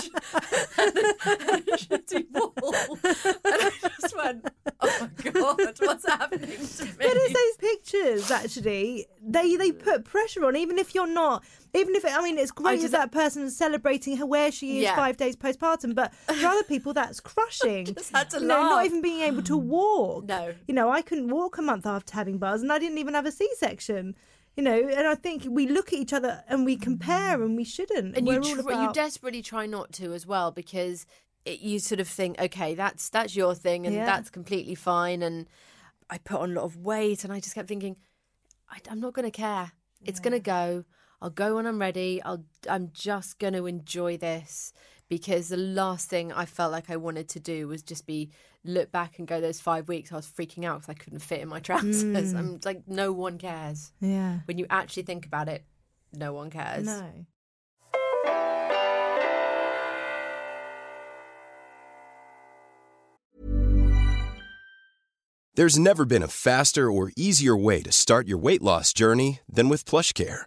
and 0.79 0.97
a, 0.97 1.15
and 1.27 1.69
a 1.69 1.77
shitty 1.77 2.31
wall. 2.33 2.99
And 3.05 3.39
I 3.45 3.73
just 4.01 4.17
went, 4.17 4.47
oh 4.81 5.09
my 5.25 5.31
God, 5.31 5.77
what's 5.81 6.07
happening 6.07 6.67
to 6.67 6.85
me? 6.85 6.93
But 6.99 7.07
it's 7.11 7.33
those 7.33 7.71
pictures 7.71 8.31
actually. 8.31 9.07
They 9.25 9.57
they 9.57 9.73
put 9.73 10.05
pressure 10.05 10.45
on, 10.45 10.57
even 10.57 10.79
if 10.79 10.95
you're 10.95 11.07
not. 11.07 11.45
Even 11.75 11.95
if 11.95 12.05
it, 12.05 12.13
I 12.13 12.23
mean, 12.23 12.37
it's 12.39 12.51
great 12.51 12.83
if 12.85 12.91
that 12.91 13.13
person 13.13 13.45
is 13.45 13.57
celebrating 13.57 14.19
her 14.19 14.27
where 14.27 14.53
she 14.53 14.79
is 14.79 14.83
Yeah. 14.85 14.95
five 14.97 15.17
days 15.17 15.37
postpartum, 15.37 15.95
but 15.95 16.15
for 16.15 16.47
other 16.47 16.63
people 16.65 16.93
that's 16.93 17.19
crushing. 17.31 17.87
just 17.87 18.15
had 18.15 18.29
to 18.31 18.41
you 18.41 18.47
know, 18.47 18.63
not 18.63 18.85
even 18.85 19.01
being 19.01 19.21
able 19.21 19.43
to 19.45 19.57
walk. 19.57 20.25
No. 20.27 20.55
you 20.69 20.75
know, 20.75 20.91
I 20.91 21.01
couldn't 21.01 21.29
walk 21.29 21.57
a 21.57 21.63
month 21.63 21.87
after 21.87 22.13
having 22.15 22.37
buzz, 22.39 22.61
and 22.63 22.71
I 22.71 22.79
didn't 22.79 22.99
even 22.99 23.15
have 23.15 23.25
a 23.27 23.33
C-section. 23.33 24.15
You 24.55 24.63
know, 24.63 24.77
and 24.87 25.09
I 25.09 25.15
think 25.15 25.45
we 25.49 25.67
look 25.67 25.95
at 25.95 25.99
each 25.99 26.13
other 26.13 26.45
and 26.47 26.67
we 26.67 26.77
compare, 26.77 27.43
and 27.43 27.57
we 27.57 27.65
shouldn't. 27.65 28.19
and 28.19 28.27
We're 28.27 28.43
you 28.43 28.63
tr- 28.63 28.71
you 28.71 28.93
desperately 28.93 29.41
try 29.41 29.65
not 29.65 29.93
to 29.95 30.13
as 30.13 30.27
well 30.27 30.51
because 30.51 31.07
it, 31.47 31.61
you 31.61 31.79
sort 31.79 32.01
of 32.01 32.07
think 32.07 32.39
okay 32.39 32.75
that's 32.75 33.09
that's 33.09 33.35
your 33.35 33.55
thing 33.55 33.87
and 33.87 33.97
Yeah. 33.97 34.05
that's 34.05 34.31
completely 34.31 34.77
fine 34.77 35.23
and 35.23 35.49
i 36.09 36.19
put 36.19 36.39
on 36.39 36.53
a 36.53 36.55
lot 36.55 36.65
of 36.65 36.77
weight 36.77 37.25
and 37.25 37.33
i 37.33 37.41
just 37.41 37.57
kept 37.57 37.67
thinking 37.67 37.97
I, 38.71 38.79
i'm 38.89 39.01
not 39.01 39.13
going 39.13 39.25
to 39.25 39.37
care 39.37 39.73
it's 40.05 40.21
going 40.21 40.35
to 40.35 40.39
go 40.39 40.85
i'll 41.23 41.31
go 41.31 41.55
when 41.55 41.67
i'm 41.67 41.81
ready 41.81 42.21
i'll 42.25 42.45
i'm 42.69 42.91
just 42.93 43.39
going 43.39 43.55
to 43.55 43.67
enjoy 43.67 44.17
this 44.17 44.73
because 45.09 45.49
the 45.49 45.57
last 45.57 46.11
thing 46.11 46.33
i 46.33 46.45
felt 46.45 46.73
like 46.73 46.91
i 46.91 46.97
wanted 46.97 47.29
to 47.29 47.41
do 47.41 47.69
was 47.69 47.83
just 47.83 48.07
be 48.07 48.31
look 48.65 48.91
back 48.93 49.19
and 49.19 49.27
go 49.29 49.41
those 49.41 49.61
five 49.61 49.89
weeks 49.89 50.13
i 50.13 50.17
was 50.17 50.27
freaking 50.27 50.65
out 50.65 50.81
because 50.81 50.91
i 50.91 50.95
couldn't 50.95 51.21
fit 51.21 51.41
in 51.41 51.49
my 51.49 51.61
trousers 51.69 52.33
hmm. 52.33 52.37
i'm 52.37 52.61
like 52.65 52.83
no 52.87 53.13
one 53.13 53.39
cares 53.39 53.93
yeah. 54.01 54.41
when 54.47 54.59
you 54.59 54.67
actually 54.69 55.05
think 55.05 55.25
about 55.25 55.49
it 55.49 55.65
no 56.13 56.33
one 56.35 56.51
cares 56.51 56.85
No. 56.85 57.27
There's 65.55 65.79
never 65.79 66.07
been 66.07 66.23
a 66.23 66.29
faster 66.29 66.91
or 66.91 67.13
easier 67.15 67.55
way 67.55 67.83
to 67.83 67.93
start 67.93 68.27
your 68.27 68.39
weight 68.39 68.63
loss 68.63 68.95
journey 68.95 69.41
than 69.47 69.69
with 69.69 69.85
PlushCare. 69.85 70.47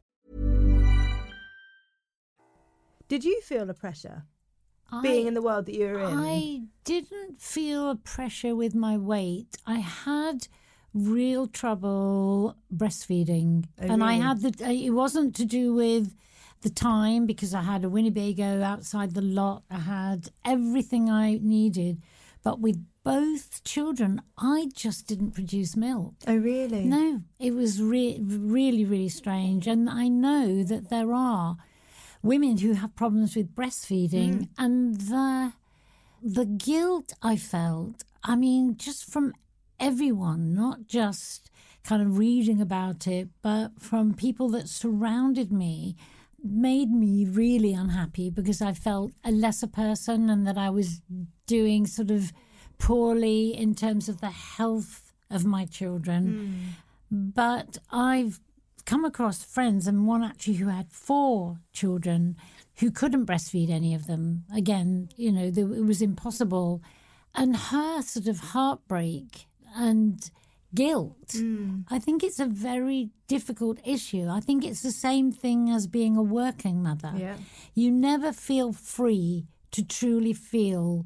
Did 3.11 3.25
you 3.25 3.41
feel 3.41 3.65
the 3.65 3.73
pressure 3.73 4.23
being 5.01 5.27
in 5.27 5.33
the 5.33 5.41
world 5.41 5.65
that 5.65 5.75
you 5.75 5.85
were 5.85 5.99
in? 5.99 6.17
I 6.17 6.61
didn't 6.85 7.41
feel 7.41 7.89
a 7.89 7.95
pressure 7.97 8.55
with 8.55 8.73
my 8.73 8.95
weight. 8.95 9.57
I 9.67 9.79
had 9.79 10.47
real 10.93 11.47
trouble 11.47 12.55
breastfeeding, 12.73 13.65
Oh, 13.81 13.91
and 13.91 14.01
I 14.01 14.13
had 14.13 14.39
the. 14.39 14.51
It 14.65 14.91
wasn't 14.91 15.35
to 15.35 15.43
do 15.43 15.73
with 15.73 16.15
the 16.61 16.69
time 16.69 17.25
because 17.25 17.53
I 17.53 17.63
had 17.63 17.83
a 17.83 17.89
Winnebago 17.89 18.63
outside 18.63 19.13
the 19.13 19.21
lot. 19.21 19.63
I 19.69 19.79
had 19.79 20.29
everything 20.45 21.09
I 21.09 21.37
needed, 21.41 22.01
but 22.43 22.61
with 22.61 22.81
both 23.03 23.61
children, 23.65 24.21
I 24.37 24.69
just 24.73 25.05
didn't 25.05 25.31
produce 25.31 25.75
milk. 25.75 26.13
oh, 26.27 26.37
really? 26.37 26.85
No, 26.85 27.23
it 27.39 27.53
was 27.53 27.81
re- 27.81 28.21
really, 28.23 28.85
really 28.85 29.09
strange. 29.09 29.67
And 29.67 29.89
I 29.89 30.07
know 30.07 30.63
that 30.63 30.89
there 30.89 31.11
are 31.11 31.57
women 32.21 32.57
who 32.57 32.73
have 32.73 32.95
problems 32.95 33.35
with 33.35 33.55
breastfeeding, 33.55 34.33
mm. 34.33 34.49
and 34.57 34.95
the 35.01 35.53
the 36.21 36.45
guilt 36.45 37.13
I 37.21 37.35
felt. 37.35 38.03
I 38.23 38.35
mean, 38.35 38.77
just 38.77 39.05
from 39.11 39.33
everyone, 39.79 40.53
not 40.53 40.87
just 40.87 41.49
kind 41.83 42.01
of 42.01 42.17
reading 42.17 42.61
about 42.61 43.07
it, 43.07 43.29
but 43.41 43.71
from 43.79 44.13
people 44.13 44.49
that 44.49 44.69
surrounded 44.69 45.51
me, 45.51 45.95
made 46.43 46.91
me 46.91 47.25
really 47.25 47.73
unhappy 47.73 48.29
because 48.29 48.61
I 48.61 48.73
felt 48.73 49.11
a 49.23 49.31
lesser 49.31 49.67
person 49.67 50.29
and 50.29 50.45
that 50.47 50.57
I 50.57 50.69
was 50.69 51.01
doing 51.47 51.85
sort 51.85 52.11
of 52.11 52.31
poorly 52.77 53.55
in 53.55 53.75
terms 53.75 54.09
of 54.09 54.21
the 54.21 54.31
health 54.31 55.13
of 55.29 55.45
my 55.45 55.65
children. 55.65 56.75
Mm. 57.11 57.33
But 57.33 57.77
I've 57.91 58.39
come 58.81 59.05
across 59.05 59.43
friends, 59.43 59.87
and 59.87 60.07
one 60.07 60.23
actually 60.23 60.55
who 60.55 60.67
had 60.67 60.91
four 60.91 61.57
children 61.73 62.35
who 62.79 62.91
couldn't 62.91 63.25
breastfeed 63.25 63.69
any 63.69 63.93
of 63.93 64.07
them. 64.07 64.43
Again, 64.53 65.09
you 65.15 65.31
know, 65.31 65.51
there, 65.51 65.71
it 65.73 65.85
was 65.85 66.01
impossible. 66.01 66.81
And 67.35 67.55
her 67.55 68.01
sort 68.01 68.27
of 68.27 68.39
heartbreak 68.39 69.45
and 69.75 70.29
guilt, 70.73 71.33
hmm. 71.33 71.81
I 71.89 71.99
think 71.99 72.23
it's 72.23 72.39
a 72.39 72.45
very 72.45 73.09
difficult 73.27 73.79
issue. 73.85 74.27
I 74.29 74.39
think 74.39 74.65
it's 74.65 74.81
the 74.81 74.91
same 74.91 75.31
thing 75.31 75.69
as 75.69 75.87
being 75.87 76.17
a 76.17 76.23
working 76.23 76.81
mother. 76.81 77.13
Yeah. 77.15 77.37
You 77.73 77.91
never 77.91 78.33
feel 78.33 78.73
free 78.73 79.47
to 79.71 79.83
truly 79.83 80.33
feel 80.33 81.05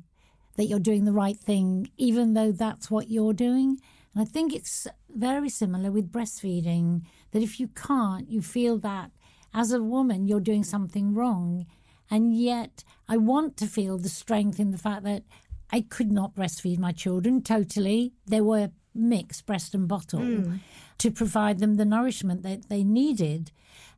that 0.55 0.65
you're 0.65 0.80
doing 0.80 1.05
the 1.05 1.11
right 1.11 1.38
thing, 1.38 1.91
even 1.97 2.34
though 2.34 2.51
that's 2.51 2.89
what 2.89 3.09
you're 3.09 3.34
doing. 3.34 3.80
And 4.16 4.22
I 4.22 4.26
think 4.26 4.55
it's 4.55 4.88
very 5.13 5.49
similar 5.49 5.91
with 5.91 6.11
breastfeeding 6.11 7.03
that 7.32 7.43
if 7.43 7.59
you 7.59 7.68
can't, 7.68 8.30
you 8.30 8.41
feel 8.41 8.78
that 8.80 9.11
as 9.53 9.72
a 9.72 9.84
woman, 9.84 10.28
you're 10.28 10.39
doing 10.39 10.63
something 10.63 11.13
wrong. 11.13 11.66
And 12.09 12.36
yet, 12.36 12.84
I 13.07 13.18
want 13.18 13.57
to 13.57 13.68
feel 13.68 13.97
the 13.97 14.09
strength 14.09 14.59
in 14.59 14.72
the 14.72 14.78
fact 14.78 15.03
that 15.03 15.24
I 15.72 15.82
could 15.82 16.11
not 16.11 16.36
breastfeed 16.36 16.78
my 16.78 16.91
children 16.91 17.41
totally. 17.41 18.13
They 18.28 18.41
were 18.41 18.72
mixed 18.93 19.45
breast 19.45 19.76
and 19.76 19.88
bottle 19.88 20.22
hmm. 20.22 20.55
to 20.99 21.11
provide 21.11 21.59
them 21.59 21.76
the 21.76 21.86
nourishment 21.86 22.43
that 22.43 22.70
they 22.70 22.84
needed. 22.84 23.51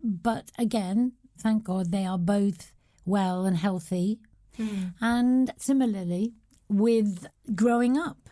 But 0.04 0.52
again, 0.58 1.14
thank 1.38 1.64
God 1.64 1.92
they 1.92 2.06
are 2.06 2.18
both 2.18 2.72
well 3.06 3.46
and 3.46 3.58
healthy. 3.58 4.20
Hmm. 4.56 4.86
And 5.00 5.54
similarly, 5.58 6.34
with 6.68 7.28
growing 7.56 7.98
up, 7.98 8.27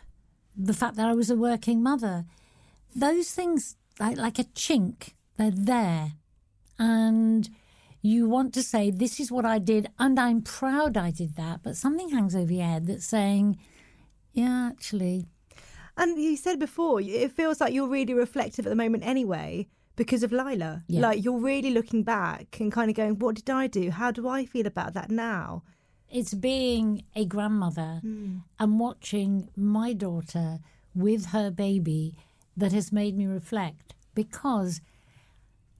the 0.56 0.74
fact 0.74 0.96
that 0.96 1.06
I 1.06 1.14
was 1.14 1.30
a 1.30 1.36
working 1.36 1.82
mother, 1.82 2.24
those 2.94 3.30
things, 3.30 3.76
like, 4.00 4.16
like 4.16 4.38
a 4.38 4.44
chink, 4.44 5.14
they're 5.36 5.50
there. 5.50 6.12
And 6.78 7.48
you 8.02 8.28
want 8.28 8.54
to 8.54 8.62
say, 8.62 8.90
This 8.90 9.18
is 9.20 9.32
what 9.32 9.44
I 9.44 9.58
did, 9.58 9.88
and 9.98 10.18
I'm 10.18 10.42
proud 10.42 10.96
I 10.96 11.10
did 11.10 11.36
that. 11.36 11.60
But 11.62 11.76
something 11.76 12.10
hangs 12.10 12.36
over 12.36 12.52
your 12.52 12.64
head 12.64 12.86
that's 12.86 13.06
saying, 13.06 13.58
Yeah, 14.32 14.68
actually, 14.70 15.26
And 15.96 16.18
you 16.18 16.36
said 16.36 16.58
before, 16.58 17.00
it 17.00 17.32
feels 17.32 17.60
like 17.60 17.72
you're 17.72 17.88
really 17.88 18.14
reflective 18.14 18.66
at 18.66 18.70
the 18.70 18.76
moment 18.76 19.06
anyway 19.06 19.66
because 19.96 20.22
of 20.22 20.30
Lila. 20.30 20.84
Yeah. 20.88 21.00
Like 21.00 21.24
you're 21.24 21.40
really 21.40 21.70
looking 21.70 22.02
back 22.02 22.58
and 22.60 22.70
kind 22.70 22.90
of 22.90 22.96
going, 22.96 23.18
what 23.18 23.34
did 23.34 23.50
I 23.50 23.66
do? 23.66 23.90
How 23.90 24.10
do 24.10 24.28
I 24.28 24.44
feel 24.44 24.66
about 24.66 24.94
that 24.94 25.10
now? 25.10 25.62
It's 26.10 26.34
being 26.34 27.02
a 27.14 27.24
grandmother 27.24 28.00
and 28.58 28.78
watching 28.80 29.48
my 29.56 29.92
daughter 29.92 30.58
with 30.94 31.26
her 31.26 31.50
baby 31.50 32.14
that 32.56 32.72
has 32.72 32.92
made 32.92 33.16
me 33.16 33.26
reflect 33.26 33.94
because 34.14 34.80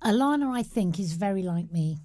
Alana, 0.02 0.54
I 0.56 0.62
think, 0.62 0.98
is 1.00 1.12
very 1.12 1.42
like 1.42 1.72
me. 1.72 1.98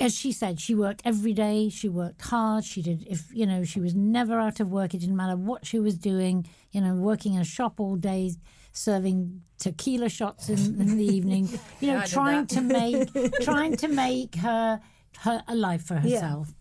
As 0.00 0.14
she 0.14 0.30
said, 0.32 0.60
she 0.60 0.74
worked 0.74 1.02
every 1.04 1.32
day. 1.32 1.68
She 1.68 1.88
worked 1.88 2.22
hard. 2.22 2.64
She 2.64 2.82
did, 2.82 3.04
if 3.08 3.34
you 3.34 3.44
know, 3.46 3.64
she 3.64 3.80
was 3.80 3.94
never 3.94 4.38
out 4.38 4.60
of 4.60 4.70
work. 4.70 4.94
It 4.94 4.98
didn't 4.98 5.16
matter 5.16 5.36
what 5.36 5.66
she 5.66 5.78
was 5.80 5.98
doing. 5.98 6.46
You 6.70 6.80
know, 6.80 6.94
working 6.94 7.34
in 7.34 7.40
a 7.40 7.44
shop 7.44 7.80
all 7.80 7.96
day, 7.96 8.32
serving 8.72 9.42
tequila 9.58 10.08
shots 10.08 10.48
in, 10.48 10.80
in 10.80 10.96
the 10.96 11.04
evening. 11.04 11.48
You 11.80 11.88
know, 11.92 11.98
Yeah, 11.98 12.04
trying 12.06 12.46
to 12.46 12.60
make, 12.60 13.08
trying 13.42 13.76
to 13.76 13.88
make 13.88 14.36
her 14.36 14.80
her 15.20 15.42
a 15.48 15.54
life 15.56 15.82
for 15.82 15.96
herself. 15.96 16.54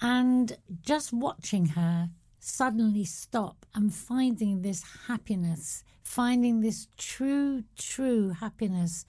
And 0.00 0.56
just 0.82 1.12
watching 1.12 1.66
her 1.66 2.10
suddenly 2.38 3.04
stop 3.04 3.66
and 3.74 3.94
finding 3.94 4.62
this 4.62 4.82
happiness, 5.06 5.84
finding 6.02 6.60
this 6.60 6.88
true, 6.96 7.64
true 7.76 8.30
happiness, 8.30 9.04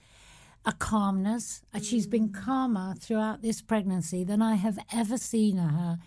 a 0.64 0.72
calmness. 0.72 1.62
And 1.72 1.84
she's 1.84 2.06
been 2.06 2.30
calmer 2.30 2.94
throughout 2.98 3.42
this 3.42 3.62
pregnancy 3.62 4.22
than 4.22 4.42
I 4.42 4.56
have 4.56 4.78
ever 4.92 5.16
seen 5.16 5.56
her 5.56 5.98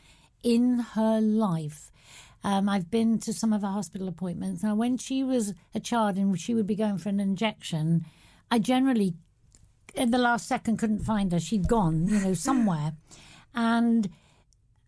in 0.44 0.80
her 0.80 1.20
life. 1.20 1.92
Um, 2.44 2.70
I've 2.70 2.92
been 2.92 3.18
to 3.20 3.34
some 3.34 3.54
of 3.54 3.64
her 3.64 3.68
hospital 3.68 4.08
appointments. 4.08 4.62
Now, 4.62 4.76
when 4.76 4.98
she 4.98 5.24
was 5.24 5.56
a 5.74 5.80
child 5.80 6.16
and 6.16 6.40
she 6.40 6.54
would 6.54 6.68
be 6.68 6.76
going 6.76 7.00
for 7.00 7.10
an 7.10 7.20
injection, 7.20 8.06
I 8.52 8.60
generally 8.60 9.16
in 9.96 10.12
the 10.12 10.18
last 10.18 10.48
second 10.48 10.78
couldn't 10.78 11.00
find 11.00 11.32
her. 11.32 11.40
She'd 11.40 11.68
gone, 11.68 12.08
you 12.08 12.20
know, 12.20 12.34
somewhere. 12.50 12.94
And 13.56 14.10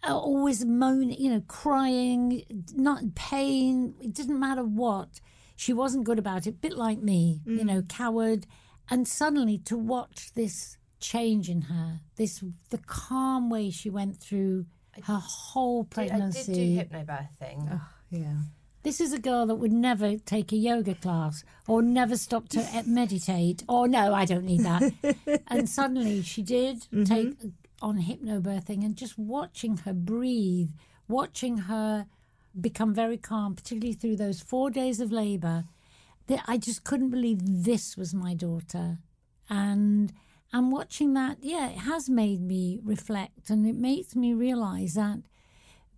uh, 0.08 0.18
always 0.18 0.66
moaning, 0.66 1.20
you 1.20 1.30
know, 1.32 1.44
crying, 1.48 2.44
not 2.76 3.16
pain. 3.16 3.96
It 4.02 4.14
didn't 4.14 4.40
matter 4.40 4.64
what. 4.64 5.20
She 5.56 5.74
wasn't 5.74 6.04
good 6.06 6.20
about 6.20 6.46
it. 6.46 6.62
Bit 6.62 6.74
like 6.78 7.00
me, 7.02 7.42
you 7.46 7.66
know, 7.66 7.82
coward. 7.82 8.46
And 8.90 9.08
suddenly 9.08 9.58
to 9.66 9.78
watch 9.78 10.34
this 10.34 10.78
change 11.00 11.50
in 11.50 11.64
her, 11.64 12.02
this 12.16 12.44
the 12.70 12.78
calm 12.78 13.50
way 13.50 13.70
she 13.72 13.90
went 13.90 14.18
through 14.18 14.66
her 15.04 15.22
whole 15.22 15.84
pregnancy. 15.84 16.52
I 16.52 16.56
did 16.56 16.90
do 16.90 16.96
hypnobirthing. 16.98 17.82
Yeah. 18.12 18.38
This 18.84 19.02
is 19.02 19.12
a 19.12 19.20
girl 19.20 19.46
that 19.48 19.56
would 19.56 19.74
never 19.74 20.18
take 20.18 20.54
a 20.54 20.56
yoga 20.56 20.96
class 20.96 21.44
or 21.68 21.82
never 21.82 22.16
stop 22.16 22.48
to 22.50 22.66
meditate. 22.86 23.64
Or 23.68 23.88
no, 23.88 24.14
I 24.14 24.26
don't 24.26 24.46
need 24.46 24.62
that. 24.62 25.42
and 25.48 25.68
suddenly 25.68 26.22
she 26.22 26.42
did 26.42 26.88
take 27.06 27.34
on 27.82 28.02
hypnobirthing 28.02 28.84
and 28.84 28.96
just 28.96 29.18
watching 29.18 29.78
her 29.78 29.94
breathe, 29.94 30.70
watching 31.08 31.58
her 31.58 32.08
become 32.60 32.94
very 32.94 33.18
calm, 33.18 33.56
particularly 33.56 33.94
through 33.94 34.16
those 34.18 34.42
four 34.42 34.70
days 34.70 35.00
of 35.00 35.12
labour. 35.12 35.66
That 36.28 36.44
I 36.48 36.58
just 36.58 36.84
couldn't 36.84 37.10
believe 37.12 37.40
this 37.42 37.96
was 37.96 38.14
my 38.14 38.34
daughter. 38.34 38.98
And 39.50 40.12
and 40.52 40.72
watching 40.72 41.14
that, 41.14 41.38
yeah, 41.42 41.70
it 41.70 41.78
has 41.80 42.10
made 42.10 42.42
me 42.42 42.80
reflect 42.84 43.50
and 43.50 43.66
it 43.68 43.76
makes 43.76 44.16
me 44.16 44.34
realise 44.34 44.96
that 44.96 45.20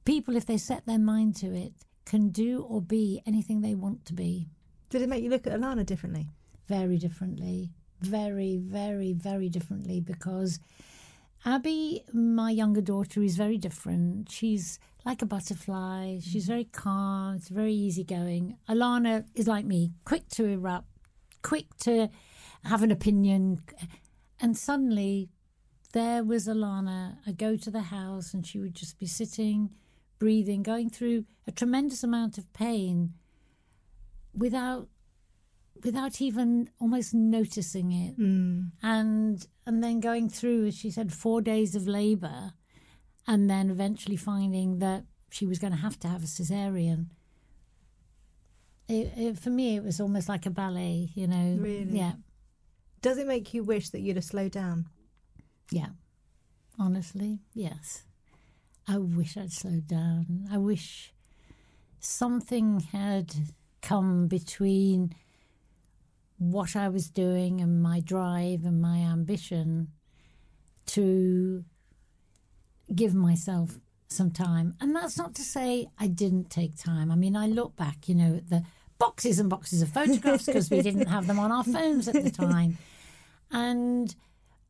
people, 0.06 0.36
if 0.36 0.46
they 0.46 0.58
set 0.58 0.86
their 0.86 1.00
mind 1.00 1.36
to 1.38 1.54
it, 1.56 1.74
can 2.06 2.30
do 2.30 2.62
or 2.64 2.82
be 2.82 3.22
anything 3.28 3.62
they 3.62 3.76
want 3.76 4.06
to 4.06 4.14
be 4.14 4.48
Did 4.90 5.04
it 5.04 5.10
make 5.10 5.24
you 5.24 5.30
look 5.30 5.46
at 5.48 5.54
Alana 5.60 5.86
differently? 5.86 6.28
very 6.68 6.98
differently. 6.98 7.72
Very, 8.02 8.58
very, 8.58 9.12
very 9.14 9.50
differently 9.50 10.00
because 10.00 10.60
Abby, 11.46 12.04
my 12.14 12.52
younger 12.52 12.82
daughter, 12.82 13.22
is 13.22 13.38
very 13.38 13.58
different. 13.58 14.30
She's 14.30 14.80
like 15.06 15.22
a 15.22 15.26
butterfly. 15.26 16.20
She's 16.20 16.46
mm. 16.46 16.50
very 16.50 16.64
calm. 16.66 17.36
It's 17.36 17.50
very 17.50 17.74
easygoing. 17.74 18.58
Alana 18.68 19.26
is 19.36 19.48
like 19.48 19.66
me, 19.66 19.94
quick 20.06 20.28
to 20.30 20.46
erupt, 20.46 20.88
quick 21.42 21.66
to 21.82 22.10
have 22.66 22.84
an 22.84 22.92
opinion. 22.92 23.62
And 24.42 24.58
suddenly, 24.58 25.30
there 25.94 26.24
was 26.24 26.48
Alana. 26.48 27.18
I 27.26 27.32
go 27.32 27.56
to 27.56 27.72
the 27.72 27.82
house 27.82 28.34
and 28.34 28.46
she 28.46 28.60
would 28.60 28.76
just 28.76 29.00
be 29.00 29.08
sitting, 29.08 29.70
breathing, 30.20 30.62
going 30.62 30.90
through 30.90 31.26
a 31.48 31.52
tremendous 31.52 32.04
amount 32.04 32.38
of 32.38 32.52
pain 32.54 33.14
without 34.34 34.88
without 35.84 36.20
even 36.20 36.70
almost 36.80 37.14
noticing 37.14 37.94
it 37.94 38.20
mm. 38.20 38.70
and 38.84 39.48
and 39.70 39.84
then 39.84 40.00
going 40.00 40.28
through 40.28 40.66
as 40.66 40.76
she 40.76 40.90
said 40.90 41.14
four 41.14 41.42
days 41.42 41.76
of 41.76 41.88
labor 41.88 42.54
and 43.28 43.48
then 43.48 43.70
eventually 43.70 44.16
finding 44.16 44.80
that 44.80 45.04
she 45.30 45.46
was 45.46 45.60
going 45.60 45.72
to 45.72 45.78
have 45.78 46.00
to 46.00 46.08
have 46.08 46.24
a 46.24 46.26
cesarean. 46.26 47.06
It, 48.88 49.14
it, 49.16 49.38
for 49.38 49.52
me 49.52 49.76
it 49.76 49.84
was 49.84 50.02
almost 50.02 50.28
like 50.28 50.48
a 50.48 50.50
ballet 50.50 51.12
you 51.14 51.28
know? 51.28 51.58
Really? 51.62 51.86
yeah. 51.92 52.14
Does 53.04 53.20
it 53.20 53.28
make 53.28 53.54
you 53.54 53.64
wish 53.64 53.90
that 53.90 54.00
you'd 54.00 54.16
have 54.16 54.26
slowed 54.26 54.54
down? 54.54 54.88
yeah. 55.70 55.90
Honestly 56.80 57.38
yes. 57.54 58.06
I 58.88 58.98
wish 58.98 59.38
i'd 59.38 59.54
slowed 59.54 59.86
down. 59.86 60.48
I 60.52 60.58
wish 60.58 61.14
something 62.00 62.80
had 62.92 63.36
come 63.84 64.28
between 64.28 65.14
what 66.40 66.76
I 66.76 66.90
was 66.90 67.10
doing 67.10 67.62
and 67.62 67.84
my 67.84 68.00
drive 68.00 68.66
and 68.66 68.82
my 68.82 68.98
ambition 68.98 69.90
to 70.88 71.64
give 72.94 73.14
myself 73.14 73.78
some 74.08 74.32
time. 74.32 74.74
And 74.82 74.96
that's 74.96 75.18
not 75.18 75.36
to 75.36 75.44
say 75.44 75.88
I 76.00 76.08
didn't 76.08 76.50
take 76.50 76.76
time. 76.76 77.12
I 77.12 77.16
mean, 77.16 77.36
I 77.36 77.48
look 77.48 77.76
back, 77.76 78.10
you 78.10 78.16
know, 78.16 78.38
at 78.38 78.50
the 78.50 78.64
boxes 78.98 79.40
and 79.40 79.50
boxes 79.50 79.82
of 79.82 79.90
photographs 79.90 80.46
because 80.46 80.70
we 80.70 80.82
didn't 80.82 81.08
have 81.08 81.28
them 81.28 81.40
on 81.40 81.52
our 81.52 81.64
phones 81.76 82.08
at 82.08 82.24
the 82.24 82.32
time. 82.32 82.78
And 83.52 84.14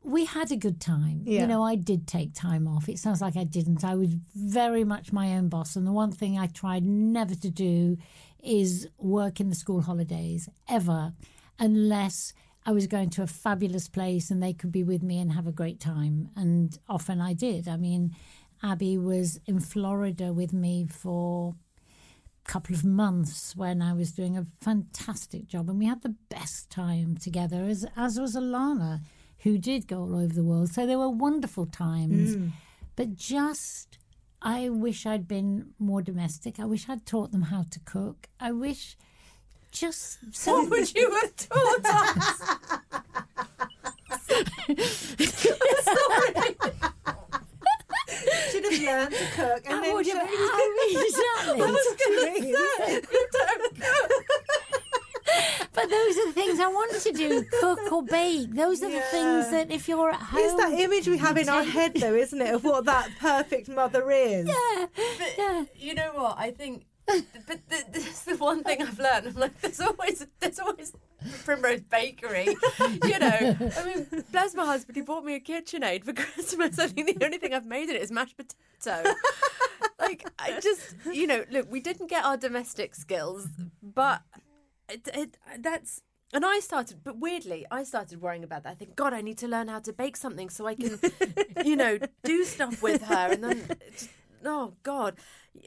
we 0.02 0.24
had 0.24 0.50
a 0.50 0.56
good 0.56 0.80
time. 0.80 1.22
Yeah. 1.24 1.42
You 1.42 1.46
know, 1.46 1.62
I 1.62 1.74
did 1.74 2.06
take 2.06 2.34
time 2.34 2.66
off. 2.66 2.88
It 2.88 2.98
sounds 2.98 3.20
like 3.20 3.36
I 3.36 3.44
didn't. 3.44 3.84
I 3.84 3.94
was 3.94 4.08
very 4.34 4.84
much 4.84 5.12
my 5.12 5.32
own 5.34 5.48
boss. 5.48 5.76
And 5.76 5.86
the 5.86 5.92
one 5.92 6.12
thing 6.12 6.38
I 6.38 6.46
tried 6.46 6.84
never 6.84 7.34
to 7.34 7.50
do 7.50 7.98
is 8.42 8.88
work 8.98 9.40
in 9.40 9.50
the 9.50 9.54
school 9.54 9.82
holidays 9.82 10.48
ever, 10.68 11.12
unless 11.60 12.32
I 12.66 12.72
was 12.72 12.86
going 12.86 13.10
to 13.10 13.22
a 13.22 13.26
fabulous 13.26 13.88
place 13.88 14.30
and 14.30 14.42
they 14.42 14.52
could 14.52 14.72
be 14.72 14.82
with 14.82 15.02
me 15.02 15.18
and 15.18 15.32
have 15.32 15.46
a 15.46 15.52
great 15.52 15.78
time. 15.80 16.30
And 16.36 16.76
often 16.88 17.20
I 17.20 17.32
did. 17.32 17.68
I 17.68 17.76
mean, 17.76 18.14
Abby 18.62 18.98
was 18.98 19.38
in 19.46 19.60
Florida 19.60 20.32
with 20.32 20.52
me 20.52 20.86
for 20.86 21.54
a 22.44 22.48
couple 22.50 22.74
of 22.74 22.84
months 22.84 23.54
when 23.56 23.80
I 23.80 23.92
was 23.92 24.12
doing 24.12 24.36
a 24.36 24.46
fantastic 24.60 25.46
job, 25.46 25.68
and 25.70 25.78
we 25.78 25.86
had 25.86 26.02
the 26.02 26.14
best 26.28 26.68
time 26.70 27.16
together, 27.16 27.64
as 27.64 27.86
as 27.96 28.18
was 28.20 28.34
Alana, 28.36 29.00
who 29.38 29.56
did 29.56 29.86
go 29.86 30.00
all 30.00 30.16
over 30.16 30.34
the 30.34 30.44
world. 30.44 30.70
So 30.70 30.86
there 30.86 30.98
were 30.98 31.08
wonderful 31.08 31.66
times, 31.66 32.36
Mm. 32.36 32.50
but 32.96 33.14
just. 33.16 33.98
I 34.42 34.70
wish 34.70 35.04
I'd 35.04 35.28
been 35.28 35.74
more 35.78 36.00
domestic. 36.00 36.58
I 36.58 36.64
wish 36.64 36.88
I'd 36.88 37.04
taught 37.04 37.30
them 37.30 37.42
how 37.42 37.64
to 37.70 37.78
cook. 37.80 38.26
I 38.40 38.52
wish 38.52 38.96
just 39.72 40.18
so 40.32 40.60
What 40.62 40.70
would 40.70 40.94
you 40.94 41.10
have 41.10 41.36
taught 41.36 41.84
us? 41.84 42.56
Should 48.50 48.64
have 48.64 48.82
learned 48.82 49.12
to 49.14 49.24
cook 49.36 49.62
and 49.66 49.74
I 49.74 49.82
then 49.82 49.94
would 49.94 50.06
have- 50.06 50.28
I 50.28 50.86
mean, 50.88 51.06
exactly. 51.06 51.62
I 51.62 51.70
was 51.70 51.86
gonna 52.00 52.20
say, 52.20 52.48
you 52.48 52.56
don't 52.56 53.74
cook. 53.80 54.12
But 55.72 55.88
those 55.88 56.16
are 56.18 56.26
the 56.26 56.32
things 56.32 56.58
I 56.58 56.66
want 56.66 57.00
to 57.00 57.12
do: 57.12 57.44
cook 57.60 57.92
or 57.92 58.02
bake. 58.02 58.52
Those 58.52 58.82
are 58.82 58.90
the 58.90 59.00
things 59.00 59.50
that 59.50 59.70
if 59.70 59.88
you're 59.88 60.10
at 60.10 60.16
home, 60.20 60.40
It's 60.42 60.54
that 60.60 60.72
image 60.72 61.06
we 61.06 61.18
have 61.18 61.36
you 61.36 61.42
in 61.44 61.48
our 61.48 61.62
head, 61.62 61.94
though, 61.94 62.14
isn't 62.14 62.40
it, 62.40 62.52
of 62.52 62.64
what 62.64 62.84
that 62.86 63.08
perfect 63.20 63.68
mother 63.68 64.10
is? 64.10 64.48
Yeah, 64.48 64.86
yeah. 65.38 65.64
You 65.76 65.94
know 65.94 66.10
what? 66.14 66.36
I 66.36 66.50
think, 66.50 66.84
but 67.46 67.68
th- 67.68 67.86
this 67.92 68.06
is 68.06 68.22
the 68.24 68.36
one 68.36 68.62
thing 68.62 68.82
I've 68.82 68.98
learned. 68.98 69.28
I'm 69.28 69.34
like, 69.34 69.60
there's 69.60 69.80
always, 69.80 70.26
there's 70.40 70.58
always 70.58 70.92
Primrose 71.44 71.80
Bakery. 71.82 72.56
You 73.04 73.18
know, 73.18 73.56
I 73.76 73.84
mean, 73.84 74.24
bless 74.32 74.54
my 74.54 74.66
husband. 74.66 74.96
He 74.96 75.02
bought 75.02 75.24
me 75.24 75.34
a 75.34 75.40
KitchenAid 75.40 76.04
for 76.04 76.12
Christmas. 76.22 76.78
I 76.78 76.88
think 76.88 77.18
the 77.18 77.24
only 77.24 77.38
thing 77.38 77.54
I've 77.54 77.66
made 77.66 77.88
in 77.88 77.96
it 77.96 78.02
is 78.02 78.10
mashed 78.10 78.36
potato. 78.36 79.10
like, 79.98 80.28
I 80.38 80.60
just, 80.60 80.94
you 81.12 81.26
know, 81.26 81.44
look, 81.50 81.70
we 81.70 81.80
didn't 81.80 82.08
get 82.08 82.24
our 82.24 82.36
domestic 82.36 82.94
skills, 82.94 83.48
but 83.82 84.22
it, 84.88 85.08
it, 85.14 85.36
that's. 85.58 86.02
And 86.32 86.46
I 86.46 86.60
started, 86.60 87.02
but 87.02 87.18
weirdly, 87.18 87.66
I 87.72 87.82
started 87.82 88.20
worrying 88.20 88.44
about 88.44 88.62
that. 88.62 88.70
I 88.70 88.74
think, 88.74 88.94
God, 88.94 89.12
I 89.12 89.20
need 89.20 89.36
to 89.38 89.48
learn 89.48 89.66
how 89.66 89.80
to 89.80 89.92
bake 89.92 90.16
something 90.16 90.48
so 90.48 90.64
I 90.64 90.76
can, 90.76 91.00
you 91.64 91.74
know, 91.74 91.98
do 92.22 92.44
stuff 92.44 92.80
with 92.82 93.02
her. 93.02 93.32
And 93.32 93.42
then, 93.42 93.68
oh 94.44 94.74
God, 94.84 95.16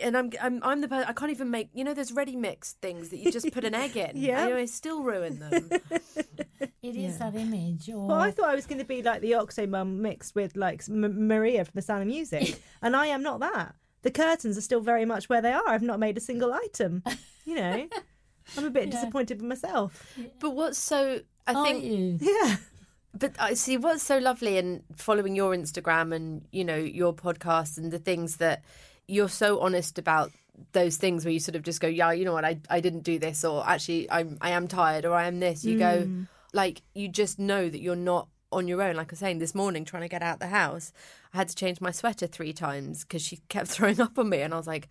and 0.01 0.17
I'm 0.17 0.31
I'm 0.41 0.59
I'm 0.63 0.81
the 0.81 0.87
person 0.87 1.05
I 1.07 1.13
can't 1.13 1.31
even 1.31 1.49
make. 1.51 1.69
You 1.73 1.83
know, 1.83 1.93
there's 1.93 2.11
ready 2.11 2.35
mix 2.35 2.73
things 2.73 3.09
that 3.09 3.17
you 3.17 3.31
just 3.31 3.51
put 3.51 3.63
an 3.63 3.75
egg 3.75 3.95
in. 3.97 4.11
Yeah. 4.15 4.45
and 4.47 4.53
I 4.55 4.65
still 4.65 5.03
ruin 5.03 5.39
them. 5.39 5.69
It 6.81 6.97
is 6.97 7.17
that 7.19 7.33
image. 7.35 7.89
Or 7.89 8.07
Well, 8.07 8.19
I 8.19 8.31
thought 8.31 8.49
I 8.49 8.55
was 8.55 8.65
going 8.65 8.79
to 8.79 8.85
be 8.85 9.01
like 9.01 9.21
the 9.21 9.35
Oxo 9.35 9.65
mum 9.65 10.01
mixed 10.01 10.35
with 10.35 10.57
like 10.57 10.83
M- 10.89 11.27
Maria 11.27 11.63
from 11.63 11.71
The 11.75 11.81
Sound 11.81 12.01
of 12.01 12.07
Music, 12.07 12.61
and 12.81 12.93
I 12.93 13.07
am 13.07 13.23
not 13.23 13.39
that. 13.39 13.75
The 14.01 14.11
curtains 14.11 14.57
are 14.57 14.61
still 14.61 14.81
very 14.81 15.05
much 15.05 15.29
where 15.29 15.41
they 15.41 15.53
are. 15.53 15.65
I've 15.65 15.81
not 15.81 15.97
made 15.99 16.17
a 16.17 16.21
single 16.21 16.53
item. 16.53 17.01
You 17.45 17.55
know, 17.55 17.87
I'm 18.57 18.65
a 18.65 18.69
bit 18.69 18.89
disappointed 18.91 19.39
with 19.41 19.47
myself. 19.47 20.05
But 20.39 20.51
what's 20.51 20.77
so 20.77 21.21
I 21.47 21.53
Are 21.53 21.65
think 21.65 21.85
you? 21.85 22.17
Yeah. 22.19 22.57
But 23.13 23.35
I 23.39 23.53
see 23.53 23.77
what's 23.77 24.03
so 24.03 24.17
lovely 24.17 24.57
in 24.57 24.83
following 24.97 25.35
your 25.37 25.55
Instagram 25.55 26.13
and 26.13 26.45
you 26.51 26.65
know 26.65 26.75
your 26.77 27.13
podcast 27.13 27.77
and 27.77 27.91
the 27.91 27.99
things 27.99 28.37
that 28.37 28.63
you're 29.07 29.29
so 29.29 29.59
honest 29.59 29.97
about 29.99 30.31
those 30.71 30.97
things 30.97 31.25
where 31.25 31.31
you 31.31 31.39
sort 31.39 31.55
of 31.55 31.63
just 31.63 31.81
go, 31.81 31.87
yeah, 31.87 32.11
you 32.11 32.25
know 32.25 32.33
what, 32.33 32.45
I 32.45 32.59
I 32.69 32.79
didn't 32.79 33.03
do 33.03 33.19
this, 33.19 33.43
or 33.43 33.67
actually 33.67 34.09
I'm 34.09 34.37
I 34.41 34.51
am 34.51 34.67
tired, 34.67 35.05
or 35.05 35.13
I 35.13 35.27
am 35.27 35.39
this. 35.39 35.65
You 35.65 35.77
go 35.79 36.03
mm. 36.03 36.27
like 36.53 36.81
you 36.93 37.07
just 37.07 37.39
know 37.39 37.69
that 37.69 37.81
you're 37.81 37.95
not 37.95 38.27
on 38.51 38.67
your 38.67 38.81
own. 38.81 38.95
Like 38.95 39.11
I 39.11 39.13
was 39.13 39.19
saying 39.19 39.39
this 39.39 39.55
morning, 39.55 39.85
trying 39.85 40.03
to 40.03 40.09
get 40.09 40.21
out 40.21 40.39
the 40.39 40.47
house, 40.47 40.91
I 41.33 41.37
had 41.37 41.49
to 41.49 41.55
change 41.55 41.81
my 41.81 41.91
sweater 41.91 42.27
three 42.27 42.53
times 42.53 43.03
because 43.03 43.21
she 43.21 43.37
kept 43.49 43.67
throwing 43.69 43.99
up 43.99 44.17
on 44.17 44.29
me, 44.29 44.41
and 44.41 44.53
I 44.53 44.57
was 44.57 44.67
like, 44.67 44.89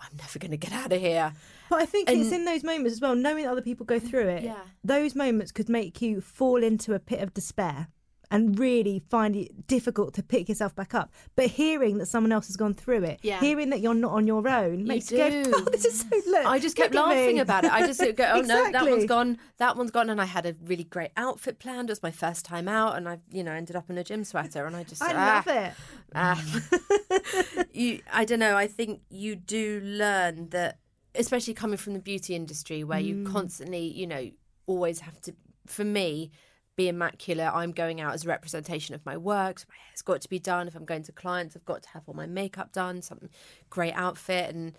I'm 0.00 0.16
never 0.16 0.38
going 0.38 0.52
to 0.52 0.56
get 0.56 0.72
out 0.72 0.92
of 0.92 1.00
here. 1.00 1.32
But 1.70 1.82
I 1.82 1.86
think 1.86 2.08
it's 2.10 2.32
in 2.32 2.44
those 2.44 2.64
moments 2.64 2.92
as 2.92 3.00
well, 3.00 3.14
knowing 3.14 3.44
that 3.44 3.50
other 3.50 3.62
people 3.62 3.84
go 3.84 3.98
through 3.98 4.28
it. 4.28 4.44
Yeah. 4.44 4.60
Those 4.84 5.14
moments 5.14 5.52
could 5.52 5.68
make 5.68 6.00
you 6.00 6.20
fall 6.20 6.62
into 6.62 6.94
a 6.94 6.98
pit 6.98 7.20
of 7.20 7.34
despair 7.34 7.88
and 8.30 8.58
really 8.58 9.02
find 9.08 9.34
it 9.36 9.66
difficult 9.66 10.12
to 10.14 10.22
pick 10.22 10.48
yourself 10.48 10.74
back 10.74 10.94
up. 10.94 11.12
But 11.34 11.46
hearing 11.46 11.96
that 11.98 12.06
someone 12.06 12.30
else 12.32 12.46
has 12.48 12.56
gone 12.56 12.74
through 12.74 13.04
it, 13.04 13.20
Yeah. 13.22 13.40
hearing 13.40 13.70
that 13.70 13.80
you're 13.80 13.94
not 13.94 14.12
on 14.12 14.26
your 14.26 14.46
own, 14.48 14.84
makes 14.84 15.10
you, 15.10 15.16
do. 15.18 15.44
go, 15.44 15.50
oh, 15.56 15.60
this 15.72 15.84
is 15.86 16.00
so 16.00 16.30
look. 16.30 16.44
I 16.46 16.58
just 16.58 16.76
kept 16.76 16.94
laughing 16.94 17.36
me." 17.36 17.40
about 17.40 17.64
it. 17.64 17.72
I 17.72 17.86
just 17.86 18.00
go, 18.00 18.30
oh 18.34 18.40
no, 18.42 18.70
that 18.70 18.86
one's 18.88 19.06
gone, 19.06 19.38
that 19.56 19.76
one's 19.76 19.90
gone, 19.90 20.10
and 20.10 20.20
I 20.20 20.26
had 20.26 20.44
a 20.44 20.54
really 20.64 20.84
great 20.84 21.10
outfit 21.16 21.58
planned. 21.58 21.88
It 21.88 21.92
was 21.92 22.02
my 22.02 22.10
first 22.10 22.44
time 22.44 22.68
out, 22.68 22.96
and 22.96 23.08
I, 23.08 23.18
you 23.30 23.42
know, 23.42 23.52
ended 23.52 23.76
up 23.76 23.88
in 23.88 23.96
a 23.96 24.04
gym 24.04 24.24
sweater, 24.24 24.66
and 24.66 24.76
I 24.76 24.82
just, 24.84 25.02
I 25.02 25.12
ah, 25.14 25.42
love 25.46 25.56
it. 25.56 25.72
ah. 26.14 27.64
you, 27.72 28.00
I 28.12 28.24
don't 28.24 28.38
know. 28.40 28.56
I 28.56 28.66
think 28.66 29.00
you 29.10 29.36
do 29.36 29.80
learn 29.82 30.50
that, 30.50 30.78
especially 31.14 31.54
coming 31.54 31.78
from 31.78 31.94
the 31.94 31.98
beauty 32.00 32.34
industry, 32.34 32.84
where 32.84 33.00
you 33.00 33.16
Mm. 33.16 33.26
constantly, 33.32 33.86
you 33.86 34.06
know, 34.06 34.30
always 34.66 35.00
have 35.00 35.20
to. 35.22 35.34
For 35.66 35.84
me, 35.84 36.30
be 36.78 36.88
immaculate. 36.88 37.50
I'm 37.52 37.72
going 37.72 38.00
out 38.00 38.14
as 38.14 38.24
a 38.24 38.28
representation 38.28 38.94
of 38.94 39.04
my 39.04 39.16
work. 39.16 39.58
So 39.58 39.66
my 39.68 39.74
hair's 39.88 40.00
got 40.00 40.20
to 40.22 40.28
be 40.28 40.38
done. 40.38 40.68
If 40.68 40.76
I'm 40.76 40.84
going 40.84 41.02
to 41.02 41.12
clients, 41.12 41.56
I've 41.56 41.64
got 41.64 41.82
to 41.82 41.88
have 41.90 42.04
all 42.06 42.14
my 42.14 42.26
makeup 42.26 42.72
done, 42.72 43.02
some 43.02 43.28
great 43.68 43.92
outfit, 43.94 44.54
and 44.54 44.74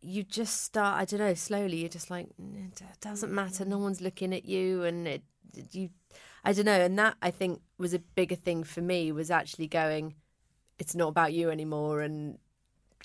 you 0.00 0.22
just 0.22 0.62
start. 0.62 1.00
I 1.00 1.04
don't 1.04 1.18
know. 1.18 1.34
Slowly, 1.34 1.78
you're 1.78 1.88
just 1.88 2.10
like, 2.10 2.28
"Mm, 2.40 2.80
it 2.80 3.00
doesn't 3.00 3.32
matter. 3.32 3.64
No 3.64 3.78
one's 3.78 4.00
looking 4.00 4.32
at 4.32 4.44
you, 4.44 4.84
and 4.84 5.08
it, 5.08 5.22
you. 5.72 5.90
I 6.44 6.52
don't 6.52 6.64
know. 6.64 6.80
And 6.80 6.96
that 6.98 7.16
I 7.20 7.32
think 7.32 7.60
was 7.76 7.92
a 7.92 7.98
bigger 7.98 8.36
thing 8.36 8.62
for 8.62 8.80
me 8.80 9.10
was 9.10 9.30
actually 9.30 9.66
going. 9.66 10.14
It's 10.78 10.94
not 10.94 11.08
about 11.08 11.32
you 11.32 11.50
anymore, 11.50 12.02
and 12.02 12.38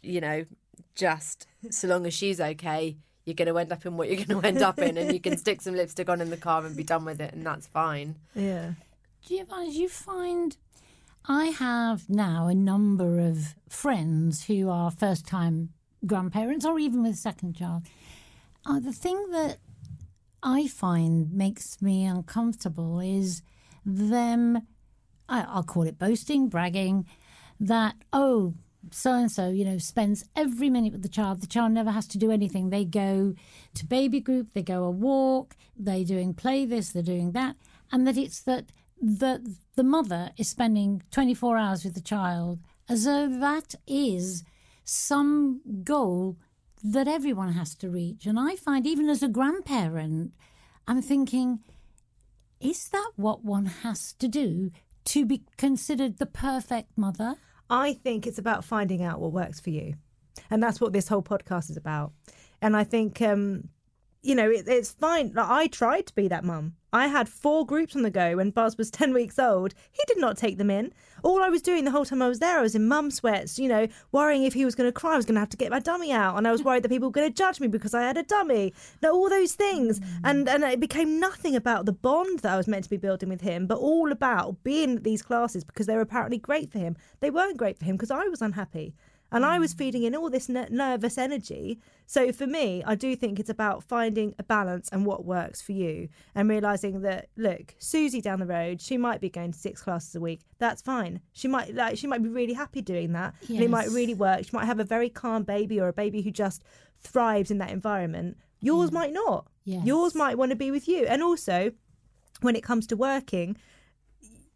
you 0.04 0.22
know, 0.22 0.46
just 0.94 1.48
so 1.72 1.88
long 1.88 2.06
as 2.06 2.14
she's 2.14 2.40
okay, 2.40 2.98
you're 3.28 3.36
going 3.36 3.47
to 3.47 3.57
end 3.57 3.71
up 3.71 3.86
in 3.86 3.97
what 3.97 4.07
you're 4.07 4.25
going 4.25 4.41
to 4.41 4.47
end 4.47 4.61
up 4.61 4.80
in, 4.80 4.97
and 4.97 5.13
you 5.13 5.19
can 5.19 5.38
stick 5.43 5.61
some 5.61 5.75
lipstick 5.75 6.09
on 6.09 6.21
in 6.21 6.30
the 6.30 6.38
car 6.38 6.65
and 6.65 6.75
be 6.75 6.84
done 6.84 7.05
with 7.05 7.19
it, 7.21 7.34
and 7.34 7.45
that's 7.45 7.67
fine. 7.67 8.15
Yeah. 8.34 8.71
Giovanna, 9.21 9.69
do 9.69 9.78
you 9.78 9.89
find 9.89 10.55
I 11.30 11.47
have 11.47 12.09
now 12.09 12.47
a 12.47 12.55
number 12.55 13.19
of 13.19 13.53
friends 13.67 14.45
who 14.45 14.69
are 14.69 14.89
first 14.89 15.28
time 15.28 15.73
grandparents 16.05 16.65
or 16.65 16.80
even 16.80 17.03
with 17.03 17.15
a 17.15 17.17
second 17.17 17.57
child. 17.57 17.84
Uh, 18.65 18.80
the 18.80 18.93
thing 18.93 19.30
that 19.32 19.57
I 20.41 20.67
find 20.67 21.34
makes 21.34 21.82
me 21.82 22.05
uncomfortable 22.05 23.01
is 23.01 23.41
them, 23.86 24.67
I, 25.28 25.45
I'll 25.49 25.63
call 25.63 25.84
it 25.84 25.99
boasting, 25.99 26.47
bragging, 26.47 27.05
that, 27.59 27.95
oh, 28.13 28.53
so 28.91 29.13
and 29.13 29.32
so, 29.32 29.49
you 29.49 29.65
know, 29.65 29.78
spends 29.78 30.25
every 30.36 30.69
minute 30.69 30.93
with 30.93 31.01
the 31.01 31.09
child. 31.09 31.41
The 31.41 31.47
child 31.47 31.71
never 31.71 31.91
has 31.91 32.07
to 32.07 32.17
do 32.17 32.32
anything. 32.32 32.69
They 32.69 32.86
go 32.86 33.34
to 33.75 33.86
baby 33.86 34.19
group, 34.19 34.53
they 34.53 34.63
go 34.63 34.84
a 34.84 34.91
walk, 34.91 35.55
they're 35.78 36.03
doing 36.03 36.34
play 36.34 36.65
this, 36.65 36.89
they're 36.89 37.03
doing 37.03 37.32
that. 37.32 37.55
And 37.91 38.07
that 38.07 38.17
it's 38.17 38.41
that 38.43 38.71
the, 39.01 39.55
the 39.75 39.84
mother 39.84 40.32
is 40.38 40.49
spending 40.49 41.03
24 41.11 41.57
hours 41.57 41.84
with 41.84 41.93
the 41.93 42.01
child 42.01 42.59
as 42.89 43.05
though 43.05 43.28
that 43.28 43.75
is 43.86 44.43
some 44.84 45.61
goal 45.84 46.38
that 46.84 47.07
everyone 47.07 47.53
has 47.53 47.75
to 47.75 47.89
reach. 47.89 48.25
And 48.25 48.39
I 48.39 48.55
find, 48.55 48.86
even 48.86 49.09
as 49.09 49.21
a 49.21 49.28
grandparent, 49.28 50.34
I'm 50.88 51.01
thinking, 51.01 51.59
is 52.59 52.88
that 52.89 53.11
what 53.15 53.43
one 53.43 53.65
has 53.65 54.13
to 54.13 54.28
do 54.28 54.71
to 55.05 55.25
be 55.25 55.43
considered 55.57 56.17
the 56.17 56.25
perfect 56.25 56.97
mother? 56.97 57.36
I 57.70 57.93
think 57.93 58.26
it's 58.28 58.38
about 58.38 58.63
finding 58.63 59.03
out 59.03 59.20
what 59.20 59.32
works 59.32 59.59
for 59.59 59.70
you. 59.70 59.95
And 60.49 60.61
that's 60.61 60.80
what 60.80 60.93
this 60.93 61.07
whole 61.07 61.24
podcast 61.24 61.70
is 61.70 61.78
about. 61.78 62.11
And 62.61 62.76
I 62.76 62.84
think, 62.84 63.22
um, 63.22 63.70
you 64.22 64.36
know, 64.36 64.49
it, 64.49 64.68
it's 64.68 64.91
fine. 64.91 65.32
Like, 65.34 65.49
I 65.49 65.68
tried 65.68 66.07
to 66.07 66.15
be 66.15 66.28
that 66.28 66.43
mum. 66.43 66.76
I 66.93 67.07
had 67.07 67.28
four 67.28 67.65
groups 67.65 67.95
on 67.95 68.01
the 68.01 68.09
go 68.09 68.38
when 68.38 68.51
Buzz 68.51 68.78
was 68.78 68.89
10 68.91 69.13
weeks 69.13 69.38
old. 69.38 69.74
He 69.91 70.01
did 70.07 70.20
not 70.20 70.38
take 70.38 70.57
them 70.57 70.70
in. 70.70 70.93
All 71.24 71.43
I 71.43 71.49
was 71.49 71.61
doing 71.61 71.84
the 71.84 71.91
whole 71.91 72.05
time 72.05 72.22
I 72.22 72.28
was 72.28 72.39
there, 72.39 72.59
I 72.59 72.61
was 72.61 72.76
in 72.76 72.88
mum 72.88 73.11
sweats, 73.11 73.59
you 73.59 73.68
know, 73.68 73.88
worrying 74.11 74.43
if 74.43 74.53
he 74.53 74.65
was 74.65 74.76
going 74.76 74.88
to 74.88 74.91
cry, 74.91 75.13
I 75.13 75.18
was 75.18 75.26
going 75.26 75.36
to 75.36 75.41
have 75.41 75.49
to 75.49 75.57
get 75.57 75.72
my 75.72 75.80
dummy 75.80 76.11
out. 76.11 76.38
And 76.38 76.47
I 76.47 76.51
was 76.51 76.63
worried 76.63 76.84
that 76.84 76.89
people 76.89 77.09
were 77.09 77.13
going 77.13 77.30
to 77.30 77.34
judge 77.34 77.59
me 77.59 77.68
because 77.68 77.93
I 77.93 78.03
had 78.03 78.18
a 78.18 78.24
dummy. 78.24 78.74
Now, 79.01 79.11
all 79.11 79.30
those 79.30 79.53
things. 79.53 79.99
Mm. 79.99 80.20
And, 80.24 80.49
and 80.49 80.63
it 80.63 80.80
became 80.80 81.20
nothing 81.20 81.55
about 81.55 81.86
the 81.86 81.93
bond 81.93 82.39
that 82.39 82.53
I 82.53 82.57
was 82.57 82.68
meant 82.68 82.84
to 82.86 82.89
be 82.89 82.97
building 82.97 83.30
with 83.30 83.41
him, 83.41 83.68
but 83.68 83.80
all 83.80 84.11
about 84.11 84.63
being 84.63 84.97
at 84.97 85.03
these 85.03 85.22
classes 85.22 85.63
because 85.63 85.88
they 85.88 85.95
were 85.95 86.01
apparently 86.01 86.38
great 86.38 86.72
for 86.72 86.80
him. 86.80 86.95
They 87.20 87.30
weren't 87.30 87.57
great 87.57 87.78
for 87.80 87.86
him 87.86 87.95
because 87.95 88.11
I 88.11 88.26
was 88.26 88.41
unhappy. 88.41 88.95
And 89.32 89.45
I 89.45 89.59
was 89.59 89.73
mm. 89.73 89.78
feeding 89.78 90.03
in 90.03 90.15
all 90.15 90.30
this 90.30 90.47
ner- 90.47 90.67
nervous 90.69 91.17
energy. 91.17 91.80
So 92.05 92.32
for 92.32 92.47
me, 92.47 92.84
I 92.86 92.95
do 92.95 93.15
think 93.15 93.39
it's 93.39 93.49
about 93.49 93.84
finding 93.84 94.34
a 94.39 94.43
balance 94.43 94.89
and 94.91 95.05
what 95.05 95.25
works 95.25 95.61
for 95.61 95.73
you 95.73 96.09
and 96.34 96.49
realizing 96.49 97.01
that 97.01 97.28
look, 97.36 97.75
Susie 97.78 98.21
down 98.21 98.39
the 98.39 98.45
road, 98.45 98.82
she 98.82 98.97
might 98.97 99.19
be 99.19 99.30
going 99.30 99.51
to 99.51 99.59
six 99.59 99.82
classes 99.82 100.15
a 100.15 100.21
week. 100.21 100.41
That's 100.59 100.82
fine. 100.82 101.21
She 101.34 101.47
might 101.47 101.75
like 101.75 101.97
she 101.97 102.07
might 102.07 102.23
be 102.23 102.30
really 102.30 102.53
happy 102.53 102.82
doing 102.82 103.13
that. 103.13 103.36
And 103.49 103.61
it 103.61 103.69
might 103.69 103.89
really 103.89 104.13
work. 104.13 104.45
She 104.45 104.55
might 104.55 104.65
have 104.65 104.80
a 104.80 104.86
very 104.86 105.09
calm 105.09 105.43
baby 105.43 105.80
or 105.80 105.88
a 105.88 105.93
baby 105.93 106.21
who 106.21 106.32
just 106.32 106.63
thrives 107.01 107.51
in 107.51 107.57
that 107.57 107.71
environment. 107.71 108.38
Yours 108.59 108.91
might 108.91 109.13
not. 109.13 109.47
Yes. 109.65 109.86
Yours 109.86 110.15
might 110.15 110.38
want 110.38 110.51
to 110.51 110.55
be 110.55 110.71
with 110.71 110.88
you. 110.88 111.05
And 111.05 111.21
also, 111.21 111.71
when 112.41 112.55
it 112.55 112.63
comes 112.63 112.88
to 112.88 112.95
working, 112.95 113.57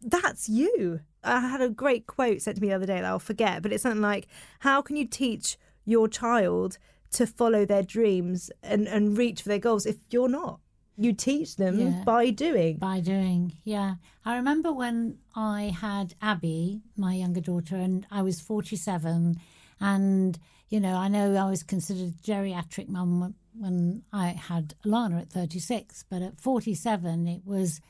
that's 0.00 0.48
you. 0.48 1.00
I 1.24 1.40
had 1.40 1.60
a 1.60 1.68
great 1.68 2.06
quote 2.06 2.42
sent 2.42 2.56
to 2.56 2.62
me 2.62 2.68
the 2.68 2.74
other 2.74 2.86
day 2.86 2.96
that 2.96 3.04
I'll 3.04 3.18
forget, 3.18 3.62
but 3.62 3.72
it's 3.72 3.82
something 3.82 4.00
like, 4.02 4.26
"How 4.60 4.82
can 4.82 4.96
you 4.96 5.06
teach 5.06 5.56
your 5.84 6.08
child 6.08 6.78
to 7.12 7.26
follow 7.26 7.64
their 7.66 7.82
dreams 7.82 8.50
and, 8.62 8.88
and 8.88 9.18
reach 9.18 9.42
for 9.42 9.48
their 9.50 9.58
goals 9.58 9.84
if 9.84 9.96
you're 10.10 10.28
not. 10.28 10.60
You 10.96 11.12
teach 11.12 11.56
them 11.56 11.78
Yeah. 11.78 12.02
by 12.04 12.30
doing. 12.30 12.76
By 12.78 13.00
doing, 13.00 13.54
yeah. 13.64 13.96
I 14.24 14.36
remember 14.36 14.72
when 14.72 15.18
I 15.34 15.74
had 15.78 16.14
Abby, 16.22 16.80
my 16.96 17.14
younger 17.14 17.40
daughter, 17.40 17.76
and 17.76 18.06
I 18.10 18.22
was 18.22 18.40
47. 18.40 19.36
And, 19.80 20.38
you 20.70 20.80
know, 20.80 20.94
I 20.94 21.08
know 21.08 21.34
I 21.34 21.50
was 21.50 21.62
considered 21.62 22.14
a 22.14 22.22
geriatric 22.30 22.88
mum 22.88 23.20
when- 23.20 23.34
when 23.54 24.02
I 24.12 24.28
had 24.28 24.74
Alana 24.84 25.20
at 25.20 25.28
36, 25.30 26.04
but 26.08 26.22
at 26.22 26.40
47, 26.40 27.28
it 27.28 27.42
was, 27.44 27.80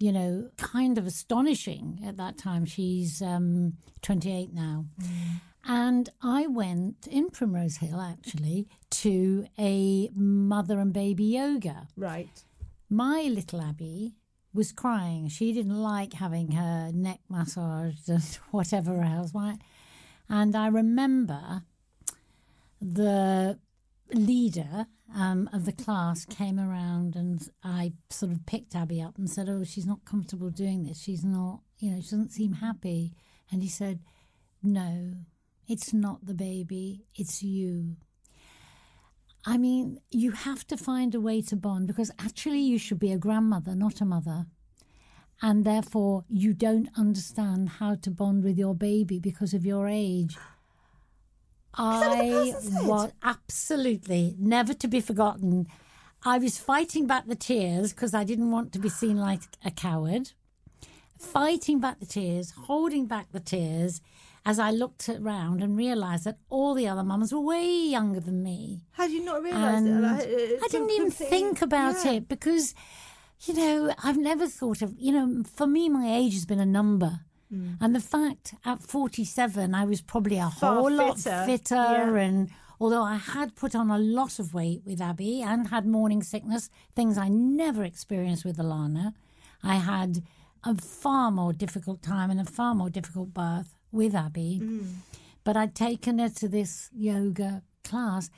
you 0.00 0.10
know, 0.10 0.48
kind 0.56 0.96
of 0.96 1.06
astonishing 1.06 2.00
at 2.04 2.16
that 2.16 2.38
time. 2.38 2.64
She's 2.64 3.20
um, 3.20 3.74
28 4.00 4.52
now. 4.52 4.86
And 5.66 6.08
I 6.22 6.46
went 6.46 7.06
in 7.06 7.28
Primrose 7.28 7.76
Hill, 7.76 8.00
actually, 8.00 8.66
to 8.90 9.46
a 9.58 10.08
mother 10.14 10.78
and 10.78 10.92
baby 10.92 11.24
yoga. 11.24 11.86
Right. 11.98 12.42
My 12.88 13.28
little 13.30 13.60
Abby 13.60 14.14
was 14.54 14.72
crying. 14.72 15.28
She 15.28 15.52
didn't 15.52 15.80
like 15.80 16.14
having 16.14 16.52
her 16.52 16.90
neck 16.94 17.20
massaged 17.28 18.08
and 18.08 18.22
whatever 18.50 19.02
else. 19.02 19.32
And 20.30 20.56
I 20.56 20.66
remember 20.68 21.62
the 22.80 23.58
leader 24.12 24.86
um, 25.14 25.48
of 25.52 25.64
the 25.64 25.72
class 25.72 26.24
came 26.24 26.58
around 26.58 27.16
and 27.16 27.40
I 27.64 27.92
sort 28.10 28.32
of 28.32 28.46
picked 28.46 28.74
Abby 28.74 29.00
up 29.00 29.18
and 29.18 29.28
said, 29.28 29.48
Oh, 29.48 29.64
she's 29.64 29.86
not 29.86 30.04
comfortable 30.04 30.50
doing 30.50 30.84
this. 30.84 31.00
She's 31.00 31.24
not, 31.24 31.60
you 31.78 31.90
know, 31.90 31.96
she 31.96 32.10
doesn't 32.10 32.32
seem 32.32 32.54
happy. 32.54 33.12
And 33.50 33.62
he 33.62 33.68
said, 33.68 34.00
No, 34.62 35.14
it's 35.66 35.92
not 35.92 36.26
the 36.26 36.34
baby, 36.34 37.04
it's 37.14 37.42
you. 37.42 37.96
I 39.46 39.56
mean, 39.56 40.00
you 40.10 40.32
have 40.32 40.66
to 40.66 40.76
find 40.76 41.14
a 41.14 41.20
way 41.20 41.40
to 41.42 41.56
bond 41.56 41.86
because 41.86 42.10
actually 42.18 42.60
you 42.60 42.78
should 42.78 42.98
be 42.98 43.12
a 43.12 43.18
grandmother, 43.18 43.74
not 43.74 44.00
a 44.00 44.04
mother. 44.04 44.46
And 45.42 45.64
therefore, 45.64 46.24
you 46.28 46.52
don't 46.52 46.90
understand 46.98 47.70
how 47.70 47.94
to 47.94 48.10
bond 48.10 48.44
with 48.44 48.58
your 48.58 48.74
baby 48.74 49.18
because 49.18 49.54
of 49.54 49.64
your 49.64 49.88
age. 49.88 50.36
I 51.74 52.54
was 52.82 53.12
absolutely 53.22 54.34
never 54.38 54.74
to 54.74 54.88
be 54.88 55.00
forgotten. 55.00 55.66
I 56.24 56.38
was 56.38 56.58
fighting 56.58 57.06
back 57.06 57.26
the 57.26 57.34
tears 57.34 57.92
because 57.92 58.12
I 58.12 58.24
didn't 58.24 58.50
want 58.50 58.72
to 58.72 58.78
be 58.78 58.88
seen 58.88 59.16
like 59.16 59.42
a 59.64 59.70
coward. 59.70 60.32
Fighting 61.18 61.80
back 61.80 62.00
the 62.00 62.06
tears, 62.06 62.52
holding 62.66 63.06
back 63.06 63.32
the 63.32 63.40
tears 63.40 64.00
as 64.44 64.58
I 64.58 64.70
looked 64.70 65.08
around 65.08 65.62
and 65.62 65.76
realised 65.76 66.24
that 66.24 66.38
all 66.48 66.74
the 66.74 66.88
other 66.88 67.02
mums 67.02 67.32
were 67.32 67.40
way 67.40 67.66
younger 67.66 68.20
than 68.20 68.42
me. 68.42 68.80
Had 68.92 69.10
you 69.10 69.24
not 69.24 69.42
realised 69.42 69.86
it? 69.86 70.00
Like, 70.00 70.62
I 70.62 70.68
didn't 70.68 70.90
even 70.90 71.10
think 71.10 71.62
about 71.62 72.04
yeah. 72.04 72.12
it 72.12 72.28
because, 72.28 72.74
you 73.42 73.54
know, 73.54 73.94
I've 74.02 74.16
never 74.16 74.46
thought 74.46 74.82
of, 74.82 74.94
you 74.98 75.12
know, 75.12 75.42
for 75.44 75.66
me, 75.66 75.88
my 75.88 76.16
age 76.16 76.34
has 76.34 76.46
been 76.46 76.60
a 76.60 76.66
number. 76.66 77.20
Mm. 77.52 77.76
And 77.80 77.94
the 77.94 78.00
fact 78.00 78.54
at 78.64 78.82
47, 78.82 79.74
I 79.74 79.84
was 79.84 80.00
probably 80.00 80.38
a 80.38 80.50
Far 80.50 80.76
whole 80.76 80.92
lot 80.92 81.18
fitter, 81.18 81.44
fitter. 81.46 81.74
yeah. 81.74 82.14
And 82.16 82.50
although 82.80 83.02
I 83.02 83.16
had 83.16 83.56
put 83.56 83.74
on 83.74 83.90
a 83.90 83.98
lot 83.98 84.38
of 84.38 84.54
weight 84.54 84.82
with 84.84 85.00
Abby 85.00 85.42
and 85.42 85.68
had 85.68 85.86
morning 85.86 86.22
sickness, 86.22 86.70
things 86.94 87.18
I 87.18 87.28
never 87.28 87.84
experienced 87.84 88.44
with 88.44 88.56
Alana, 88.58 89.14
I 89.62 89.74
had 89.76 90.22
a 90.64 90.74
far 90.76 91.30
more 91.30 91.52
difficult 91.52 92.02
time 92.02 92.30
and 92.30 92.40
a 92.40 92.44
far 92.44 92.74
more 92.74 92.90
difficult 92.90 93.34
birth 93.34 93.76
with 93.92 94.14
Abby. 94.14 94.60
Mm. 94.62 94.86
But 95.42 95.56
I'd 95.56 95.74
taken 95.74 96.18
her 96.18 96.28
to 96.28 96.48
this 96.48 96.88
yoga 96.92 97.62
class 97.82 98.30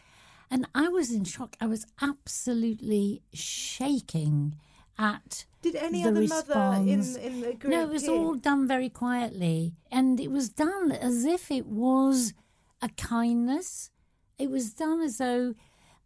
and 0.51 0.67
I 0.75 0.89
was 0.89 1.11
in 1.11 1.25
shock. 1.25 1.57
I 1.61 1.67
was 1.67 1.87
absolutely 2.01 3.23
shaking 3.33 4.55
at 4.99 5.47
Did 5.63 5.77
any 5.77 6.03
the 6.03 6.11
other 6.11 6.21
mother 6.27 6.83
in, 6.87 6.99
response. 6.99 7.17
in 7.17 7.41
the 7.41 7.55
group? 7.55 7.73
No, 7.73 7.83
it 7.83 7.89
was 7.91 8.09
all 8.09 8.35
done 8.35 8.67
very 8.67 8.89
quietly. 8.89 9.75
And 9.91 10.21
it 10.21 10.31
was 10.31 10.49
done 10.49 10.93
as 10.93 11.25
if 11.25 11.51
it 11.51 11.67
was 11.67 12.35
a 12.81 12.89
kindness. 12.91 13.91
It 14.39 14.51
was 14.51 14.73
done 14.75 15.01
as 15.01 15.19
though, 15.19 15.55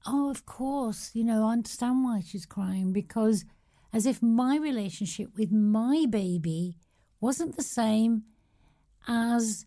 oh, 0.06 0.30
of 0.30 0.46
course, 0.46 1.10
you 1.14 1.24
know, 1.24 1.46
I 1.46 1.52
understand 1.52 2.04
why 2.04 2.20
she's 2.20 2.46
crying 2.46 2.92
because 2.92 3.44
as 3.92 4.06
if 4.06 4.22
my 4.22 4.56
relationship 4.56 5.30
with 5.36 5.50
my 5.50 6.06
baby 6.08 6.76
wasn't 7.20 7.56
the 7.56 7.62
same 7.62 8.24
as 9.08 9.66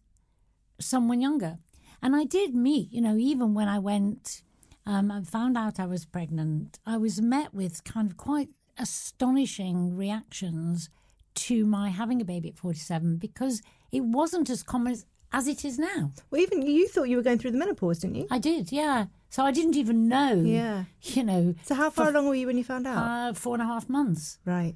someone 0.79 1.21
younger. 1.21 1.57
And 2.01 2.15
I 2.15 2.23
did 2.23 2.55
meet, 2.55 2.91
you 2.91 3.01
know, 3.01 3.17
even 3.17 3.53
when 3.53 3.67
I 3.67 3.79
went 3.79 4.41
um, 4.85 5.11
and 5.11 5.27
found 5.27 5.57
out 5.57 5.79
I 5.79 5.85
was 5.85 6.05
pregnant, 6.05 6.79
I 6.85 6.97
was 6.97 7.21
met 7.21 7.53
with 7.53 7.83
kind 7.83 8.09
of 8.09 8.17
quite 8.17 8.49
astonishing 8.79 9.95
reactions 9.95 10.89
to 11.35 11.65
my 11.65 11.89
having 11.89 12.21
a 12.21 12.25
baby 12.25 12.49
at 12.49 12.57
47 12.57 13.17
because 13.17 13.61
it 13.91 14.03
wasn't 14.03 14.49
as 14.49 14.63
common 14.63 14.93
as, 14.93 15.05
as 15.31 15.47
it 15.47 15.63
is 15.63 15.77
now. 15.79 16.11
Well, 16.31 16.41
even 16.41 16.61
you 16.63 16.87
thought 16.87 17.03
you 17.09 17.17
were 17.17 17.23
going 17.23 17.37
through 17.39 17.51
the 17.51 17.57
menopause, 17.57 17.99
didn't 17.99 18.15
you? 18.15 18.27
I 18.31 18.39
did, 18.39 18.71
yeah. 18.71 19.05
So 19.29 19.43
I 19.43 19.51
didn't 19.51 19.75
even 19.75 20.07
know. 20.07 20.33
Yeah. 20.33 20.85
You 21.03 21.23
know. 21.23 21.55
So 21.63 21.75
how 21.75 21.89
far 21.91 22.09
along 22.09 22.27
were 22.27 22.35
you 22.35 22.47
when 22.47 22.57
you 22.57 22.63
found 22.63 22.87
out? 22.87 22.97
Uh, 22.97 23.33
four 23.33 23.53
and 23.55 23.61
a 23.61 23.65
half 23.65 23.87
months. 23.89 24.39
right. 24.45 24.75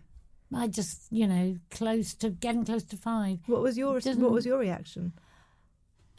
I 0.56 0.68
just, 0.68 1.08
you 1.10 1.26
know, 1.26 1.56
close 1.72 2.14
to 2.16 2.30
getting 2.30 2.64
close 2.64 2.84
to 2.84 2.96
five. 2.98 3.40
What 3.48 3.64
was 3.64 3.76
your 3.76 4.00
Didn't- 4.00 4.22
What 4.22 4.32
was 4.32 4.46
your 4.46 4.60
reaction? 4.60 5.14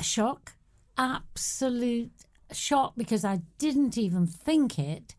A 0.01 0.03
shock, 0.03 0.55
absolute 0.99 2.11
shock 2.53 2.95
because 2.97 3.25
I 3.25 3.43
didn't 3.59 3.97
even 3.97 4.27
think 4.27 4.77
it. 4.77 5.15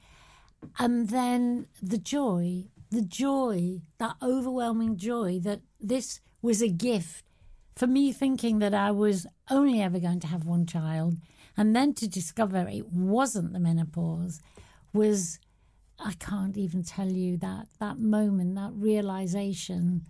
And 0.80 1.10
then 1.10 1.68
the 1.82 1.98
joy, 1.98 2.66
the 2.92 3.02
joy, 3.02 3.82
that 3.98 4.16
overwhelming 4.22 4.98
joy 4.98 5.40
that 5.40 5.62
this 5.80 6.22
was 6.42 6.62
a 6.62 6.70
gift 6.70 7.26
for 7.76 7.88
me 7.88 8.12
thinking 8.12 8.60
that 8.60 8.74
I 8.74 8.92
was 8.92 9.28
only 9.50 9.82
ever 9.82 10.00
going 10.00 10.20
to 10.22 10.28
have 10.28 10.46
one 10.46 10.66
child. 10.66 11.18
And 11.58 11.76
then 11.76 11.94
to 11.96 12.08
discover 12.08 12.68
it 12.70 12.88
wasn't 12.92 13.54
the 13.54 13.60
menopause 13.60 14.42
was, 14.94 15.40
I 16.00 16.14
can't 16.14 16.58
even 16.58 16.84
tell 16.84 17.10
you 17.10 17.38
that, 17.38 17.68
that 17.80 18.00
moment, 18.00 18.56
that 18.56 18.72
realization 18.76 20.06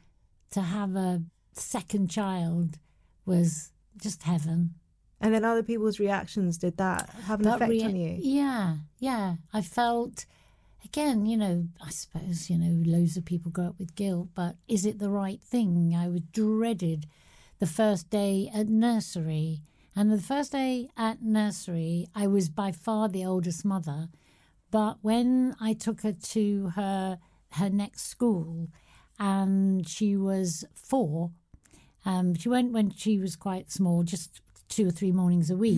to 0.52 0.62
have 0.62 0.96
a 0.96 1.24
second 1.54 2.10
child 2.10 2.78
was 3.26 3.72
just 4.02 4.24
heaven. 4.24 4.76
And 5.22 5.34
then 5.34 5.46
other 5.46 5.64
people's 5.64 6.00
reactions 6.00 6.58
did 6.58 6.78
that 6.78 7.10
have 7.26 7.40
an 7.40 7.46
That 7.46 7.62
effect 7.62 7.84
on 7.84 7.96
you? 7.96 8.18
Yeah, 8.20 8.76
yeah. 9.00 9.36
I 9.54 9.62
felt, 9.62 10.26
again, 10.86 11.26
you 11.26 11.36
know, 11.36 11.68
I 11.86 11.90
suppose, 11.90 12.50
you 12.50 12.58
know, 12.58 12.84
loads 12.86 13.18
of 13.18 13.26
people 13.26 13.52
grow 13.52 13.68
up 13.68 13.80
with 13.80 13.96
guilt, 13.96 14.30
but 14.36 14.56
is 14.68 14.86
it 14.86 15.00
the 15.00 15.10
right 15.10 15.42
thing? 15.42 15.96
I 15.98 16.08
was 16.08 16.22
dreaded 16.32 17.08
the 17.60 17.66
first 17.66 18.10
day 18.10 18.50
at 18.54 18.70
nursery. 18.70 19.62
And 19.96 20.12
the 20.12 20.22
first 20.22 20.52
day 20.52 20.90
at 20.96 21.22
nursery, 21.22 22.08
I 22.14 22.28
was 22.28 22.50
by 22.50 22.72
far 22.72 23.10
the 23.10 23.26
oldest 23.26 23.66
mother. 23.66 24.10
But 24.72 24.98
when 25.02 25.56
I 25.60 25.74
took 25.74 26.02
her 26.02 26.12
to 26.12 26.70
her 26.76 27.20
her 27.52 27.70
next 27.70 28.08
school, 28.08 28.68
and 29.18 29.88
she 29.88 30.18
was 30.18 30.66
four, 30.74 31.32
um, 32.06 32.36
she 32.36 32.50
went 32.50 32.74
when 32.74 32.92
she 32.92 33.18
was 33.18 33.38
quite 33.38 33.72
small, 33.72 34.04
just 34.04 34.42
two 34.68 34.88
or 34.88 34.92
three 34.92 35.12
mornings 35.12 35.50
a 35.50 35.56
week. 35.56 35.78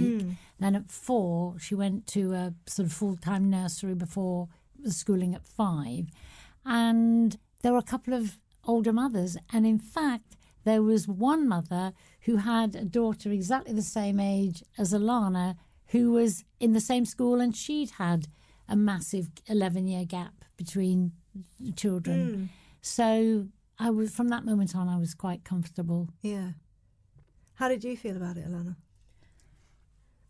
Then 0.60 0.76
at 0.76 0.90
four, 0.90 1.60
she 1.60 1.76
went 1.76 2.08
to 2.08 2.34
a 2.34 2.54
sort 2.66 2.88
of 2.88 2.94
full 2.94 3.16
time 3.18 3.50
nursery 3.52 3.94
before 3.94 4.48
schooling 4.86 5.34
at 5.36 5.46
five. 5.46 6.08
And 6.66 7.38
there 7.62 7.72
were 7.72 7.78
a 7.78 7.84
couple 7.84 8.14
of 8.14 8.38
older 8.66 8.94
mothers. 8.94 9.38
And 9.52 9.66
in 9.66 9.80
fact, 9.80 10.36
there 10.64 10.84
was 10.84 11.08
one 11.08 11.48
mother 11.48 11.94
who 12.22 12.38
had 12.38 12.76
a 12.76 12.84
daughter 12.84 13.32
exactly 13.32 13.74
the 13.74 13.82
same 13.82 14.20
age 14.20 14.64
as 14.78 14.94
Alana, 14.94 15.56
who 15.88 16.12
was 16.12 16.44
in 16.60 16.74
the 16.74 16.82
same 16.82 17.06
school, 17.06 17.40
and 17.40 17.56
she'd 17.56 17.92
had 17.92 18.28
a 18.68 18.76
massive 18.76 19.30
11 19.48 19.88
year 19.88 20.04
gap 20.06 20.44
between 20.58 21.14
children. 21.76 22.34
Hmm. 22.34 22.46
So 22.82 23.48
I 23.80 23.90
was, 23.90 24.12
from 24.12 24.28
that 24.30 24.44
moment 24.44 24.76
on, 24.76 24.90
I 24.90 24.98
was 24.98 25.14
quite 25.14 25.44
comfortable. 25.44 26.10
Yeah. 26.22 26.52
How 27.56 27.70
did 27.70 27.84
you 27.84 27.96
feel 27.96 28.18
about 28.18 28.38
it, 28.38 28.50
Alana? 28.50 28.76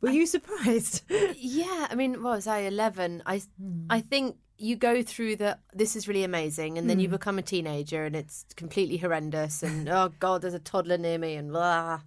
Were 0.02 0.10
you 0.12 0.26
surprised? 0.26 1.02
Yeah, 1.38 1.88
I 1.90 1.96
mean, 1.96 2.22
what 2.24 2.36
was 2.36 2.48
I? 2.48 2.60
Eleven. 2.60 3.24
I 3.26 3.42
Hmm. 3.60 3.86
I 3.90 4.02
think 4.02 4.38
you 4.58 4.76
go 4.76 5.02
through 5.04 5.36
the. 5.38 5.58
This 5.74 5.96
is 5.96 6.08
really 6.08 6.24
amazing, 6.24 6.78
and 6.78 6.90
then 6.90 6.98
Hmm. 6.98 7.02
you 7.02 7.10
become 7.10 7.38
a 7.40 7.42
teenager, 7.44 8.06
and 8.06 8.16
it's 8.16 8.46
completely 8.56 8.98
horrendous. 8.98 9.64
And 9.64 9.88
oh 9.98 10.12
god, 10.20 10.42
there's 10.42 10.54
a 10.54 10.60
toddler 10.60 10.98
near 10.98 11.18
me, 11.18 11.36
and 11.36 11.52
blah. 11.52 12.02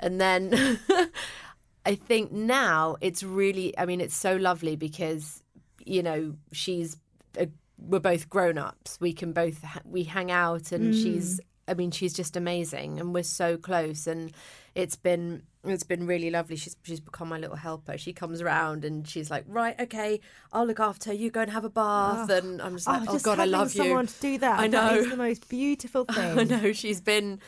And 0.00 0.20
then 0.20 0.78
I 1.86 1.94
think 1.94 2.32
now 2.32 2.96
it's 3.00 3.22
really. 3.22 3.76
I 3.78 3.86
mean, 3.86 4.00
it's 4.00 4.16
so 4.16 4.36
lovely 4.36 4.76
because 4.76 5.42
you 5.84 6.02
know 6.02 6.34
she's. 6.52 6.96
A, 7.38 7.48
we're 7.78 7.98
both 8.00 8.28
grown 8.30 8.56
ups. 8.58 8.98
We 9.00 9.12
can 9.12 9.32
both 9.32 9.62
ha- 9.62 9.82
we 9.84 10.04
hang 10.04 10.30
out, 10.30 10.72
and 10.72 10.94
she's. 10.94 11.40
I 11.68 11.74
mean, 11.74 11.90
she's 11.90 12.12
just 12.14 12.36
amazing, 12.36 13.00
and 13.00 13.12
we're 13.14 13.22
so 13.24 13.56
close. 13.56 14.06
And 14.06 14.32
it's 14.74 14.96
been 14.96 15.42
It's 15.68 15.84
been 15.84 16.06
really 16.06 16.30
lovely. 16.30 16.56
She's 16.56 16.76
she's 16.82 17.00
become 17.00 17.28
my 17.28 17.38
little 17.38 17.56
helper. 17.56 17.96
She 17.98 18.12
comes 18.12 18.40
around 18.40 18.84
and 18.84 19.06
she's 19.06 19.30
like, 19.30 19.44
right, 19.46 19.78
okay, 19.80 20.20
I'll 20.52 20.66
look 20.66 20.80
after 20.80 21.10
her. 21.10 21.16
You 21.16 21.30
go 21.30 21.40
and 21.42 21.50
have 21.50 21.64
a 21.64 21.70
bath. 21.70 22.30
Oh. 22.30 22.36
and 22.36 22.60
I'm 22.62 22.74
just 22.74 22.86
like, 22.86 23.02
oh, 23.08 23.12
just 23.12 23.24
God, 23.24 23.38
I 23.40 23.44
love 23.44 23.74
you. 23.74 23.82
someone 23.82 24.06
to 24.06 24.20
do 24.20 24.38
that. 24.38 24.58
I 24.60 24.66
know. 24.66 24.94
is 24.94 25.10
the 25.10 25.16
most 25.16 25.48
beautiful 25.48 26.04
thing. 26.16 26.38
I 26.38 26.44
know 26.44 26.72
she's 26.72 27.00
been 27.00 27.40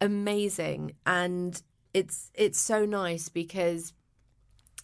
amazing, 0.00 0.92
and 1.06 1.60
it's 1.94 2.30
it's 2.34 2.58
so 2.60 2.84
nice 2.84 3.28
because 3.28 3.92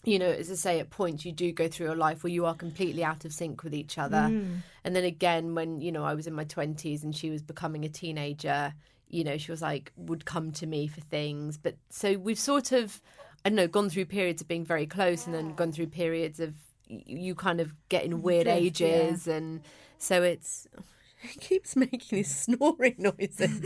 you 0.05 0.19
know, 0.19 0.27
as 0.29 0.51
I 0.51 0.55
say, 0.55 0.79
at 0.81 0.89
points 0.89 1.23
you 1.23 1.31
do 1.31 1.53
go 1.53 1.69
through 1.69 1.85
your 1.85 1.95
life 1.95 2.23
where 2.25 2.31
you 2.33 2.45
are 2.45 2.53
completely 2.55 3.05
out 3.05 3.23
of 3.23 3.31
sync 3.31 3.63
with 3.63 3.73
each 3.73 3.97
other, 3.97 4.17
Mm. 4.29 4.57
and 4.83 4.95
then 4.95 5.05
again 5.05 5.55
when 5.55 5.79
you 5.79 5.91
know 5.93 6.03
I 6.03 6.13
was 6.13 6.27
in 6.27 6.33
my 6.33 6.43
twenties 6.43 7.03
and 7.03 7.15
she 7.15 7.29
was 7.29 7.41
becoming 7.41 7.85
a 7.85 7.89
teenager, 7.89 8.73
you 9.13 9.23
know, 9.23 9.37
she 9.37 9.51
was 9.51 9.61
like 9.61 9.91
would 9.95 10.25
come 10.25 10.51
to 10.53 10.65
me 10.65 10.87
for 10.87 11.01
things, 11.01 11.57
but 11.57 11.75
so 11.89 12.17
we've 12.17 12.39
sort 12.39 12.71
of. 12.71 13.01
I 13.45 13.49
don't 13.49 13.57
know, 13.57 13.67
gone 13.67 13.89
through 13.89 14.05
periods 14.05 14.41
of 14.41 14.47
being 14.47 14.63
very 14.63 14.85
close 14.85 15.25
and 15.25 15.35
then 15.35 15.53
gone 15.53 15.73
through 15.73 15.87
periods 15.87 16.39
of 16.39 16.53
you 16.87 17.35
kind 17.35 17.59
of 17.59 17.73
getting 17.89 18.21
weird 18.21 18.45
Drift, 18.45 18.79
yeah. 18.79 18.87
ages. 18.87 19.27
And 19.27 19.61
so 19.97 20.23
it's, 20.23 20.67
it 21.23 21.41
keeps 21.41 21.75
making 21.75 21.99
these 22.09 22.33
snoring 22.33 22.95
noises. 22.97 23.61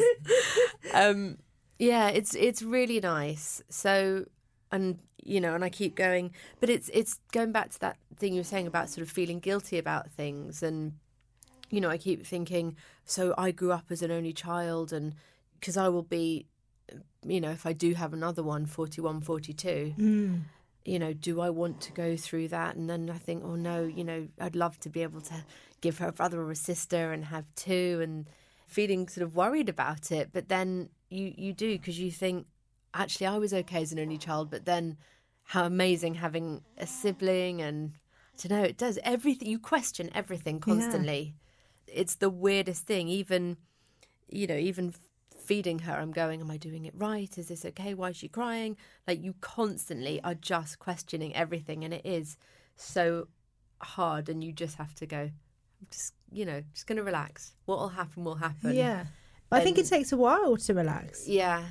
um, 0.94 1.38
yeah, 1.80 2.10
it's 2.10 2.34
it's 2.36 2.62
really 2.62 3.00
nice. 3.00 3.62
So, 3.70 4.26
and 4.72 5.00
you 5.24 5.40
know, 5.40 5.54
and 5.54 5.64
I 5.64 5.70
keep 5.70 5.96
going, 5.96 6.32
but 6.60 6.70
it's 6.70 6.90
it's 6.94 7.20
going 7.32 7.52
back 7.52 7.70
to 7.72 7.80
that 7.82 7.98
thing 8.18 8.34
you 8.34 8.40
were 8.40 8.46
saying 8.46 8.68
about 8.68 8.90
sort 8.90 9.06
of 9.06 9.12
feeling 9.12 9.40
guilty 9.40 9.78
about 9.78 10.10
things, 10.10 10.64
and 10.64 10.94
you 11.70 11.82
know, 11.82 11.90
I 11.90 11.98
keep 11.98 12.26
thinking, 12.26 12.76
so 13.06 13.36
I 13.38 13.52
grew 13.52 13.72
up 13.72 13.86
as 13.92 14.02
an 14.02 14.12
only 14.12 14.34
child, 14.34 14.92
and 14.92 15.14
because 15.60 15.78
I 15.78 15.90
will 15.90 16.04
be, 16.04 16.46
you 17.26 17.42
know, 17.42 17.52
if 17.52 17.66
I 17.66 17.74
do 17.74 17.94
have 17.94 18.14
another 18.14 18.44
one, 18.44 18.66
41, 18.66 19.22
42, 19.22 19.94
Mm. 19.98 20.42
you 20.86 21.00
know, 21.00 21.14
do 21.14 21.42
I 21.42 21.50
want 21.50 21.82
to 21.82 21.92
go 21.92 22.16
through 22.16 22.48
that? 22.50 22.76
And 22.76 22.90
then 22.90 23.10
I 23.10 23.18
think, 23.18 23.44
oh 23.44 23.56
no, 23.56 23.84
you 23.84 24.04
know, 24.04 24.28
I'd 24.40 24.56
love 24.56 24.80
to 24.82 24.90
be 24.90 25.04
able 25.04 25.22
to 25.22 25.46
give 25.82 25.98
her 26.00 26.08
a 26.08 26.14
brother 26.14 26.42
or 26.42 26.52
a 26.52 26.56
sister 26.56 27.12
and 27.12 27.26
have 27.26 27.46
two, 27.56 28.00
and 28.02 28.30
feeling 28.66 29.08
sort 29.08 29.24
of 29.24 29.36
worried 29.36 29.70
about 29.70 30.12
it. 30.12 30.30
But 30.32 30.50
then 30.50 30.90
you 31.10 31.34
you 31.38 31.54
do 31.54 31.78
because 31.78 32.00
you 32.00 32.12
think, 32.12 32.48
actually, 32.94 33.28
I 33.28 33.38
was 33.38 33.54
okay 33.54 33.82
as 33.82 33.92
an 33.92 34.00
only 34.00 34.18
child, 34.18 34.50
but 34.50 34.66
then 34.66 34.98
how 35.52 35.66
amazing 35.66 36.16
having 36.16 36.62
a 36.78 36.86
sibling 36.86 37.62
and 37.62 37.94
don't 38.42 38.52
know, 38.52 38.64
it 38.64 38.78
does 38.78 39.00
everything. 39.04 39.48
You 39.48 39.60
question 39.60 40.10
everything 40.14 40.60
constantly. 40.60 41.34
It's 41.88 42.16
the 42.16 42.30
weirdest 42.30 42.86
thing. 42.86 43.08
Even, 43.08 43.58
you 44.30 44.46
know, 44.46 44.58
even 44.58 44.94
feeding 45.48 45.80
her, 45.80 45.94
I'm 45.94 46.12
going, 46.12 46.42
am 46.42 46.52
I 46.52 46.58
doing 46.58 46.86
it 46.86 46.94
right? 46.96 47.32
Is 47.38 47.48
this 47.48 47.64
okay? 47.66 47.94
Why 47.94 48.10
is 48.10 48.18
she 48.18 48.28
crying? 48.28 48.78
Like 49.08 49.24
you 49.24 49.34
constantly 49.42 50.16
are 50.24 50.36
just 50.36 50.80
questioning 50.80 51.36
everything, 51.36 51.84
and 51.86 51.94
it 51.94 52.06
is 52.06 52.38
so 52.76 53.28
hard. 53.82 54.30
And 54.30 54.44
you 54.44 54.52
just 54.52 54.76
have 54.78 54.94
to 54.96 55.06
go, 55.06 55.22
I'm 55.80 55.88
just, 55.92 56.14
you 56.32 56.46
know, 56.46 56.62
just 56.74 56.88
going 56.88 56.98
to 56.98 57.04
relax. 57.04 57.54
What 57.66 57.80
will 57.80 57.90
happen 58.02 58.24
will 58.24 58.36
happen. 58.36 58.74
Yeah. 58.76 59.06
But 59.50 59.62
I 59.62 59.64
think 59.64 59.78
it 59.78 59.88
takes 59.88 60.12
a 60.12 60.18
while 60.18 60.58
to 60.58 60.74
relax. 60.74 61.28
Yeah. 61.28 61.64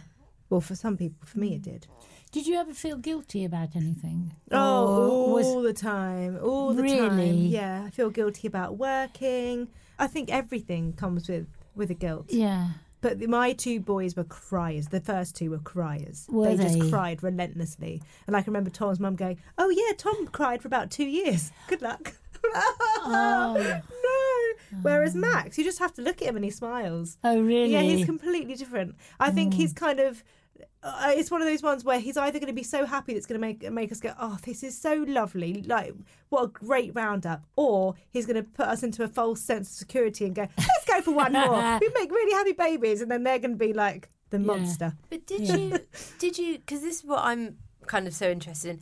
Well, 0.48 0.60
for 0.62 0.74
some 0.74 0.96
people, 0.96 1.26
for 1.26 1.38
me, 1.38 1.54
it 1.56 1.62
did. 1.62 1.86
Did 2.32 2.46
you 2.46 2.56
ever 2.56 2.72
feel 2.72 2.96
guilty 2.96 3.44
about 3.44 3.76
anything? 3.76 4.34
Oh, 4.50 5.26
Or 5.28 5.34
was- 5.34 5.46
all 5.46 5.62
the 5.62 5.72
time, 5.72 6.38
all 6.42 6.72
the 6.72 6.82
time. 6.82 7.16
Really? 7.16 7.30
Yeah, 7.58 7.84
I 7.86 7.90
feel 7.90 8.10
guilty 8.10 8.46
about 8.46 8.76
working. 8.78 9.68
I 9.98 10.06
think 10.06 10.30
everything 10.30 10.92
comes 10.94 11.28
with 11.28 11.46
with 11.74 11.90
a 11.90 11.94
guilt. 11.94 12.26
yeah. 12.30 12.68
But 13.06 13.20
the- 13.20 13.28
my 13.28 13.52
two 13.52 13.78
boys 13.78 14.16
were 14.16 14.24
criers. 14.24 14.88
The 14.88 15.00
first 15.00 15.36
two 15.36 15.50
were 15.50 15.58
criers. 15.58 16.26
Were 16.28 16.56
they, 16.56 16.64
just 16.64 16.90
cried 16.90 17.22
relentlessly. 17.22 18.02
And 18.26 18.36
I 18.36 18.42
can 18.42 18.52
remember 18.52 18.70
Tom's 18.70 18.98
mum 18.98 19.14
going, 19.14 19.38
"Oh 19.56 19.70
yeah, 19.70 19.92
Tom 19.96 20.26
cried 20.26 20.60
for 20.60 20.66
about 20.66 20.90
two 20.90 21.06
years. 21.06 21.52
Good 21.68 21.82
luck." 21.82 22.14
Oh. 23.08 23.80
no. 24.02 24.78
Whereas 24.82 25.14
Max, 25.14 25.58
you 25.58 25.64
just 25.64 25.78
have 25.78 25.92
to 25.94 26.02
look 26.02 26.20
at 26.22 26.28
him 26.28 26.36
and 26.36 26.44
he 26.44 26.50
smiles. 26.50 27.18
Oh, 27.22 27.40
really? 27.40 27.72
Yeah, 27.72 27.82
he's 27.82 28.04
completely 28.04 28.54
different. 28.54 28.96
I 29.20 29.30
think 29.30 29.54
hmm. 29.54 29.60
he's 29.60 29.72
kind 29.72 30.00
of. 30.00 30.24
Uh, 30.82 31.12
it's 31.14 31.30
one 31.30 31.42
of 31.42 31.48
those 31.48 31.62
ones 31.62 31.84
where 31.84 31.98
he's 31.98 32.16
either 32.16 32.38
going 32.38 32.46
to 32.48 32.52
be 32.54 32.62
so 32.62 32.86
happy 32.86 33.12
that's 33.14 33.26
going 33.26 33.40
to 33.40 33.44
make 33.46 33.70
make 33.72 33.90
us 33.90 33.98
go, 34.00 34.12
oh, 34.20 34.38
this 34.44 34.62
is 34.62 34.80
so 34.80 35.04
lovely, 35.08 35.62
like 35.62 35.94
what 36.28 36.44
a 36.44 36.48
great 36.48 36.92
roundup, 36.94 37.42
or 37.56 37.94
he's 38.10 38.24
going 38.26 38.36
to 38.36 38.42
put 38.42 38.66
us 38.66 38.82
into 38.82 39.02
a 39.02 39.08
false 39.08 39.40
sense 39.40 39.68
of 39.70 39.74
security 39.76 40.24
and 40.26 40.34
go, 40.34 40.46
let's 40.56 40.84
go 40.86 41.00
for 41.02 41.12
one 41.12 41.32
more. 41.32 41.78
we 41.80 41.88
make 41.94 42.10
really 42.10 42.32
happy 42.32 42.52
babies, 42.52 43.00
and 43.00 43.10
then 43.10 43.22
they're 43.24 43.38
going 43.38 43.58
to 43.58 43.64
be 43.66 43.72
like 43.72 44.08
the 44.30 44.38
monster. 44.38 44.94
But 45.10 45.26
did 45.26 45.48
you, 45.48 45.78
did 46.18 46.38
you, 46.38 46.58
because 46.58 46.82
this 46.82 46.96
is 46.98 47.04
what 47.04 47.24
I'm 47.24 47.58
kind 47.86 48.06
of 48.06 48.14
so 48.14 48.30
interested 48.30 48.70
in. 48.70 48.80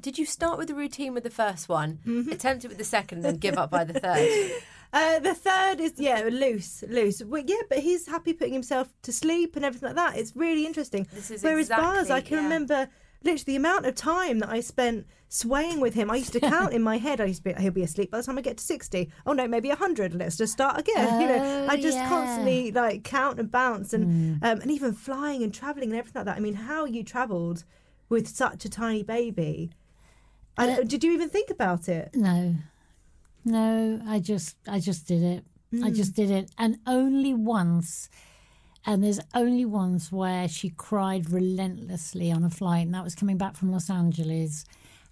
Did 0.00 0.18
you 0.18 0.26
start 0.26 0.58
with 0.58 0.68
the 0.68 0.74
routine 0.74 1.14
with 1.14 1.24
the 1.24 1.30
first 1.30 1.68
one, 1.68 2.00
Mm-hmm. 2.06 2.30
attempt 2.32 2.64
it 2.66 2.68
with 2.68 2.76
the 2.76 2.84
second, 2.84 3.18
and 3.18 3.24
then 3.24 3.36
give 3.36 3.56
up 3.56 3.70
by 3.70 3.84
the 3.84 3.94
third? 3.98 4.50
Uh, 4.94 5.18
the 5.18 5.34
third 5.34 5.80
is 5.80 5.94
yeah 5.98 6.20
loose, 6.30 6.84
loose. 6.88 7.20
Well, 7.24 7.42
yeah, 7.44 7.62
but 7.68 7.78
he's 7.80 8.06
happy 8.06 8.32
putting 8.32 8.54
himself 8.54 8.86
to 9.02 9.12
sleep 9.12 9.56
and 9.56 9.64
everything 9.64 9.88
like 9.88 9.96
that. 9.96 10.16
It's 10.16 10.34
really 10.36 10.64
interesting. 10.66 11.06
This 11.12 11.30
is 11.32 11.42
Whereas 11.42 11.68
Buzz, 11.68 12.10
I 12.10 12.20
can 12.20 12.36
yeah. 12.38 12.42
remember 12.44 12.88
literally 13.24 13.44
the 13.54 13.56
amount 13.56 13.86
of 13.86 13.94
time 13.94 14.38
that 14.40 14.50
I 14.50 14.60
spent 14.60 15.06
swaying 15.28 15.80
with 15.80 15.94
him. 15.94 16.10
I 16.10 16.16
used 16.16 16.32
to 16.34 16.40
count 16.40 16.72
in 16.72 16.82
my 16.82 16.98
head. 16.98 17.20
I 17.20 17.24
used 17.24 17.42
to 17.42 17.52
be 17.54 17.60
he'll 17.60 17.72
be 17.72 17.82
asleep 17.82 18.12
by 18.12 18.18
the 18.18 18.22
time 18.24 18.38
I 18.38 18.42
get 18.42 18.58
to 18.58 18.64
sixty. 18.64 19.10
Oh 19.26 19.32
no, 19.32 19.48
maybe 19.48 19.68
hundred. 19.70 20.14
Let's 20.14 20.36
just 20.36 20.52
start 20.52 20.78
again. 20.78 21.20
you 21.20 21.26
know, 21.26 21.42
Oh, 21.42 21.66
I 21.72 21.76
just 21.76 21.96
yeah. 21.98 22.08
constantly 22.08 22.70
like 22.70 23.02
count 23.02 23.40
and 23.40 23.50
bounce 23.50 23.92
and 23.94 24.40
um, 24.44 24.60
and 24.60 24.70
even 24.70 24.92
flying 24.92 25.42
and 25.42 25.52
traveling 25.52 25.90
and 25.90 25.98
everything 25.98 26.20
like 26.20 26.26
that. 26.26 26.36
I 26.36 26.40
mean, 26.40 26.54
how 26.54 26.84
you 26.84 27.02
travelled 27.02 27.64
with 28.08 28.28
such 28.28 28.64
a 28.64 28.68
tiny 28.68 29.02
baby. 29.02 29.70
I, 30.56 30.68
Uh, 30.70 30.82
did 30.84 31.02
you 31.02 31.10
even 31.12 31.28
think 31.30 31.50
about 31.50 31.88
it? 31.88 32.10
No, 32.14 32.54
no. 33.44 34.00
I 34.06 34.18
just, 34.20 34.56
I 34.68 34.80
just 34.80 35.06
did 35.06 35.22
it. 35.22 35.44
I 35.82 35.88
Hmm. 35.88 35.94
just 35.94 36.14
did 36.14 36.30
it, 36.30 36.50
and 36.58 36.78
only 36.86 37.34
once. 37.34 38.08
And 38.86 39.02
there's 39.02 39.18
only 39.34 39.64
once 39.64 40.12
where 40.12 40.46
she 40.46 40.68
cried 40.68 41.30
relentlessly 41.30 42.30
on 42.30 42.44
a 42.44 42.50
flight, 42.50 42.84
and 42.86 42.94
that 42.94 43.02
was 43.02 43.14
coming 43.14 43.38
back 43.38 43.56
from 43.56 43.72
Los 43.72 43.88
Angeles. 43.90 44.64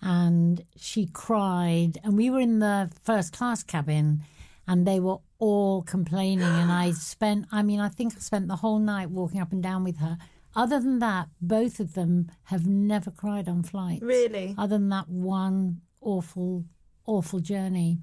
And 0.03 0.65
she 0.77 1.07
cried, 1.07 1.99
and 2.05 2.17
we 2.17 2.29
were 2.29 2.41
in 2.41 2.59
the 2.59 2.91
first 3.03 3.33
class 3.33 3.63
cabin, 3.63 4.23
and 4.69 4.87
they 4.87 5.01
were 5.01 5.19
all 5.39 5.83
complaining. 5.83 6.45
And 6.45 6.71
I 6.71 6.91
spent, 7.13 7.47
I 7.51 7.63
mean, 7.63 7.81
I 7.81 7.89
think 7.89 8.15
I 8.15 8.19
spent 8.21 8.47
the 8.49 8.57
whole 8.57 8.79
night 8.79 9.11
walking 9.11 9.41
up 9.41 9.53
and 9.53 9.63
down 9.63 9.85
with 9.85 9.97
her. 9.99 10.19
Other 10.55 10.79
than 10.79 10.99
that, 10.99 11.29
both 11.41 11.81
of 11.81 11.95
them 11.95 12.31
have 12.45 12.67
never 12.67 13.11
cried 13.11 13.49
on 13.49 13.63
flights. 13.63 14.03
Really? 14.03 14.55
Other 14.59 14.77
than 14.77 14.91
that 14.91 15.09
one 15.09 15.81
awful, 16.03 16.67
awful 17.07 17.41
journey. 17.41 17.99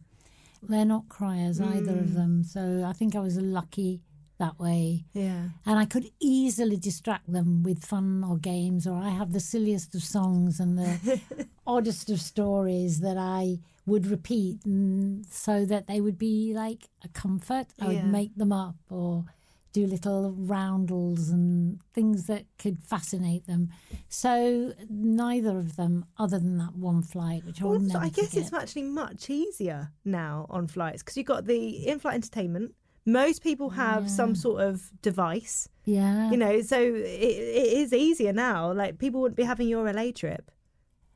They're 0.62 0.86
not 0.86 1.08
criers, 1.10 1.60
either 1.62 1.94
Mm. 1.94 2.02
of 2.02 2.14
them. 2.14 2.44
So 2.44 2.84
I 2.86 2.94
think 2.94 3.16
I 3.16 3.20
was 3.20 3.38
lucky 3.38 4.02
that 4.40 4.58
way. 4.60 5.06
Yeah. 5.14 5.50
And 5.66 5.78
I 5.80 5.86
could 5.86 6.10
easily 6.20 6.78
distract 6.78 7.32
them 7.32 7.64
with 7.64 7.84
fun 7.84 8.24
or 8.24 8.38
games, 8.38 8.88
or 8.88 8.96
I 8.98 9.10
have 9.10 9.34
the 9.34 9.40
silliest 9.40 9.96
of 9.96 10.04
songs 10.04 10.60
and 10.60 10.78
the 10.78 11.20
oddest 11.68 12.10
of 12.10 12.22
stories 12.22 13.00
that 13.02 13.18
I 13.18 13.60
would 13.86 14.06
repeat, 14.08 14.64
and 14.66 15.26
so 15.26 15.66
that 15.66 15.88
they 15.88 16.00
would 16.00 16.18
be 16.18 16.54
like 16.54 16.90
a 17.04 17.10
comfort. 17.10 17.68
I 17.80 17.88
would 17.88 18.06
make 18.12 18.36
them 18.36 18.52
up 18.52 18.76
or 18.90 19.26
do 19.72 19.86
little 19.86 20.34
roundels 20.38 21.30
and 21.30 21.80
things 21.94 22.28
that 22.28 22.46
could 22.58 22.80
fascinate 22.82 23.46
them. 23.46 23.70
So 24.08 24.74
neither 24.90 25.58
of 25.58 25.76
them, 25.76 26.06
other 26.18 26.40
than 26.40 26.58
that 26.58 26.76
one 26.76 27.02
flight, 27.04 27.46
which 27.46 27.62
I 27.62 27.66
will 27.66 27.80
never 27.80 28.06
I 28.06 28.10
guess 28.10 28.30
forget. 28.30 28.44
it's 28.44 28.54
actually 28.54 28.84
much 28.84 29.30
easier 29.30 29.92
now 30.04 30.46
on 30.50 30.68
flights 30.68 31.04
because 31.04 31.18
you've 31.18 31.28
got 31.28 31.46
the 31.46 31.88
in-flight 31.88 32.16
entertainment. 32.16 32.74
Most 33.06 33.42
people 33.42 33.72
have 33.72 34.10
some 34.10 34.36
sort 34.36 34.62
of 34.62 34.92
device, 35.02 35.68
yeah. 35.86 36.30
you 36.30 36.38
know, 36.38 36.62
so 36.62 36.80
it, 36.80 37.00
it 37.00 37.78
is 37.78 37.94
easier 37.94 38.34
now. 38.34 38.72
Like 38.72 39.00
people 39.00 39.22
wouldn't 39.22 39.38
be 39.38 39.44
having 39.44 39.68
your 39.68 39.92
LA 39.92 40.12
trip 40.12 40.52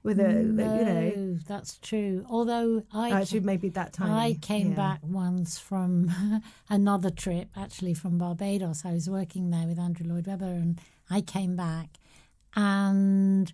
with 0.04 0.20
a, 0.20 0.32
you 0.32 0.52
know. 0.52 1.12
No, 1.16 1.38
that's 1.48 1.80
true. 1.80 2.26
Although 2.30 2.84
I 2.94 3.12
Actually, 3.12 3.40
maybe 3.42 3.70
that 3.70 3.94
time. 3.94 4.12
I 4.12 4.38
came 4.42 4.72
yeah. 4.72 4.76
back 4.76 5.00
once 5.02 5.58
from 5.58 6.42
another 6.70 7.10
trip, 7.10 7.50
actually 7.56 7.94
from 7.94 8.18
Barbados. 8.18 8.84
I 8.86 8.94
was 8.94 9.10
working 9.10 9.50
there 9.50 9.66
with 9.66 9.80
Andrew 9.80 10.08
Lloyd 10.08 10.28
Webber, 10.28 10.46
and 10.46 10.80
I 11.10 11.22
came 11.22 11.56
back. 11.56 11.98
And 12.56 13.52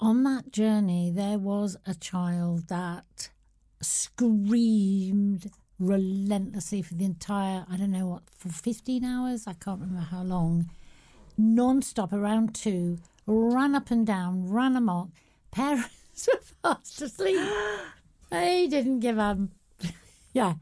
on 0.00 0.24
that 0.24 0.52
journey, 0.52 1.12
there 1.14 1.38
was 1.38 1.76
a 1.86 1.94
child 1.94 2.68
that 2.68 3.30
screamed 3.80 5.50
relentlessly 5.78 6.82
for 6.82 6.94
the 6.94 7.04
entire, 7.04 7.64
I 7.70 7.76
don't 7.76 7.90
know 7.90 8.06
what, 8.06 8.22
for 8.36 8.48
15 8.48 9.04
hours? 9.04 9.46
I 9.46 9.54
can't 9.54 9.80
remember 9.80 10.06
how 10.10 10.22
long. 10.22 10.70
Non 11.38 11.82
stop 11.82 12.12
around 12.12 12.54
two, 12.54 12.98
ran 13.26 13.74
up 13.74 13.90
and 13.90 14.06
down, 14.06 14.48
ran 14.48 14.76
amok. 14.76 15.08
Parents 15.52 16.28
were 16.32 16.40
fast 16.74 17.00
asleep. 17.02 17.40
They 18.30 18.66
didn't 18.66 19.00
give 19.00 19.18
up. 19.18 19.38
yeah. 20.32 20.54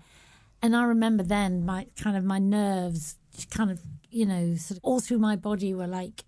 And 0.62 0.76
I 0.76 0.82
remember 0.84 1.22
then 1.22 1.64
my 1.64 1.86
kind 1.96 2.16
of 2.16 2.24
my 2.24 2.38
nerves 2.38 3.16
kind 3.50 3.70
of, 3.70 3.80
you 4.10 4.26
know, 4.26 4.56
sort 4.56 4.78
of 4.78 4.84
all 4.84 5.00
through 5.00 5.18
my 5.18 5.36
body 5.36 5.72
were 5.72 5.86
like 5.86 6.24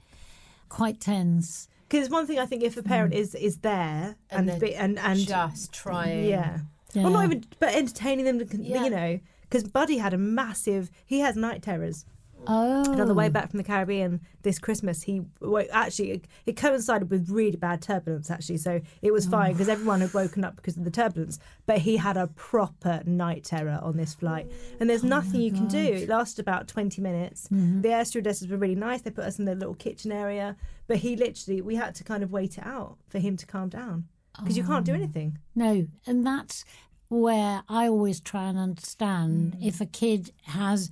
quite 0.68 1.00
tense. 1.00 1.68
Because 1.88 2.08
one 2.08 2.26
thing 2.26 2.38
I 2.38 2.46
think 2.46 2.62
if 2.62 2.76
a 2.78 2.82
parent 2.82 3.12
mm. 3.12 3.18
is 3.18 3.34
is 3.34 3.58
there 3.58 4.16
And 4.30 4.48
and 4.48 4.60
be, 4.60 4.74
and 4.74 4.98
and 4.98 5.18
just 5.18 5.72
trying. 5.72 6.24
yeah, 6.24 6.60
well 6.94 7.10
not 7.10 7.24
even 7.24 7.44
but 7.58 7.74
entertaining 7.74 8.24
them, 8.24 8.38
to, 8.46 8.56
Yeah. 8.56 8.84
you 8.84 8.90
know. 8.90 9.20
Because 9.42 9.64
Buddy 9.64 9.98
had 9.98 10.14
a 10.14 10.18
massive, 10.18 10.90
he 11.04 11.20
has 11.20 11.36
night 11.36 11.62
terrors. 11.62 12.06
Oh. 12.46 12.90
And 12.92 13.00
on 13.00 13.06
the 13.06 13.14
way 13.14 13.28
back 13.28 13.50
from 13.50 13.58
the 13.58 13.64
Caribbean 13.64 14.20
this 14.42 14.58
Christmas, 14.58 15.02
he 15.02 15.22
well, 15.40 15.64
actually 15.72 16.10
it, 16.10 16.24
it 16.46 16.56
coincided 16.56 17.10
with 17.10 17.30
really 17.30 17.56
bad 17.56 17.80
turbulence. 17.82 18.30
Actually, 18.30 18.56
so 18.58 18.80
it 19.00 19.12
was 19.12 19.26
fine 19.26 19.52
because 19.52 19.68
everyone 19.76 20.00
had 20.00 20.12
woken 20.12 20.44
up 20.44 20.56
because 20.56 20.76
of 20.76 20.84
the 20.84 20.90
turbulence. 20.90 21.38
But 21.66 21.78
he 21.78 21.96
had 21.96 22.16
a 22.16 22.26
proper 22.28 23.02
night 23.06 23.44
terror 23.44 23.78
on 23.82 23.96
this 23.96 24.14
flight, 24.14 24.50
and 24.80 24.90
there's 24.90 25.04
nothing 25.04 25.40
you 25.40 25.52
can 25.52 25.68
do. 25.68 25.78
It 25.78 26.08
lasted 26.08 26.42
about 26.42 26.66
twenty 26.68 27.00
minutes. 27.00 27.48
The 27.50 27.90
air 27.92 28.04
stewardesses 28.04 28.48
were 28.48 28.56
really 28.56 28.74
nice. 28.74 29.02
They 29.02 29.10
put 29.10 29.24
us 29.24 29.38
in 29.38 29.44
the 29.44 29.54
little 29.54 29.74
kitchen 29.74 30.10
area, 30.12 30.56
but 30.88 30.96
he 30.98 31.16
literally 31.16 31.60
we 31.60 31.76
had 31.76 31.94
to 31.96 32.04
kind 32.04 32.22
of 32.22 32.32
wait 32.32 32.58
it 32.58 32.66
out 32.66 32.98
for 33.08 33.18
him 33.18 33.36
to 33.36 33.46
calm 33.46 33.68
down 33.68 34.08
because 34.38 34.56
you 34.56 34.64
can't 34.64 34.84
do 34.84 34.94
anything. 34.94 35.38
No, 35.54 35.86
and 36.06 36.26
that's 36.26 36.64
where 37.08 37.62
I 37.68 37.88
always 37.88 38.20
try 38.20 38.44
and 38.48 38.58
understand 38.58 39.52
Mm. 39.56 39.66
if 39.66 39.80
a 39.82 39.86
kid 39.86 40.32
has 40.46 40.90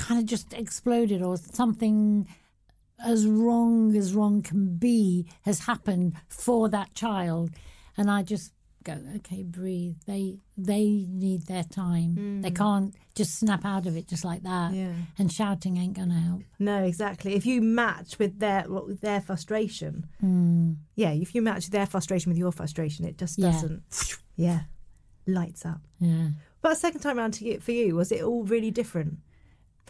kind 0.00 0.20
of 0.20 0.26
just 0.26 0.52
exploded 0.52 1.22
or 1.22 1.36
something 1.36 2.26
as 3.04 3.26
wrong 3.26 3.96
as 3.96 4.14
wrong 4.14 4.42
can 4.42 4.76
be 4.76 5.26
has 5.42 5.60
happened 5.60 6.14
for 6.28 6.68
that 6.68 6.94
child, 6.94 7.50
and 7.96 8.10
I 8.10 8.22
just 8.22 8.52
go, 8.82 8.98
okay, 9.16 9.42
breathe. 9.42 9.96
They 10.06 10.38
they 10.56 11.06
need 11.08 11.46
their 11.46 11.64
time. 11.64 12.40
They 12.42 12.50
can't 12.50 12.94
just 13.14 13.38
snap 13.38 13.64
out 13.64 13.86
of 13.86 13.96
it 13.96 14.08
just 14.08 14.24
like 14.24 14.42
that. 14.42 14.72
Mm. 14.72 14.76
Yeah. 14.76 14.92
And 15.18 15.32
shouting 15.32 15.76
ain't 15.76 15.94
gonna 15.94 16.18
help. 16.18 16.42
No, 16.58 16.82
exactly. 16.84 17.34
If 17.34 17.46
you 17.46 17.60
match 17.60 18.18
with 18.18 18.38
their 18.38 18.64
with 18.68 19.00
their 19.00 19.20
frustration, 19.20 20.06
yeah, 20.96 21.10
if 21.10 21.34
you 21.34 21.42
match 21.42 21.70
their 21.70 21.86
frustration 21.86 22.30
with 22.30 22.38
your 22.38 22.52
frustration, 22.52 23.04
it 23.04 23.18
just 23.18 23.38
doesn't. 23.38 23.82
Yeah, 24.36 24.60
lights 25.26 25.66
up. 25.66 25.82
Yeah. 25.98 26.28
But 26.62 26.78
second 26.78 27.00
time 27.00 27.18
around 27.18 27.32
to 27.34 27.44
get 27.44 27.62
for 27.62 27.72
you, 27.72 27.94
was 27.94 28.10
it 28.10 28.22
all 28.22 28.42
really 28.44 28.70
different? 28.70 29.18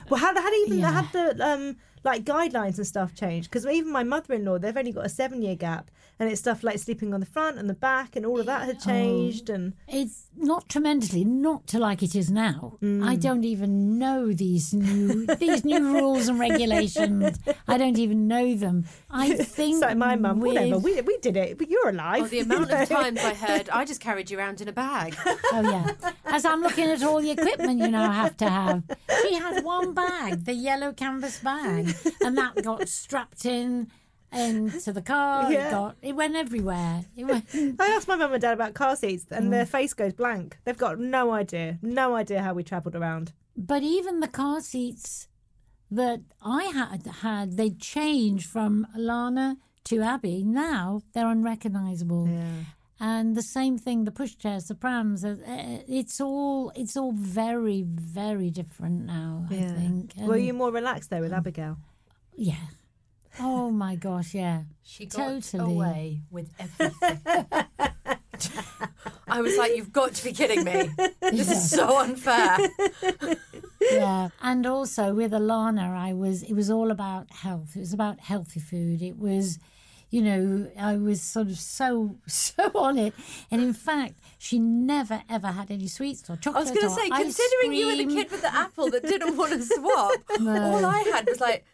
Well, 0.09 0.21
how 0.21 0.33
had 0.35 0.53
even 0.67 0.79
Yeah. 0.79 0.93
had 0.93 1.13
the 1.13 1.47
um 1.51 1.77
like 2.05 2.25
guidelines 2.25 2.79
and 2.79 2.87
stuff 2.87 3.15
changed? 3.15 3.51
Because 3.51 3.67
even 3.67 3.93
my 3.93 4.03
mother-in-law, 4.03 4.59
they've 4.59 4.77
only 4.77 4.93
got 4.93 5.07
a 5.07 5.09
seven-year 5.09 5.57
gap, 5.57 5.91
and 6.19 6.31
it's 6.31 6.41
stuff 6.41 6.63
like 6.63 6.79
sleeping 6.79 7.15
on 7.15 7.21
the 7.21 7.27
front 7.27 7.59
and 7.59 7.69
the 7.69 7.75
back, 7.75 8.17
and 8.17 8.27
all 8.27 8.41
of 8.41 8.47
that 8.47 8.67
had 8.67 8.77
oh. 8.77 8.85
changed. 8.85 9.49
And 9.51 9.75
It's 9.89 10.27
not 10.37 10.69
tremendously, 10.69 11.25
not 11.25 11.67
to 11.69 11.79
like 11.79 12.03
it 12.03 12.15
is 12.15 12.31
now. 12.31 12.79
I 12.83 12.85
mm. 12.85 13.21
don't 13.21 13.45
even 13.45 13.99
know 13.99 14.33
these 14.33 14.73
new 14.73 15.27
these 15.27 15.65
new 15.65 15.93
rules 15.93 16.29
and 16.29 16.39
regulations. 16.39 17.39
I 17.67 17.79
don't 17.79 17.99
even 17.99 18.29
know 18.29 18.55
them. 18.55 18.87
I 19.11 19.35
think 19.35 19.75
it's 19.75 19.83
like 19.83 19.97
my 19.97 20.17
mum, 20.17 20.41
with- 20.41 20.55
whatever, 20.55 20.79
we 20.79 21.01
we 21.01 21.19
did 21.19 21.37
it, 21.37 21.59
but 21.59 21.71
you're 21.71 21.89
alive. 21.89 22.25
Oh, 22.25 22.27
the 22.27 22.41
amount 22.41 22.71
of 22.71 22.89
times 22.89 23.21
I 23.21 23.35
heard, 23.35 23.69
I 23.73 23.85
just 23.85 24.01
carried 24.01 24.31
you 24.31 24.39
around 24.39 24.61
in 24.61 24.69
a 24.69 24.73
bag. 24.73 25.17
Oh 25.27 25.63
yeah. 25.63 25.93
As 26.25 26.45
I'm 26.45 26.61
looking 26.61 26.89
at 26.89 27.03
all 27.03 27.21
the 27.21 27.31
equipment 27.31 27.81
you 27.81 27.89
now 27.89 28.11
have 28.11 28.37
to 28.39 28.49
have. 28.49 28.83
She 29.23 29.35
had 29.35 29.65
one 29.65 29.95
bag, 29.95 30.45
the 30.45 30.55
yellow 30.55 30.93
canvas 30.93 31.41
bag, 31.41 31.90
and 32.25 32.37
that 32.39 32.63
got 32.63 32.89
strapped 32.89 33.45
in 33.45 33.91
into 34.33 34.93
the 34.93 35.03
car. 35.03 35.51
Yeah. 35.53 35.69
It 35.69 35.71
got 35.73 35.97
it 36.03 36.15
went 36.15 36.37
everywhere. 36.37 37.05
It 37.17 37.25
went 37.25 37.47
I 37.81 37.87
asked 37.89 38.07
my 38.09 38.17
mum 38.17 38.33
and 38.33 38.41
dad 38.43 38.53
about 38.55 38.75
car 38.75 38.95
seats, 38.97 39.27
and 39.31 39.47
Mm. 39.47 39.51
their 39.51 39.67
face 39.67 39.93
goes 39.95 40.13
blank. 40.13 40.59
They've 40.65 40.79
got 40.79 40.99
no 41.01 41.33
idea, 41.33 41.79
no 41.83 42.15
idea 42.15 42.43
how 42.43 42.55
we 42.55 42.63
travelled 42.63 42.95
around. 42.95 43.33
But 43.57 43.83
even 43.83 44.21
the 44.21 44.29
car 44.29 44.61
seats 44.61 45.27
that 45.91 46.21
I 46.41 46.65
had 46.67 47.07
had, 47.23 47.57
they 47.57 47.71
changed 47.71 48.47
from 48.49 48.87
Lana 48.97 49.57
to 49.85 50.01
Abby. 50.03 50.45
Now 50.45 51.03
they're 51.13 51.27
unrecognisable. 51.29 52.29
And 53.03 53.35
the 53.35 53.43
same 53.43 53.79
thing, 53.79 54.05
the 54.05 54.11
pushchairs, 54.11 54.69
the 54.69 54.75
prams, 54.75 55.25
uh, 55.25 55.37
uh, 55.47 55.79
it's 55.89 56.21
all 56.21 56.71
it's 56.77 56.97
all 56.99 57.13
very, 57.13 57.83
very 57.83 58.51
different 58.51 59.07
now, 59.07 59.47
I 59.51 59.55
think. 59.55 60.13
Were 60.19 60.37
you 60.37 60.53
more 60.53 60.71
relaxed 60.71 61.09
though 61.09 61.23
with 61.23 61.33
Abigail? 61.33 61.79
Yeah. 62.37 62.67
Oh 63.39 63.71
my 63.71 63.97
gosh, 63.97 64.35
yeah. 64.35 64.65
She 64.83 65.07
got 65.07 65.43
Totally. 65.43 65.75
away 65.75 66.23
with 66.31 66.53
everything. 66.59 67.21
I 69.29 69.41
was 69.41 69.57
like, 69.57 69.77
you've 69.77 69.93
got 69.93 70.13
to 70.15 70.25
be 70.25 70.33
kidding 70.33 70.65
me. 70.65 70.91
This 71.23 71.51
is 71.51 71.71
so 71.71 71.99
unfair. 71.99 72.59
yeah 73.81 74.29
and 74.43 74.67
also 74.67 75.15
with 75.15 75.33
alana 75.33 75.97
i 75.97 76.13
was 76.13 76.43
it 76.43 76.53
was 76.53 76.71
all 76.71 76.91
about 76.91 77.31
health 77.31 77.75
it 77.75 77.81
was 77.81 77.93
about 77.93 78.21
healthy 78.21 78.61
food 78.61 79.01
it 79.01 79.19
was 79.19 79.59
you 80.11 80.21
know 80.21 80.71
i 80.79 80.97
was 80.97 81.23
sort 81.23 81.49
of 81.49 81.57
so 81.57 82.17
so 82.27 82.71
on 82.75 82.99
it 82.99 83.15
and 83.51 83.63
in 83.63 83.73
fact 83.73 84.15
she 84.39 84.59
never 84.59 85.23
ever 85.29 85.49
had 85.49 85.71
any 85.71 85.87
sweets 85.87 86.29
or 86.31 86.37
chocolate. 86.37 86.67
I 86.67 86.71
was 86.71 86.71
going 86.71 86.89
to 86.89 87.01
say, 87.01 87.11
considering 87.11 87.75
you 87.75 87.87
were 87.89 87.97
the 87.97 88.07
kid 88.07 88.31
with 88.31 88.41
the 88.41 88.55
apple 88.55 88.91
that 88.91 89.03
didn't 89.03 89.37
want 89.37 89.53
to 89.53 89.63
swap, 89.77 90.13
all 90.41 90.87
I 90.87 91.05
had 91.13 91.27
was 91.27 91.41
like 91.41 91.67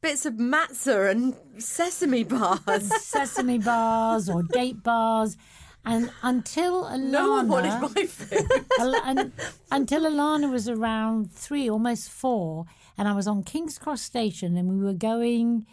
bits 0.00 0.24
of 0.24 0.34
matzah 0.34 1.10
and 1.10 1.34
sesame 1.58 2.22
bars. 2.22 3.02
sesame 3.02 3.58
bars 3.58 4.28
or 4.30 4.44
date 4.44 4.84
bars 4.84 5.36
and 5.84 6.10
until 6.22 6.84
alana 6.84 7.10
No 7.10 7.30
one 7.30 7.48
wanted 7.48 7.80
my 7.80 8.06
food. 8.06 8.46
Un- 9.04 9.32
until 9.70 10.02
Alana 10.02 10.50
was 10.50 10.68
around 10.68 11.32
three, 11.32 11.68
almost 11.68 12.08
four, 12.08 12.66
and 12.96 13.08
I 13.08 13.14
was 13.14 13.26
on 13.26 13.42
King's 13.42 13.78
Cross 13.78 14.02
Station, 14.02 14.56
and 14.56 14.68
we 14.68 14.84
were 14.84 14.94
going, 14.94 15.66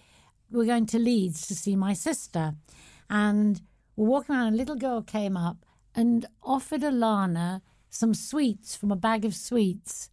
we 0.52 0.58
were 0.58 0.66
going 0.66 0.86
to 0.88 1.00
Leeds 1.00 1.48
to 1.48 1.56
see 1.56 1.76
my 1.76 1.94
sister, 1.94 2.56
and 3.10 3.62
we're 3.96 4.08
walking 4.08 4.36
around. 4.36 4.54
A 4.54 4.58
little 4.58 4.76
girl 4.76 5.02
came 5.02 5.38
up 5.38 5.66
and 5.96 6.26
offered 6.44 6.82
Alana 6.82 7.62
some 7.90 8.14
sweets 8.14 8.76
from 8.76 8.92
a 8.92 8.96
bag 8.96 9.26
of 9.26 9.36
sweets, 9.36 10.10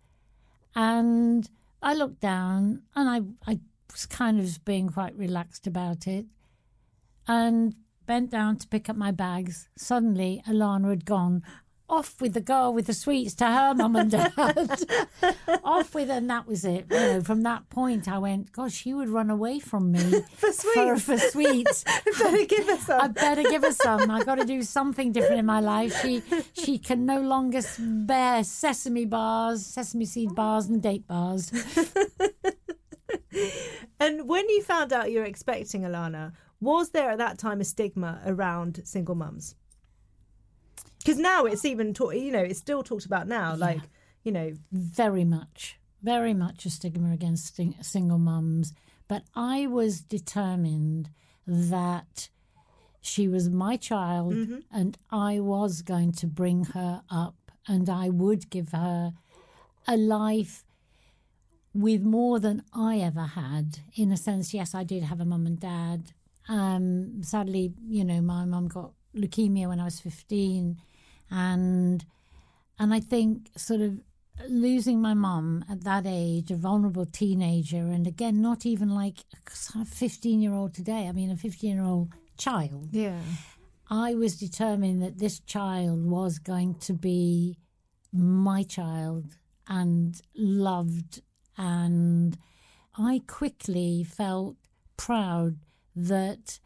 and 0.74 1.49
I 1.82 1.95
looked 1.95 2.20
down, 2.20 2.82
and 2.95 3.09
I, 3.09 3.51
I 3.51 3.61
was 3.93 4.07
kind 4.07 4.41
of 4.41 4.64
being 4.64 4.89
quite 4.89 5.16
relaxed 5.16 5.66
about 5.66 6.07
it, 6.07 6.26
and 7.26 7.74
bent 8.07 8.30
down 8.30 8.57
to 8.57 8.68
pick 8.68 8.89
up 8.89 8.97
my 8.97 9.11
bags. 9.11 9.68
Suddenly, 9.76 10.43
Alana 10.47 10.91
had 10.91 11.05
gone 11.05 11.43
off 11.89 12.20
with 12.20 12.34
the 12.34 12.41
girl 12.41 12.72
with 12.72 12.87
the 12.87 12.95
sweets 12.95 13.34
to 13.37 13.47
her 13.47 13.74
mum 13.74 13.97
and 13.97 14.11
dad. 14.11 14.32
off 15.64 15.95
with, 15.95 16.09
her, 16.09 16.14
and 16.14 16.28
that 16.30 16.47
was 16.47 16.64
it. 16.64 16.87
You 16.91 16.97
know, 16.97 17.20
from 17.22 17.43
that 17.43 17.68
point, 17.70 18.09
I 18.09 18.18
went, 18.18 18.53
"Gosh, 18.53 18.74
she 18.74 18.93
would 18.93 19.09
run 19.09 19.30
away 19.30 19.59
from 19.59 19.93
me 19.93 19.99
For 20.37 20.53
for, 20.53 20.99
sweets. 20.99 21.03
for 21.05 21.18
sweets." 21.18 21.84
Better 22.18 22.45
give 22.45 22.68
us 22.68 22.82
some. 22.87 23.01
I 23.01 23.09
better 23.09 23.43
give 23.43 23.62
her 23.62 23.72
some. 23.72 24.11
I 24.11 24.24
got 24.24 24.37
to 24.37 24.45
do 24.45 24.62
something 24.62 25.12
different 25.12 25.41
in 25.41 25.47
my 25.47 25.61
life. 25.61 26.01
She 26.03 26.22
she 26.53 26.78
can 26.78 27.07
no 27.07 27.20
longer 27.20 27.61
bear 27.78 28.43
sesame 28.45 29.05
bars, 29.05 29.64
sesame 29.64 30.05
seed 30.05 30.34
bars, 30.34 30.66
and 30.66 30.82
date 30.82 31.07
bars. 31.07 31.53
And 33.99 34.28
when 34.28 34.49
you 34.49 34.62
found 34.62 34.93
out 34.93 35.11
you 35.11 35.20
were 35.20 35.24
expecting 35.24 35.82
Alana, 35.82 36.32
was 36.61 36.91
there 36.91 37.11
at 37.11 37.18
that 37.18 37.39
time 37.39 37.61
a 37.61 37.64
stigma 37.64 38.20
around 38.26 38.80
single 38.84 39.14
mums? 39.14 39.55
Because 41.07 41.20
now 41.20 41.44
it's 41.44 41.64
even, 41.64 41.94
talk, 41.94 42.14
you 42.16 42.32
know, 42.32 42.42
it's 42.42 42.59
still 42.59 42.82
talked 42.82 43.07
about 43.07 43.28
now. 43.28 43.54
Like, 43.54 43.80
you 44.24 44.32
know, 44.32 44.54
very 44.72 45.22
much, 45.24 45.78
very 46.02 46.34
much 46.34 46.66
a 46.66 46.70
stigma 46.70 47.12
against 47.12 47.54
sing- 47.54 47.76
single 47.80 48.18
mums. 48.18 48.72
But 49.07 49.22
I 49.36 49.68
was 49.68 50.00
determined 50.00 51.11
that 51.46 52.28
she 53.00 53.28
was 53.28 53.48
my 53.48 53.76
child 53.76 54.32
and 54.72 54.98
I 55.09 55.38
was 55.38 55.82
going 55.82 56.11
to 56.14 56.26
bring 56.26 56.64
her 56.64 57.02
up 57.09 57.36
and 57.68 57.88
I 57.88 58.09
would 58.09 58.50
give 58.50 58.72
her 58.72 59.12
a 59.86 59.96
life 59.96 60.64
with 61.72 62.02
more 62.02 62.40
than 62.40 62.64
I 62.72 62.98
ever 62.98 63.22
had. 63.22 63.78
In 63.94 64.11
a 64.11 64.16
sense, 64.16 64.52
yes, 64.52 64.74
I 64.74 64.82
did 64.82 65.04
have 65.04 65.20
a 65.20 65.24
mum 65.24 65.46
and 65.46 65.61
dad. 65.61 66.12
Um, 66.48 67.22
sadly, 67.22 67.74
you 67.88 68.04
know, 68.04 68.20
my 68.20 68.44
mum 68.44 68.66
got 68.66 68.90
leukemia 69.14 69.68
when 69.68 69.78
I 69.78 69.84
was 69.84 70.00
15 70.00 70.80
and 71.31 72.05
and 72.79 72.95
I 72.95 73.01
think 73.01 73.49
sort 73.57 73.81
of 73.81 74.01
losing 74.49 75.01
my 75.01 75.14
mum 75.14 75.64
at 75.70 75.85
that 75.85 76.05
age, 76.07 76.51
a 76.51 76.57
vulnerable 76.57 77.07
teenager, 77.07 77.79
and 77.79 78.07
again, 78.07 78.43
not 78.43 78.66
even 78.66 78.91
like 78.91 79.24
a 79.74 79.85
15 79.85 80.41
year 80.41 80.53
old 80.53 80.74
today, 80.74 81.07
I 81.09 81.12
mean, 81.12 81.31
a 81.31 81.37
15 81.37 81.74
year 81.74 81.85
old 81.85 82.12
child. 82.37 82.89
yeah. 82.93 83.20
I 83.89 84.14
was 84.14 84.37
determined 84.37 85.01
that 85.03 85.18
this 85.18 85.39
child 85.39 86.05
was 86.05 86.41
going 86.41 86.74
to 86.81 86.93
be 86.93 87.57
my 88.12 88.64
child 88.64 89.37
and 89.68 90.20
loved. 90.35 91.22
And 91.57 92.37
I 92.99 93.22
quickly 93.29 94.03
felt 94.03 94.57
proud 94.97 95.59
that 95.95 96.59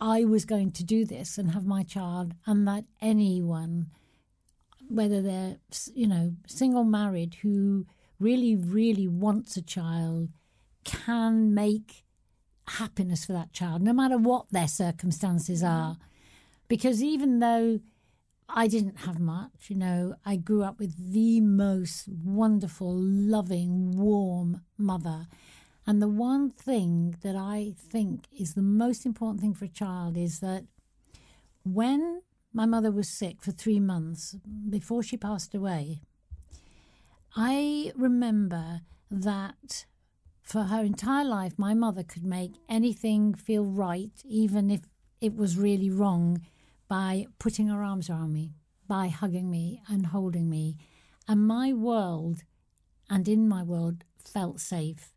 I 0.00 0.24
was 0.24 0.44
going 0.44 0.70
to 0.72 0.84
do 0.84 1.04
this 1.04 1.36
and 1.36 1.50
have 1.50 1.66
my 1.66 1.82
child, 1.82 2.34
and 2.46 2.66
that 2.66 2.84
anyone, 3.00 3.90
whether 4.88 5.20
they're, 5.20 5.56
you 5.94 6.06
know, 6.06 6.34
single, 6.46 6.84
married, 6.84 7.34
who 7.42 7.86
really, 8.18 8.56
really 8.56 9.06
wants 9.06 9.56
a 9.56 9.62
child, 9.62 10.30
can 10.84 11.52
make 11.52 12.04
happiness 12.66 13.24
for 13.24 13.32
that 13.32 13.52
child, 13.52 13.82
no 13.82 13.92
matter 13.92 14.16
what 14.16 14.46
their 14.50 14.68
circumstances 14.68 15.62
mm-hmm. 15.62 15.72
are. 15.72 15.96
Because 16.68 17.02
even 17.02 17.40
though 17.40 17.80
I 18.48 18.68
didn't 18.68 19.00
have 19.00 19.18
much, 19.18 19.68
you 19.68 19.76
know, 19.76 20.14
I 20.24 20.36
grew 20.36 20.62
up 20.62 20.78
with 20.78 21.12
the 21.12 21.40
most 21.40 22.08
wonderful, 22.08 22.94
loving, 22.94 23.96
warm 23.96 24.62
mother. 24.78 25.26
And 25.86 26.00
the 26.00 26.08
one 26.08 26.50
thing 26.50 27.16
that 27.22 27.36
I 27.36 27.74
think 27.76 28.26
is 28.38 28.54
the 28.54 28.62
most 28.62 29.06
important 29.06 29.40
thing 29.40 29.54
for 29.54 29.64
a 29.64 29.68
child 29.68 30.16
is 30.16 30.40
that 30.40 30.64
when 31.64 32.22
my 32.52 32.66
mother 32.66 32.90
was 32.90 33.08
sick 33.08 33.42
for 33.42 33.52
three 33.52 33.80
months 33.80 34.36
before 34.68 35.02
she 35.02 35.16
passed 35.16 35.54
away, 35.54 36.02
I 37.36 37.92
remember 37.96 38.82
that 39.10 39.86
for 40.42 40.64
her 40.64 40.80
entire 40.80 41.24
life, 41.24 41.58
my 41.58 41.74
mother 41.74 42.02
could 42.02 42.24
make 42.24 42.54
anything 42.68 43.34
feel 43.34 43.64
right, 43.64 44.10
even 44.24 44.70
if 44.70 44.80
it 45.20 45.36
was 45.36 45.56
really 45.56 45.90
wrong, 45.90 46.42
by 46.88 47.26
putting 47.38 47.68
her 47.68 47.84
arms 47.84 48.10
around 48.10 48.32
me, 48.32 48.54
by 48.88 49.08
hugging 49.08 49.48
me 49.48 49.80
and 49.88 50.06
holding 50.06 50.50
me. 50.50 50.76
And 51.28 51.46
my 51.46 51.72
world, 51.72 52.42
and 53.08 53.28
in 53.28 53.48
my 53.48 53.62
world, 53.62 54.02
felt 54.24 54.60
safe. 54.60 55.12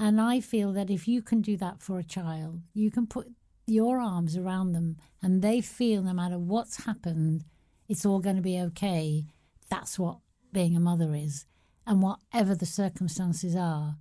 And 0.00 0.18
I 0.18 0.40
feel 0.40 0.72
that 0.72 0.88
if 0.88 1.06
you 1.06 1.20
can 1.20 1.42
do 1.42 1.58
that 1.58 1.82
for 1.82 1.98
a 1.98 2.02
child, 2.02 2.62
you 2.72 2.90
can 2.90 3.06
put 3.06 3.28
your 3.66 4.00
arms 4.00 4.34
around 4.34 4.72
them 4.72 4.96
and 5.22 5.42
they 5.42 5.60
feel 5.60 6.02
no 6.02 6.14
matter 6.14 6.38
what's 6.38 6.86
happened, 6.86 7.44
it's 7.86 8.06
all 8.06 8.18
going 8.18 8.36
to 8.36 8.42
be 8.42 8.58
okay. 8.58 9.26
That's 9.68 9.98
what 9.98 10.16
being 10.52 10.74
a 10.74 10.80
mother 10.80 11.14
is. 11.14 11.44
And 11.86 12.02
whatever 12.02 12.54
the 12.54 12.64
circumstances 12.64 13.54
are, 13.54 13.96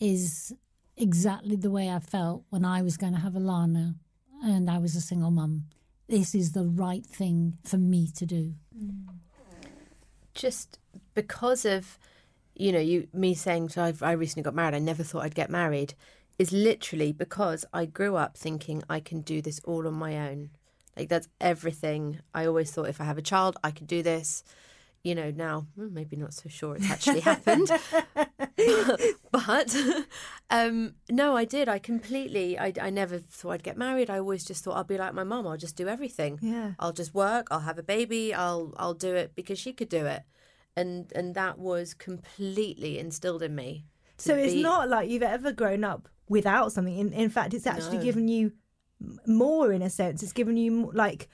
is 0.00 0.54
exactly 0.96 1.56
the 1.56 1.70
way 1.70 1.90
I 1.90 1.98
felt 1.98 2.44
when 2.48 2.64
I 2.64 2.80
was 2.80 2.96
going 2.96 3.12
to 3.12 3.20
have 3.20 3.34
Alana 3.34 3.96
and 4.42 4.70
I 4.70 4.78
was 4.78 4.96
a 4.96 5.02
single 5.02 5.30
mum. 5.30 5.64
This 6.08 6.34
is 6.34 6.52
the 6.52 6.64
right 6.64 7.04
thing 7.04 7.58
for 7.62 7.76
me 7.76 8.08
to 8.16 8.24
do. 8.24 8.54
Mm. 8.74 9.04
Just 10.34 10.78
because 11.14 11.66
of, 11.66 11.98
you 12.56 12.72
know, 12.72 12.80
you 12.80 13.08
me 13.12 13.34
saying 13.34 13.68
so 13.68 13.82
I've, 13.82 14.02
I 14.02 14.12
recently 14.12 14.42
got 14.42 14.54
married. 14.54 14.74
I 14.74 14.78
never 14.78 15.02
thought 15.02 15.24
I'd 15.24 15.34
get 15.34 15.50
married. 15.50 15.94
Is 16.38 16.52
literally 16.52 17.12
because 17.12 17.64
I 17.72 17.86
grew 17.86 18.16
up 18.16 18.36
thinking 18.36 18.82
I 18.90 19.00
can 19.00 19.22
do 19.22 19.40
this 19.40 19.60
all 19.64 19.86
on 19.86 19.94
my 19.94 20.18
own. 20.28 20.50
Like 20.96 21.08
that's 21.08 21.28
everything. 21.40 22.20
I 22.34 22.46
always 22.46 22.70
thought 22.70 22.88
if 22.88 23.00
I 23.00 23.04
have 23.04 23.18
a 23.18 23.22
child, 23.22 23.56
I 23.62 23.70
could 23.70 23.86
do 23.86 24.02
this. 24.02 24.42
You 25.02 25.14
know, 25.14 25.30
now 25.30 25.66
maybe 25.76 26.16
not 26.16 26.34
so 26.34 26.48
sure 26.48 26.74
it's 26.74 26.90
actually 26.90 27.20
happened, 27.20 27.70
but 29.30 29.76
um, 30.50 30.94
no, 31.08 31.36
I 31.36 31.44
did. 31.44 31.68
I 31.68 31.78
completely. 31.78 32.58
I, 32.58 32.72
I 32.80 32.90
never 32.90 33.18
thought 33.18 33.50
I'd 33.50 33.62
get 33.62 33.76
married. 33.76 34.10
I 34.10 34.18
always 34.18 34.44
just 34.44 34.64
thought 34.64 34.76
I'll 34.76 34.82
be 34.84 34.98
like 34.98 35.14
my 35.14 35.22
mum. 35.22 35.46
I'll 35.46 35.56
just 35.56 35.76
do 35.76 35.86
everything. 35.86 36.40
Yeah. 36.42 36.72
I'll 36.80 36.92
just 36.92 37.14
work. 37.14 37.46
I'll 37.52 37.60
have 37.60 37.78
a 37.78 37.84
baby. 37.84 38.34
I'll 38.34 38.74
I'll 38.78 38.94
do 38.94 39.14
it 39.14 39.36
because 39.36 39.60
she 39.60 39.72
could 39.72 39.88
do 39.88 40.06
it, 40.06 40.22
and 40.76 41.10
and 41.14 41.34
that 41.34 41.58
was 41.58 41.94
completely 41.94 42.98
instilled 42.98 43.42
in 43.42 43.54
me. 43.54 43.86
So 44.18 44.34
it's 44.34 44.54
be- 44.54 44.62
not 44.62 44.88
like 44.88 45.08
you've 45.10 45.22
ever 45.22 45.52
grown 45.52 45.84
up 45.84 46.08
without 46.28 46.72
something. 46.72 46.96
In, 46.96 47.12
in 47.12 47.30
fact, 47.30 47.54
it's 47.54 47.66
actually 47.66 47.98
No. 47.98 48.04
given 48.04 48.28
you 48.28 48.52
more 49.26 49.72
in 49.72 49.82
a 49.82 49.90
sense. 49.90 50.22
It's 50.22 50.32
given 50.32 50.56
you 50.56 50.90
like 50.94 51.28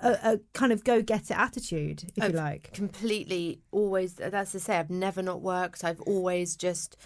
a, 0.00 0.10
a 0.22 0.40
kind 0.52 0.72
of 0.72 0.84
go 0.84 1.00
get 1.02 1.30
it 1.30 1.38
attitude, 1.38 2.04
if 2.16 2.22
I've 2.22 2.30
you 2.32 2.36
like. 2.36 2.72
completely 2.72 3.60
always 3.70 4.14
that's 4.14 4.52
to 4.52 4.60
say 4.60 4.76
i've 4.76 4.90
never 4.90 5.22
not 5.22 5.40
worked 5.40 5.82
i've 5.84 6.02
always 6.02 6.54
just 6.54 6.98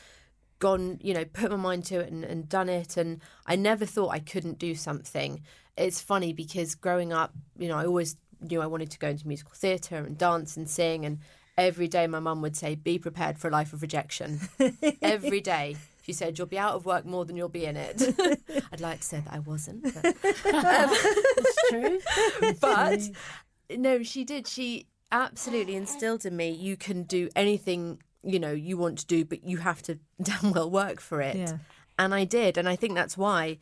gone 0.58 0.98
you 1.00 1.14
know 1.14 1.24
put 1.24 1.52
my 1.52 1.56
mind 1.56 1.84
to 1.86 2.00
it 2.00 2.10
and, 2.10 2.24
and 2.24 2.48
done 2.48 2.68
it 2.68 2.96
and 2.96 3.20
i 3.46 3.54
never 3.54 3.86
thought 3.86 4.08
i 4.08 4.18
couldn't 4.18 4.58
do 4.58 4.74
something 4.74 5.40
it's 5.76 6.00
funny 6.00 6.32
because 6.32 6.74
growing 6.74 7.12
up 7.12 7.32
you 7.56 7.68
know 7.68 7.76
i 7.78 7.86
always 7.86 8.16
knew 8.40 8.60
i 8.60 8.66
wanted 8.66 8.90
to 8.90 8.98
go 8.98 9.06
into 9.08 9.28
musical 9.28 9.52
theatre 9.54 9.96
and 9.96 10.18
dance 10.18 10.56
and 10.56 10.68
sing 10.68 11.04
and 11.04 11.18
every 11.60 11.88
day 11.88 12.06
my 12.06 12.18
mum 12.20 12.40
would 12.42 12.56
say 12.56 12.74
be 12.74 12.98
prepared 12.98 13.38
for 13.38 13.48
a 13.48 13.50
life 13.50 13.72
of 13.72 13.82
rejection 13.82 14.40
every 15.02 15.40
day 15.40 15.76
she 16.02 16.12
said 16.12 16.36
you'll 16.38 16.46
be 16.46 16.58
out 16.58 16.74
of 16.74 16.86
work 16.86 17.04
more 17.04 17.24
than 17.24 17.36
you'll 17.36 17.48
be 17.48 17.64
in 17.66 17.76
it 17.76 18.02
i'd 18.72 18.80
like 18.80 18.98
to 19.00 19.06
say 19.06 19.20
that 19.20 19.32
i 19.34 19.38
wasn't 19.40 19.82
but 19.82 20.16
It's 21.42 21.68
true. 21.70 21.98
but 22.60 23.00
no, 23.78 24.02
she 24.02 24.24
did. 24.24 24.46
She 24.46 24.86
absolutely 25.12 25.76
instilled 25.76 26.24
in 26.24 26.36
me 26.36 26.50
you 26.50 26.76
can 26.76 27.02
do 27.02 27.28
anything 27.34 28.00
you 28.22 28.38
know 28.38 28.52
you 28.52 28.76
want 28.76 28.98
to 28.98 29.06
do, 29.06 29.24
but 29.24 29.44
you 29.44 29.58
have 29.58 29.82
to 29.82 29.98
damn 30.22 30.52
well 30.52 30.70
work 30.70 31.00
for 31.00 31.20
it. 31.20 31.36
Yeah. 31.36 31.58
And 31.98 32.14
I 32.14 32.24
did, 32.24 32.56
and 32.58 32.68
I 32.68 32.76
think 32.76 32.94
that's 32.94 33.16
why 33.16 33.58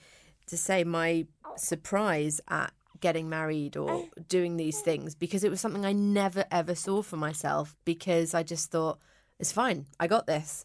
to 0.47 0.57
say 0.57 0.85
my 0.85 1.27
surprise 1.57 2.41
at 2.49 2.73
getting 3.01 3.29
married 3.29 3.77
or 3.77 3.91
oh. 3.91 4.09
doing 4.29 4.57
these 4.57 4.81
things 4.81 5.15
because 5.15 5.45
it 5.45 5.51
was 5.51 5.61
something 5.61 5.85
I 5.85 5.93
never 5.93 6.45
ever 6.51 6.75
saw 6.75 7.03
for 7.03 7.17
myself 7.17 7.77
because 7.85 8.35
I 8.35 8.43
just 8.43 8.71
thought 8.71 8.99
it's 9.39 9.53
fine, 9.53 9.87
I 10.01 10.07
got 10.07 10.27
this. 10.27 10.65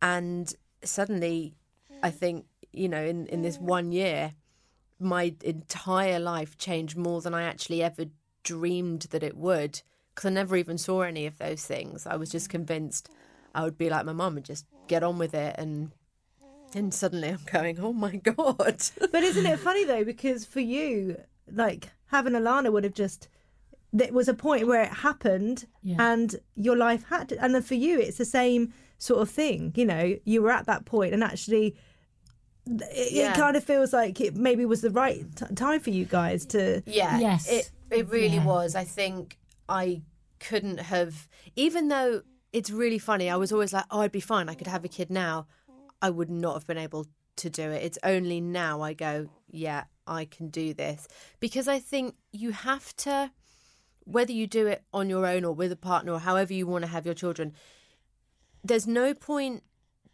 And 0.00 0.52
suddenly 0.84 1.54
I 2.02 2.10
mm. 2.10 2.14
think, 2.14 2.46
you 2.72 2.88
know, 2.88 3.02
in 3.02 3.26
in 3.26 3.42
this 3.42 3.58
one 3.58 3.92
year 3.92 4.34
my 4.98 5.34
entire 5.42 6.20
life 6.20 6.56
changed 6.58 6.96
more 6.96 7.20
than 7.20 7.34
I 7.34 7.42
actually 7.42 7.82
ever 7.82 8.04
dreamed 8.44 9.02
that 9.10 9.22
it 9.22 9.36
would 9.36 9.82
because 10.14 10.26
I 10.26 10.30
never 10.30 10.56
even 10.56 10.78
saw 10.78 11.02
any 11.02 11.26
of 11.26 11.38
those 11.38 11.64
things. 11.64 12.06
I 12.06 12.16
was 12.16 12.30
just 12.30 12.48
mm. 12.48 12.52
convinced 12.52 13.08
I 13.54 13.64
would 13.64 13.78
be 13.78 13.90
like 13.90 14.06
my 14.06 14.12
mum 14.12 14.36
and 14.36 14.46
just 14.46 14.66
mm. 14.66 14.88
get 14.88 15.02
on 15.02 15.18
with 15.18 15.34
it 15.34 15.56
and 15.58 15.92
and 16.74 16.92
suddenly 16.92 17.28
I'm 17.28 17.40
going, 17.50 17.78
"Oh 17.80 17.92
my 17.92 18.16
god." 18.16 18.82
But 18.98 19.22
isn't 19.22 19.46
it 19.46 19.58
funny 19.68 19.84
though? 19.84 20.04
Because 20.04 20.44
for 20.44 20.60
you, 20.60 21.20
like 21.50 21.90
having 22.06 22.32
Alana 22.34 22.72
would 22.72 22.84
have 22.84 22.94
just. 22.94 23.28
There 23.94 24.10
was 24.12 24.26
a 24.26 24.32
point 24.34 24.66
where 24.66 24.82
it 24.82 24.88
happened, 24.92 25.66
Yeah. 25.82 25.96
and 25.98 26.34
your 26.54 26.76
life 26.76 27.04
had 27.10 27.28
to. 27.28 27.42
And 27.44 27.54
then 27.54 27.60
for 27.62 27.74
you, 27.74 27.98
it's 28.00 28.16
the 28.16 28.24
same 28.24 28.72
sort 28.96 29.20
of 29.20 29.28
thing. 29.28 29.72
You 29.76 29.84
know, 29.84 30.16
you 30.24 30.40
were 30.42 30.50
at 30.50 30.64
that 30.66 30.86
point, 30.86 31.12
and 31.12 31.22
actually, 31.22 31.76
it, 32.66 33.12
Yeah. 33.12 33.32
it 33.32 33.36
kind 33.36 33.56
of 33.56 33.64
feels 33.64 33.92
like 33.92 34.20
it 34.20 34.34
maybe 34.36 34.64
was 34.64 34.80
the 34.80 34.90
right 34.90 35.24
t- 35.36 35.54
time 35.54 35.80
for 35.80 35.90
you 35.90 36.04
guys 36.06 36.46
to. 36.46 36.82
Yeah. 36.86 37.18
Yes. 37.18 37.48
It 37.50 37.70
it 37.90 38.08
really 38.08 38.36
Yeah. 38.36 38.46
was. 38.46 38.74
I 38.74 38.84
think 38.84 39.38
I 39.68 40.02
couldn't 40.40 40.78
have 40.80 41.28
even 41.56 41.88
though 41.88 42.22
it's 42.52 42.70
really 42.70 42.98
funny, 42.98 43.28
I 43.30 43.36
was 43.36 43.52
always 43.52 43.72
like, 43.72 43.84
Oh, 43.90 44.00
I'd 44.00 44.12
be 44.12 44.20
fine, 44.20 44.48
I 44.48 44.54
could 44.54 44.66
have 44.66 44.84
a 44.84 44.88
kid 44.88 45.10
now. 45.10 45.46
I 46.00 46.08
would 46.10 46.30
not 46.30 46.54
have 46.54 46.66
been 46.66 46.78
able 46.78 47.06
to 47.36 47.50
do 47.50 47.70
it. 47.70 47.82
It's 47.82 47.98
only 48.02 48.40
now 48.40 48.80
I 48.80 48.92
go, 48.94 49.28
Yeah, 49.50 49.84
I 50.06 50.24
can 50.24 50.48
do 50.48 50.74
this. 50.74 51.08
Because 51.40 51.68
I 51.68 51.78
think 51.78 52.14
you 52.32 52.52
have 52.52 52.94
to 52.98 53.30
whether 54.04 54.32
you 54.32 54.46
do 54.46 54.66
it 54.66 54.82
on 54.92 55.08
your 55.08 55.26
own 55.26 55.44
or 55.44 55.54
with 55.54 55.72
a 55.72 55.76
partner 55.76 56.12
or 56.12 56.20
however 56.20 56.52
you 56.52 56.66
want 56.66 56.84
to 56.84 56.90
have 56.90 57.06
your 57.06 57.14
children, 57.14 57.52
there's 58.64 58.86
no 58.86 59.14
point 59.14 59.62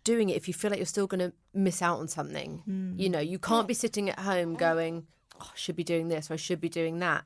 doing 0.05 0.31
it 0.31 0.37
if 0.37 0.49
you 0.49 0.55
feel 0.55 0.71
like 0.71 0.79
you're 0.79 0.87
still 0.87 1.07
going 1.07 1.21
to 1.21 1.33
miss 1.55 1.83
out 1.83 1.99
on 1.99 2.09
something. 2.09 2.63
Mm. 2.69 2.99
You 2.99 3.09
know, 3.09 3.21
you 3.21 3.39
can't 3.39 3.69
be 3.69 3.75
sitting 3.75 4.09
at 4.09 4.19
home 4.21 4.55
going, 4.55 5.07
oh, 5.41 5.51
I 5.53 5.57
should 5.57 5.77
be 5.77 5.85
doing 5.85 6.09
this 6.09 6.31
or 6.31 6.35
I 6.35 6.37
should 6.37 6.61
be 6.61 6.69
doing 6.69 6.99
that. 7.01 7.25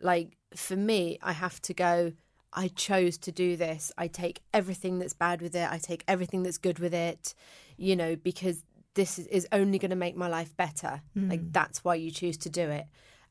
Like 0.00 0.36
for 0.54 0.76
me, 0.76 1.18
I 1.22 1.32
have 1.32 1.60
to 1.62 1.74
go, 1.74 2.12
I 2.52 2.68
chose 2.68 3.16
to 3.18 3.32
do 3.32 3.56
this. 3.56 3.92
I 3.96 4.08
take 4.08 4.42
everything 4.52 4.98
that's 4.98 5.14
bad 5.14 5.40
with 5.40 5.54
it, 5.54 5.70
I 5.70 5.78
take 5.78 6.04
everything 6.08 6.42
that's 6.42 6.58
good 6.58 6.78
with 6.78 6.94
it, 6.94 7.34
you 7.76 7.96
know, 7.96 8.16
because 8.16 8.64
this 8.94 9.18
is, 9.18 9.26
is 9.28 9.46
only 9.52 9.78
going 9.78 9.90
to 9.90 9.96
make 9.96 10.16
my 10.16 10.28
life 10.28 10.56
better. 10.56 11.02
Hmm. 11.14 11.30
Like 11.30 11.52
that's 11.52 11.84
why 11.84 11.94
you 11.94 12.10
choose 12.10 12.36
to 12.38 12.50
do 12.50 12.68
it. 12.68 12.86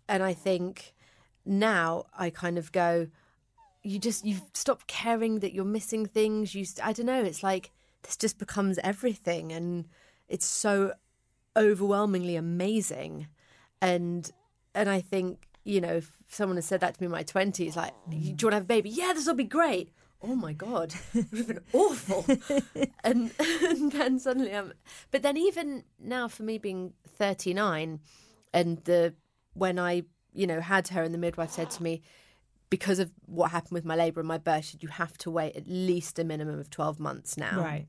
And 0.08 0.24
I 0.24 0.34
think 0.34 0.94
now 1.46 2.06
I 2.18 2.30
kind 2.30 2.58
of 2.58 2.72
go, 2.72 3.08
you 3.84 4.00
just 4.00 4.26
you 4.26 4.38
stop 4.54 4.88
caring 4.88 5.40
that 5.40 5.54
you're 5.54 5.66
missing 5.66 6.06
things. 6.06 6.54
You 6.54 6.66
I 6.84 6.94
don't 6.94 7.06
know. 7.06 7.24
It's 7.24 7.44
like 7.44 7.72
this 8.04 8.18
just 8.18 8.38
becomes 8.38 8.78
everything, 8.80 9.52
and 9.52 9.86
it's 10.28 10.46
so 10.46 10.94
overwhelmingly 11.56 12.36
amazing. 12.36 13.28
And 13.82 14.30
and 14.76 14.90
I 14.90 15.02
think 15.02 15.48
you 15.64 15.82
know 15.82 15.96
if 15.96 16.12
someone 16.28 16.58
has 16.58 16.66
said 16.66 16.82
that 16.82 16.96
to 16.96 17.02
me 17.02 17.06
in 17.06 17.12
my 17.12 17.24
twenties, 17.24 17.76
like, 17.76 17.94
do 18.10 18.18
you 18.18 18.30
want 18.32 18.40
to 18.40 18.52
have 18.52 18.64
a 18.64 18.68
baby? 18.68 18.90
Yeah, 18.90 19.14
this 19.14 19.26
will 19.26 19.34
be 19.34 19.44
great. 19.46 19.92
Oh 20.22 20.36
my 20.36 20.54
god, 20.54 20.94
it 21.14 21.26
would 21.32 21.38
have 21.38 21.48
been 21.48 21.60
awful. 21.74 22.26
and, 23.04 23.32
and 23.40 23.92
then 23.92 24.20
suddenly 24.20 24.54
I'm. 24.54 24.74
But 25.12 25.22
then 25.22 25.38
even 25.38 25.84
now, 26.00 26.28
for 26.28 26.44
me 26.44 26.58
being 26.58 26.94
thirty 27.08 27.54
nine, 27.54 28.00
and 28.54 28.84
the 28.84 29.16
when 29.54 29.80
I 29.80 30.04
you 30.34 30.46
know 30.46 30.60
had 30.60 30.90
her, 30.90 31.04
and 31.04 31.14
the 31.14 31.18
midwife 31.18 31.52
said 31.52 31.72
to 31.72 31.84
me, 31.84 32.02
because 32.70 33.00
of 33.00 33.12
what 33.26 33.52
happened 33.52 33.74
with 33.74 33.86
my 33.86 33.96
labour 33.96 34.20
and 34.20 34.28
my 34.28 34.38
birth, 34.38 34.76
you 34.80 34.90
have 34.90 35.18
to 35.20 35.32
wait 35.32 35.56
at 35.56 35.68
least 35.68 36.20
a 36.20 36.24
minimum 36.24 36.60
of 36.60 36.70
12 36.70 37.00
months 37.00 37.38
now. 37.38 37.62
Right. 37.62 37.88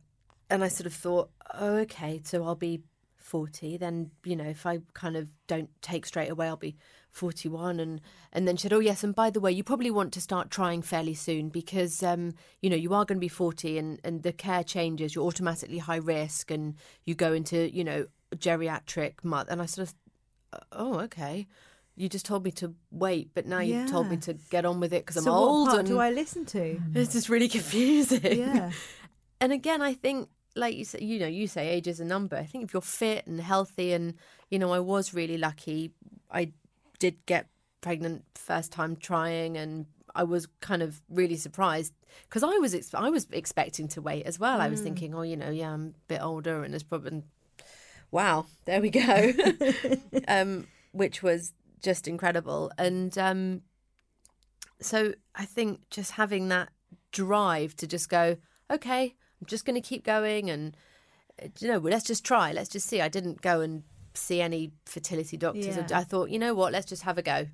And 0.48 0.64
I 0.64 0.68
sort 0.68 0.86
of 0.86 0.94
thought, 0.94 1.30
oh, 1.54 1.76
okay, 1.78 2.20
so 2.24 2.44
I'll 2.44 2.54
be 2.54 2.82
40. 3.30 3.76
Then, 3.76 4.10
you 4.24 4.34
know, 4.34 4.44
if 4.44 4.66
I 4.66 4.80
kind 4.92 5.16
of 5.16 5.28
don't 5.46 5.70
take 5.82 6.04
straight 6.04 6.30
away, 6.30 6.48
I'll 6.48 6.56
be 6.56 6.76
41. 7.12 7.78
And, 7.78 8.00
and 8.32 8.48
then 8.48 8.56
she 8.56 8.62
said, 8.62 8.72
oh, 8.72 8.80
yes, 8.80 9.04
and 9.04 9.14
by 9.14 9.30
the 9.30 9.38
way, 9.38 9.52
you 9.52 9.62
probably 9.62 9.90
want 9.92 10.12
to 10.14 10.20
start 10.20 10.50
trying 10.50 10.82
fairly 10.82 11.14
soon 11.14 11.48
because, 11.48 12.02
um, 12.02 12.34
you 12.60 12.68
know, 12.68 12.76
you 12.76 12.92
are 12.92 13.04
going 13.04 13.18
to 13.18 13.20
be 13.20 13.28
40 13.28 13.78
and, 13.78 14.00
and 14.02 14.24
the 14.24 14.32
care 14.32 14.64
changes. 14.64 15.14
You're 15.14 15.24
automatically 15.24 15.78
high 15.78 15.96
risk 15.96 16.50
and 16.50 16.74
you 17.04 17.14
go 17.14 17.32
into, 17.32 17.72
you 17.72 17.84
know, 17.84 18.06
geriatric 18.34 19.22
mother, 19.22 19.52
and 19.52 19.62
I 19.62 19.66
sort 19.66 19.88
of, 19.88 19.94
oh, 20.72 20.98
okay. 21.00 21.46
You 21.96 22.08
just 22.08 22.26
told 22.26 22.44
me 22.44 22.50
to 22.52 22.74
wait, 22.90 23.30
but 23.34 23.46
now 23.46 23.60
you've 23.60 23.90
told 23.90 24.08
me 24.10 24.16
to 24.18 24.34
get 24.50 24.64
on 24.64 24.80
with 24.80 24.92
it 24.92 25.04
because 25.06 25.18
I'm 25.18 25.28
old. 25.28 25.66
what 25.66 25.68
part 25.68 25.78
and 25.80 25.88
do 25.88 25.98
I 25.98 26.10
listen 26.10 26.46
to? 26.46 26.80
It's 26.94 27.12
just 27.12 27.28
really 27.28 27.48
confusing. 27.48 28.38
Yeah. 28.38 28.70
and 29.40 29.52
again, 29.52 29.82
I 29.82 29.94
think, 29.94 30.30
like 30.56 30.76
you 30.76 30.84
say, 30.84 30.98
you 31.00 31.18
know, 31.18 31.26
you 31.26 31.46
say 31.46 31.68
age 31.68 31.86
is 31.86 32.00
a 32.00 32.04
number. 32.04 32.36
I 32.36 32.44
think 32.44 32.64
if 32.64 32.72
you're 32.72 32.82
fit 32.82 33.26
and 33.26 33.40
healthy, 33.40 33.92
and 33.92 34.14
you 34.50 34.58
know, 34.58 34.72
I 34.72 34.80
was 34.80 35.14
really 35.14 35.38
lucky. 35.38 35.92
I 36.30 36.52
did 36.98 37.24
get 37.26 37.46
pregnant 37.80 38.24
first 38.34 38.72
time 38.72 38.96
trying, 38.96 39.56
and 39.56 39.86
I 40.14 40.24
was 40.24 40.48
kind 40.60 40.82
of 40.82 41.00
really 41.08 41.36
surprised 41.36 41.92
because 42.28 42.42
I 42.42 42.56
was 42.58 42.74
ex- 42.74 42.94
I 42.94 43.10
was 43.10 43.26
expecting 43.32 43.88
to 43.88 44.02
wait 44.02 44.24
as 44.26 44.38
well. 44.38 44.60
I 44.60 44.68
was 44.68 44.80
thinking, 44.80 45.14
oh, 45.14 45.22
you 45.22 45.36
know, 45.36 45.50
yeah, 45.50 45.72
I'm 45.72 45.94
a 45.94 46.08
bit 46.08 46.22
older, 46.22 46.64
and 46.64 46.74
it's 46.74 46.84
probably 46.84 47.22
wow, 48.10 48.46
there 48.64 48.80
we 48.80 48.90
go, 48.90 49.32
um, 50.28 50.66
which 50.92 51.22
was 51.22 51.52
just 51.82 52.08
incredible. 52.08 52.72
And 52.78 53.16
um, 53.16 53.62
so 54.80 55.14
I 55.34 55.44
think 55.44 55.88
just 55.90 56.12
having 56.12 56.48
that 56.48 56.70
drive 57.12 57.76
to 57.76 57.86
just 57.86 58.08
go, 58.08 58.36
okay, 58.70 59.14
I'm 59.40 59.46
just 59.46 59.64
going 59.64 59.80
to 59.80 59.86
keep 59.88 60.04
going, 60.04 60.50
and 60.50 60.76
you 61.60 61.68
know, 61.68 61.78
let's 61.78 62.04
just 62.04 62.24
try, 62.24 62.52
let's 62.52 62.68
just 62.68 62.86
see. 62.86 63.00
I 63.00 63.08
didn't 63.08 63.40
go 63.40 63.60
and 63.60 63.82
see 64.14 64.40
any 64.40 64.72
fertility 64.84 65.36
doctors. 65.36 65.76
Yeah. 65.76 65.86
I 65.94 66.04
thought, 66.04 66.30
you 66.30 66.38
know 66.38 66.54
what, 66.54 66.72
let's 66.72 66.86
just 66.86 67.02
have 67.02 67.16
a 67.18 67.22
go. 67.22 67.46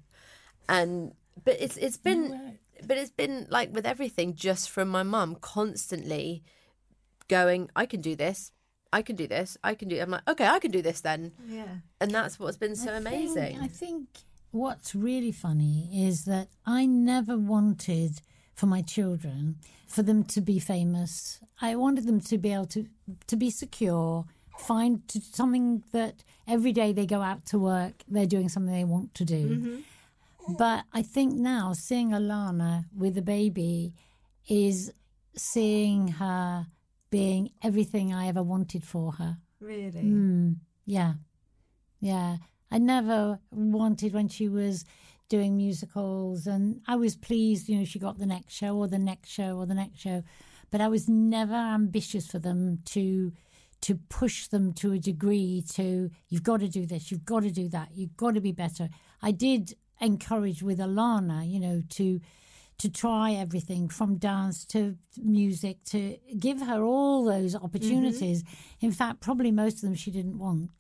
And 0.69 1.13
but 1.45 1.57
it's 1.61 1.77
it's 1.77 1.97
been 1.99 2.59
but 2.87 2.97
it's 2.99 3.11
been 3.11 3.47
like 3.51 3.73
with 3.75 3.87
everything 3.87 4.35
just 4.35 4.69
from 4.71 4.89
my 4.89 5.03
mum 5.03 5.37
constantly 5.41 6.43
going 7.29 7.69
i 7.77 7.87
can 7.87 8.01
do 8.01 8.15
this 8.15 8.53
i 8.93 9.01
can 9.03 9.17
do 9.17 9.27
this 9.27 9.57
i 9.65 9.75
can 9.75 9.89
do 9.89 10.01
i'm 10.01 10.11
like 10.11 10.27
okay 10.29 10.47
i 10.47 10.59
can 10.59 10.71
do 10.71 10.81
this 10.83 11.01
then 11.01 11.33
Yeah. 11.49 11.67
and 12.01 12.11
that's 12.11 12.39
what's 12.39 12.57
been 12.57 12.77
so 12.77 12.91
I 12.95 13.01
think- 13.01 13.07
amazing 13.07 13.61
I 13.61 13.69
think 13.69 14.09
what's 14.51 14.95
really 14.95 15.33
funny 15.33 15.91
is 15.93 16.25
that 16.25 16.49
I 16.65 16.87
never 16.87 17.37
wanted 17.37 18.21
for 18.57 18.67
my 18.67 18.83
children 18.83 19.57
for 19.87 20.03
them 20.03 20.25
to 20.25 20.41
be 20.41 20.59
famous. 20.59 21.39
I 21.61 21.77
wanted 21.77 22.07
them 22.07 22.21
to 22.23 22.39
be 22.39 22.53
able 22.53 22.67
to 22.67 22.87
to 23.29 23.37
be 23.37 23.51
secure, 23.51 24.25
find 24.59 25.07
to, 25.09 25.21
something 25.21 25.85
that 25.93 26.25
every 26.49 26.73
day 26.73 26.93
they 26.93 27.07
go 27.07 27.23
out 27.23 27.47
to 27.47 27.59
work, 27.59 28.03
they're 28.09 28.27
doing 28.27 28.49
something 28.49 28.75
they 28.75 28.85
want 28.85 29.15
to 29.15 29.25
do. 29.25 29.83
But 30.59 30.85
I 30.93 31.03
think 31.03 31.35
now 31.35 31.73
seeing 31.73 32.11
Alana 32.11 32.87
with 32.97 33.19
a 33.19 33.23
baby 33.23 33.93
is 34.49 34.93
seeing 35.37 36.09
her 36.09 36.67
being 37.11 37.51
everything 37.63 38.13
I 38.13 38.29
ever 38.29 38.43
wanted 38.43 38.85
for 38.85 39.13
her. 39.13 39.39
Really? 39.61 40.03
Mm, 40.03 40.57
yeah. 40.85 41.15
Yeah. 42.01 42.37
I 42.71 42.79
never 42.79 43.39
wanted 43.51 44.13
when 44.13 44.29
she 44.29 44.49
was 44.49 44.85
doing 45.29 45.57
musicals, 45.57 46.47
and 46.47 46.81
I 46.87 46.97
was 46.97 47.17
pleased, 47.17 47.69
you 47.69 47.79
know, 47.79 47.85
she 47.85 47.99
got 47.99 48.19
the 48.19 48.27
next 48.27 48.55
show 48.55 48.77
or 48.77 48.89
the 48.89 48.99
next 48.99 49.31
show 49.31 49.57
or 49.57 49.67
the 49.67 49.75
next 49.75 49.99
show, 49.99 50.23
but 50.71 50.81
I 50.81 50.89
was 50.89 51.09
never 51.09 51.55
ambitious 51.55 52.27
for 52.27 52.39
them 52.39 52.81
to 52.87 53.33
to 53.83 53.95
push 54.09 54.47
them 54.49 54.73
to 54.73 54.93
a 54.93 54.99
degree 54.99 55.63
to 55.71 56.11
you've 56.29 56.43
got 56.43 56.61
to 56.61 56.69
do 56.69 56.87
this, 56.87 57.11
you've 57.11 57.27
got 57.27 57.43
to 57.43 57.51
do 57.51 57.69
that, 57.69 57.91
you've 57.95 58.17
got 58.17 58.35
to 58.35 58.41
be 58.41 58.53
better. 58.53 58.89
I 59.23 59.33
did 59.33 59.75
encourage 60.01 60.63
with 60.63 60.79
Alana, 60.79 61.49
you 61.49 61.61
know, 61.61 61.83
to 61.91 62.21
to 62.79 62.91
try 62.91 63.33
everything 63.33 63.89
from 63.89 64.17
dance 64.17 64.65
to 64.67 64.97
music 65.17 65.83
to 65.85 66.19
give 66.39 66.61
her 66.61 66.83
all 66.83 67.25
those 67.25 67.55
mm-hmm. 67.55 67.65
opportunities. 67.65 68.45
In 68.81 68.93
fact, 68.93 69.21
probably 69.21 69.51
most 69.51 69.77
of 69.77 69.81
them 69.83 69.95
she 69.95 70.11
didn't 70.11 70.39
want. 70.39 70.71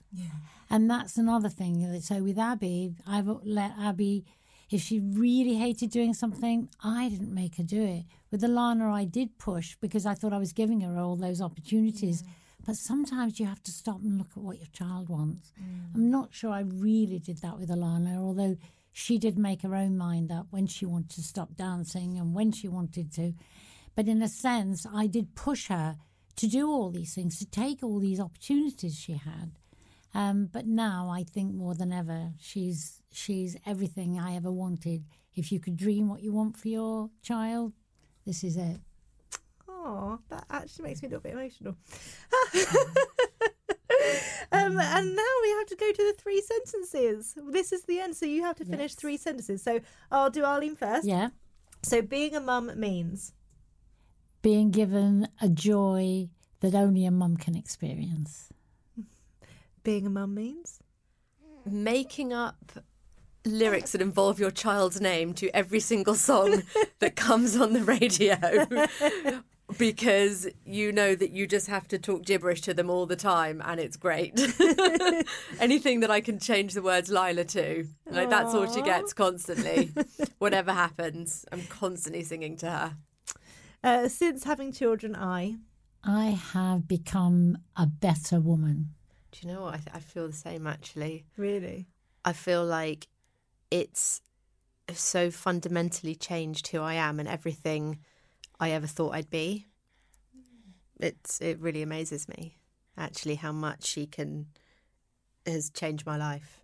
And 0.68 0.90
that's 0.90 1.16
another 1.16 1.48
thing. 1.48 2.00
So 2.00 2.22
with 2.22 2.38
Abby, 2.38 2.94
I've 3.06 3.28
let 3.44 3.72
Abby, 3.78 4.24
if 4.70 4.82
she 4.82 4.98
really 5.00 5.54
hated 5.54 5.90
doing 5.90 6.12
something, 6.12 6.68
I 6.82 7.08
didn't 7.08 7.32
make 7.32 7.56
her 7.56 7.62
do 7.62 7.82
it. 7.82 8.04
With 8.30 8.42
Alana, 8.42 8.92
I 8.92 9.04
did 9.04 9.38
push 9.38 9.76
because 9.80 10.06
I 10.06 10.14
thought 10.14 10.32
I 10.32 10.38
was 10.38 10.52
giving 10.52 10.80
her 10.80 10.98
all 10.98 11.16
those 11.16 11.40
opportunities. 11.40 12.24
But 12.66 12.76
sometimes 12.76 13.38
you 13.38 13.46
have 13.46 13.62
to 13.62 13.70
stop 13.70 14.02
and 14.02 14.18
look 14.18 14.30
at 14.36 14.42
what 14.42 14.58
your 14.58 14.66
child 14.72 15.08
wants. 15.08 15.52
Mm. 15.60 15.94
I'm 15.94 16.10
not 16.10 16.34
sure 16.34 16.50
I 16.50 16.60
really 16.60 17.20
did 17.20 17.38
that 17.42 17.60
with 17.60 17.68
Alana, 17.68 18.18
although 18.18 18.56
she 18.92 19.18
did 19.18 19.38
make 19.38 19.62
her 19.62 19.76
own 19.76 19.96
mind 19.96 20.32
up 20.32 20.46
when 20.50 20.66
she 20.66 20.84
wanted 20.84 21.10
to 21.10 21.22
stop 21.22 21.54
dancing 21.54 22.18
and 22.18 22.34
when 22.34 22.50
she 22.50 22.66
wanted 22.66 23.12
to. 23.12 23.34
But 23.94 24.08
in 24.08 24.20
a 24.20 24.28
sense, 24.28 24.84
I 24.92 25.06
did 25.06 25.36
push 25.36 25.68
her 25.68 25.96
to 26.36 26.46
do 26.48 26.68
all 26.68 26.90
these 26.90 27.14
things, 27.14 27.38
to 27.38 27.46
take 27.46 27.82
all 27.82 28.00
these 28.00 28.18
opportunities 28.18 28.98
she 28.98 29.12
had. 29.12 29.52
Um, 30.16 30.48
but 30.50 30.66
now 30.66 31.10
I 31.10 31.24
think 31.24 31.54
more 31.54 31.74
than 31.74 31.92
ever, 31.92 32.32
she's 32.38 33.02
she's 33.12 33.54
everything 33.66 34.18
I 34.18 34.34
ever 34.34 34.50
wanted. 34.50 35.04
If 35.34 35.52
you 35.52 35.60
could 35.60 35.76
dream 35.76 36.08
what 36.08 36.22
you 36.22 36.32
want 36.32 36.56
for 36.56 36.68
your 36.68 37.10
child, 37.20 37.74
this 38.24 38.42
is 38.42 38.56
it. 38.56 38.80
Oh, 39.68 40.18
that 40.30 40.46
actually 40.48 40.84
makes 40.84 41.02
me 41.02 41.08
a 41.08 41.10
little 41.10 41.20
bit 41.20 41.34
emotional. 41.34 41.76
um, 44.52 44.78
and 44.78 45.16
now 45.16 45.34
we 45.42 45.50
have 45.50 45.66
to 45.66 45.76
go 45.78 45.92
to 45.92 46.02
the 46.02 46.14
three 46.16 46.40
sentences. 46.40 47.34
This 47.50 47.70
is 47.70 47.82
the 47.82 48.00
end, 48.00 48.16
so 48.16 48.24
you 48.24 48.42
have 48.42 48.56
to 48.56 48.64
finish 48.64 48.94
three 48.94 49.18
sentences. 49.18 49.62
So 49.62 49.80
I'll 50.10 50.30
do 50.30 50.44
Arlene 50.44 50.76
first. 50.76 51.06
Yeah, 51.06 51.28
So 51.82 52.00
being 52.00 52.34
a 52.34 52.40
mum 52.40 52.72
means 52.74 53.34
being 54.40 54.70
given 54.70 55.28
a 55.42 55.50
joy 55.50 56.30
that 56.60 56.74
only 56.74 57.04
a 57.04 57.10
mum 57.10 57.36
can 57.36 57.54
experience. 57.54 58.48
Being 59.86 60.04
a 60.04 60.10
mum 60.10 60.34
means 60.34 60.80
making 61.64 62.32
up 62.32 62.56
lyrics 63.44 63.92
that 63.92 64.02
involve 64.02 64.40
your 64.40 64.50
child's 64.50 65.00
name 65.00 65.32
to 65.32 65.48
every 65.54 65.78
single 65.78 66.16
song 66.16 66.64
that 66.98 67.14
comes 67.14 67.56
on 67.56 67.72
the 67.72 67.84
radio 67.84 68.36
because 69.78 70.48
you 70.64 70.90
know 70.90 71.14
that 71.14 71.30
you 71.30 71.46
just 71.46 71.68
have 71.68 71.86
to 71.86 71.98
talk 71.98 72.24
gibberish 72.24 72.62
to 72.62 72.74
them 72.74 72.90
all 72.90 73.06
the 73.06 73.14
time 73.14 73.62
and 73.64 73.78
it's 73.78 73.96
great. 73.96 74.32
Anything 75.60 76.00
that 76.00 76.10
I 76.10 76.20
can 76.20 76.40
change 76.40 76.74
the 76.74 76.82
words 76.82 77.08
Lila 77.08 77.44
to, 77.44 77.86
like 78.10 78.28
that's 78.28 78.54
all 78.54 78.66
she 78.66 78.82
gets 78.82 79.12
constantly. 79.12 79.92
Whatever 80.38 80.72
happens, 80.72 81.44
I'm 81.52 81.62
constantly 81.66 82.24
singing 82.24 82.56
to 82.56 82.70
her. 82.70 82.96
uh, 83.84 84.08
since 84.08 84.42
having 84.42 84.72
children. 84.72 85.14
I 85.14 85.58
I 86.02 86.30
have 86.30 86.88
become 86.88 87.58
a 87.76 87.86
better 87.86 88.40
woman. 88.40 88.95
Do 89.40 89.46
you 89.46 89.54
know 89.54 89.62
what? 89.62 89.74
I, 89.74 89.96
I 89.96 90.00
feel 90.00 90.26
the 90.26 90.32
same 90.32 90.66
actually. 90.66 91.24
really 91.36 91.86
I 92.24 92.32
feel 92.32 92.64
like 92.64 93.06
it's 93.70 94.20
so 94.92 95.30
fundamentally 95.30 96.14
changed 96.14 96.68
who 96.68 96.80
I 96.80 96.94
am 96.94 97.20
and 97.20 97.28
everything 97.28 97.98
I 98.58 98.70
ever 98.70 98.86
thought 98.86 99.14
I'd 99.14 99.30
be. 99.30 99.66
It's 100.98 101.40
it 101.40 101.60
really 101.60 101.82
amazes 101.82 102.28
me 102.28 102.56
actually 102.96 103.34
how 103.34 103.52
much 103.52 103.84
she 103.84 104.06
can 104.06 104.46
has 105.44 105.70
changed 105.70 106.06
my 106.06 106.16
life. 106.16 106.60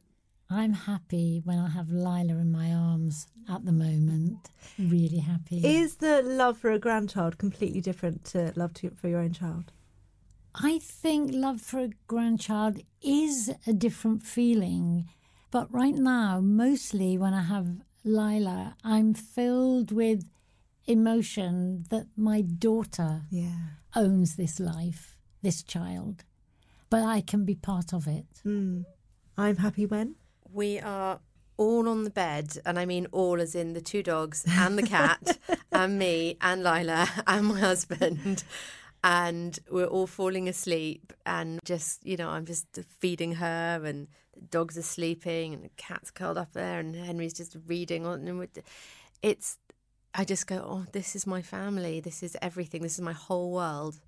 I'm 0.49 0.73
happy 0.73 1.41
when 1.45 1.59
I 1.59 1.69
have 1.69 1.91
Lila 1.91 2.39
in 2.39 2.53
my 2.53 2.73
arms 2.73 3.27
at 3.49 3.65
the 3.65 3.73
moment. 3.73 4.51
Really 4.79 5.19
happy. 5.19 5.65
is 5.67 5.97
the 5.97 6.23
love 6.23 6.59
for 6.59 6.71
a 6.73 6.79
grandchild 6.79 7.39
completely 7.39 7.81
different 7.81 8.25
to 8.27 8.53
love 8.57 8.75
to, 8.75 8.91
for 8.91 9.09
your 9.09 9.21
own 9.21 9.33
child. 9.33 9.73
I 10.55 10.79
think 10.79 11.31
love 11.33 11.61
for 11.61 11.81
a 11.81 11.91
grandchild 12.07 12.79
is 13.01 13.51
a 13.67 13.73
different 13.73 14.23
feeling. 14.23 15.09
But 15.51 15.73
right 15.73 15.95
now, 15.95 16.41
mostly 16.41 17.17
when 17.19 17.35
I 17.35 17.43
have 17.43 17.69
Lila, 18.05 18.77
I'm 18.85 19.15
filled 19.15 19.93
with 19.93 20.25
emotion 20.87 21.85
that 21.91 22.07
my 22.17 22.43
daughter 22.43 23.23
Yeah. 23.31 23.59
owns 23.95 24.37
this 24.37 24.59
life, 24.61 25.17
this 25.43 25.63
child. 25.63 26.25
But 26.91 27.03
I 27.03 27.21
can 27.23 27.45
be 27.45 27.55
part 27.55 27.93
of 27.95 28.07
it. 28.07 28.27
Mm. 28.45 28.85
I'm 29.39 29.57
happy 29.57 29.87
when 29.87 30.17
We 30.53 30.79
are 30.81 31.21
all 31.57 31.89
on 31.89 32.05
the 32.05 32.11
bed, 32.11 32.59
and 32.67 32.79
I 32.79 32.85
mean 32.85 33.07
all 33.13 33.41
as 33.41 33.55
in 33.55 33.73
the 33.73 33.81
two 33.81 34.03
dogs 34.03 34.45
and 34.47 34.77
the 34.77 34.83
cat, 34.83 35.39
and 35.73 35.99
me 35.99 36.37
and 36.43 36.63
Lila 36.63 37.09
and 37.27 37.47
my 37.47 37.61
husband. 37.61 38.45
And 39.05 39.59
we're 39.69 39.87
all 39.87 40.07
falling 40.07 40.49
asleep, 40.49 41.13
and 41.27 41.59
just, 41.65 42.07
you 42.07 42.17
know, 42.17 42.29
I'm 42.29 42.47
just 42.47 42.67
feeding 43.01 43.33
her, 43.35 43.83
and 43.85 44.07
the 44.33 44.43
dogs 44.43 44.79
are 44.79 44.83
sleeping, 44.83 45.53
and 45.55 45.65
the 45.65 45.71
cat's 45.77 46.13
curled 46.13 46.39
up 46.39 46.53
there, 46.53 46.79
and 46.79 46.95
Henry's 46.95 47.35
just 47.35 47.57
reading 47.67 48.07
on. 48.07 48.29
And 48.29 48.49
it's, 49.21 49.59
I 50.15 50.25
just 50.25 50.47
go, 50.47 50.57
oh, 50.65 50.87
this 50.93 51.17
is 51.17 51.27
my 51.27 51.43
family. 51.43 51.99
This 51.99 52.23
is 52.23 52.37
everything. 52.41 52.83
This 52.83 52.95
is 52.95 53.01
my 53.01 53.13
whole 53.13 53.51
world. 53.51 53.99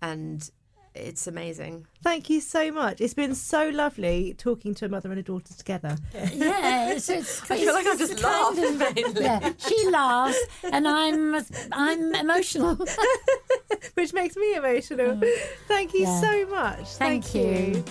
And 0.00 0.50
it's 0.94 1.26
amazing. 1.26 1.86
Thank 2.02 2.28
you 2.28 2.40
so 2.40 2.70
much. 2.70 3.00
It's 3.00 3.14
been 3.14 3.34
so 3.34 3.68
lovely 3.70 4.34
talking 4.38 4.74
to 4.74 4.84
a 4.86 4.88
mother 4.88 5.10
and 5.10 5.18
a 5.18 5.22
daughter 5.22 5.54
together. 5.54 5.96
Yeah, 6.34 6.92
it's, 6.92 7.08
it's, 7.08 7.50
I 7.50 7.56
feel 7.56 7.72
like 7.72 7.86
I'm 7.86 7.98
just 7.98 8.22
laughing 8.22 8.78
mainly. 8.78 9.22
Yeah, 9.22 9.52
she 9.58 9.88
laughs, 9.88 10.38
and 10.64 10.86
I'm 10.86 11.34
I'm 11.72 12.14
emotional. 12.14 12.76
Which 13.94 14.12
makes 14.12 14.36
me 14.36 14.54
emotional. 14.54 15.16
Mm. 15.16 15.30
Thank 15.68 15.94
you 15.94 16.02
Yeah. 16.02 16.20
so 16.20 16.46
much. 16.46 16.86
Thank 16.96 17.34
you. 17.34 17.42
you. 17.42 17.84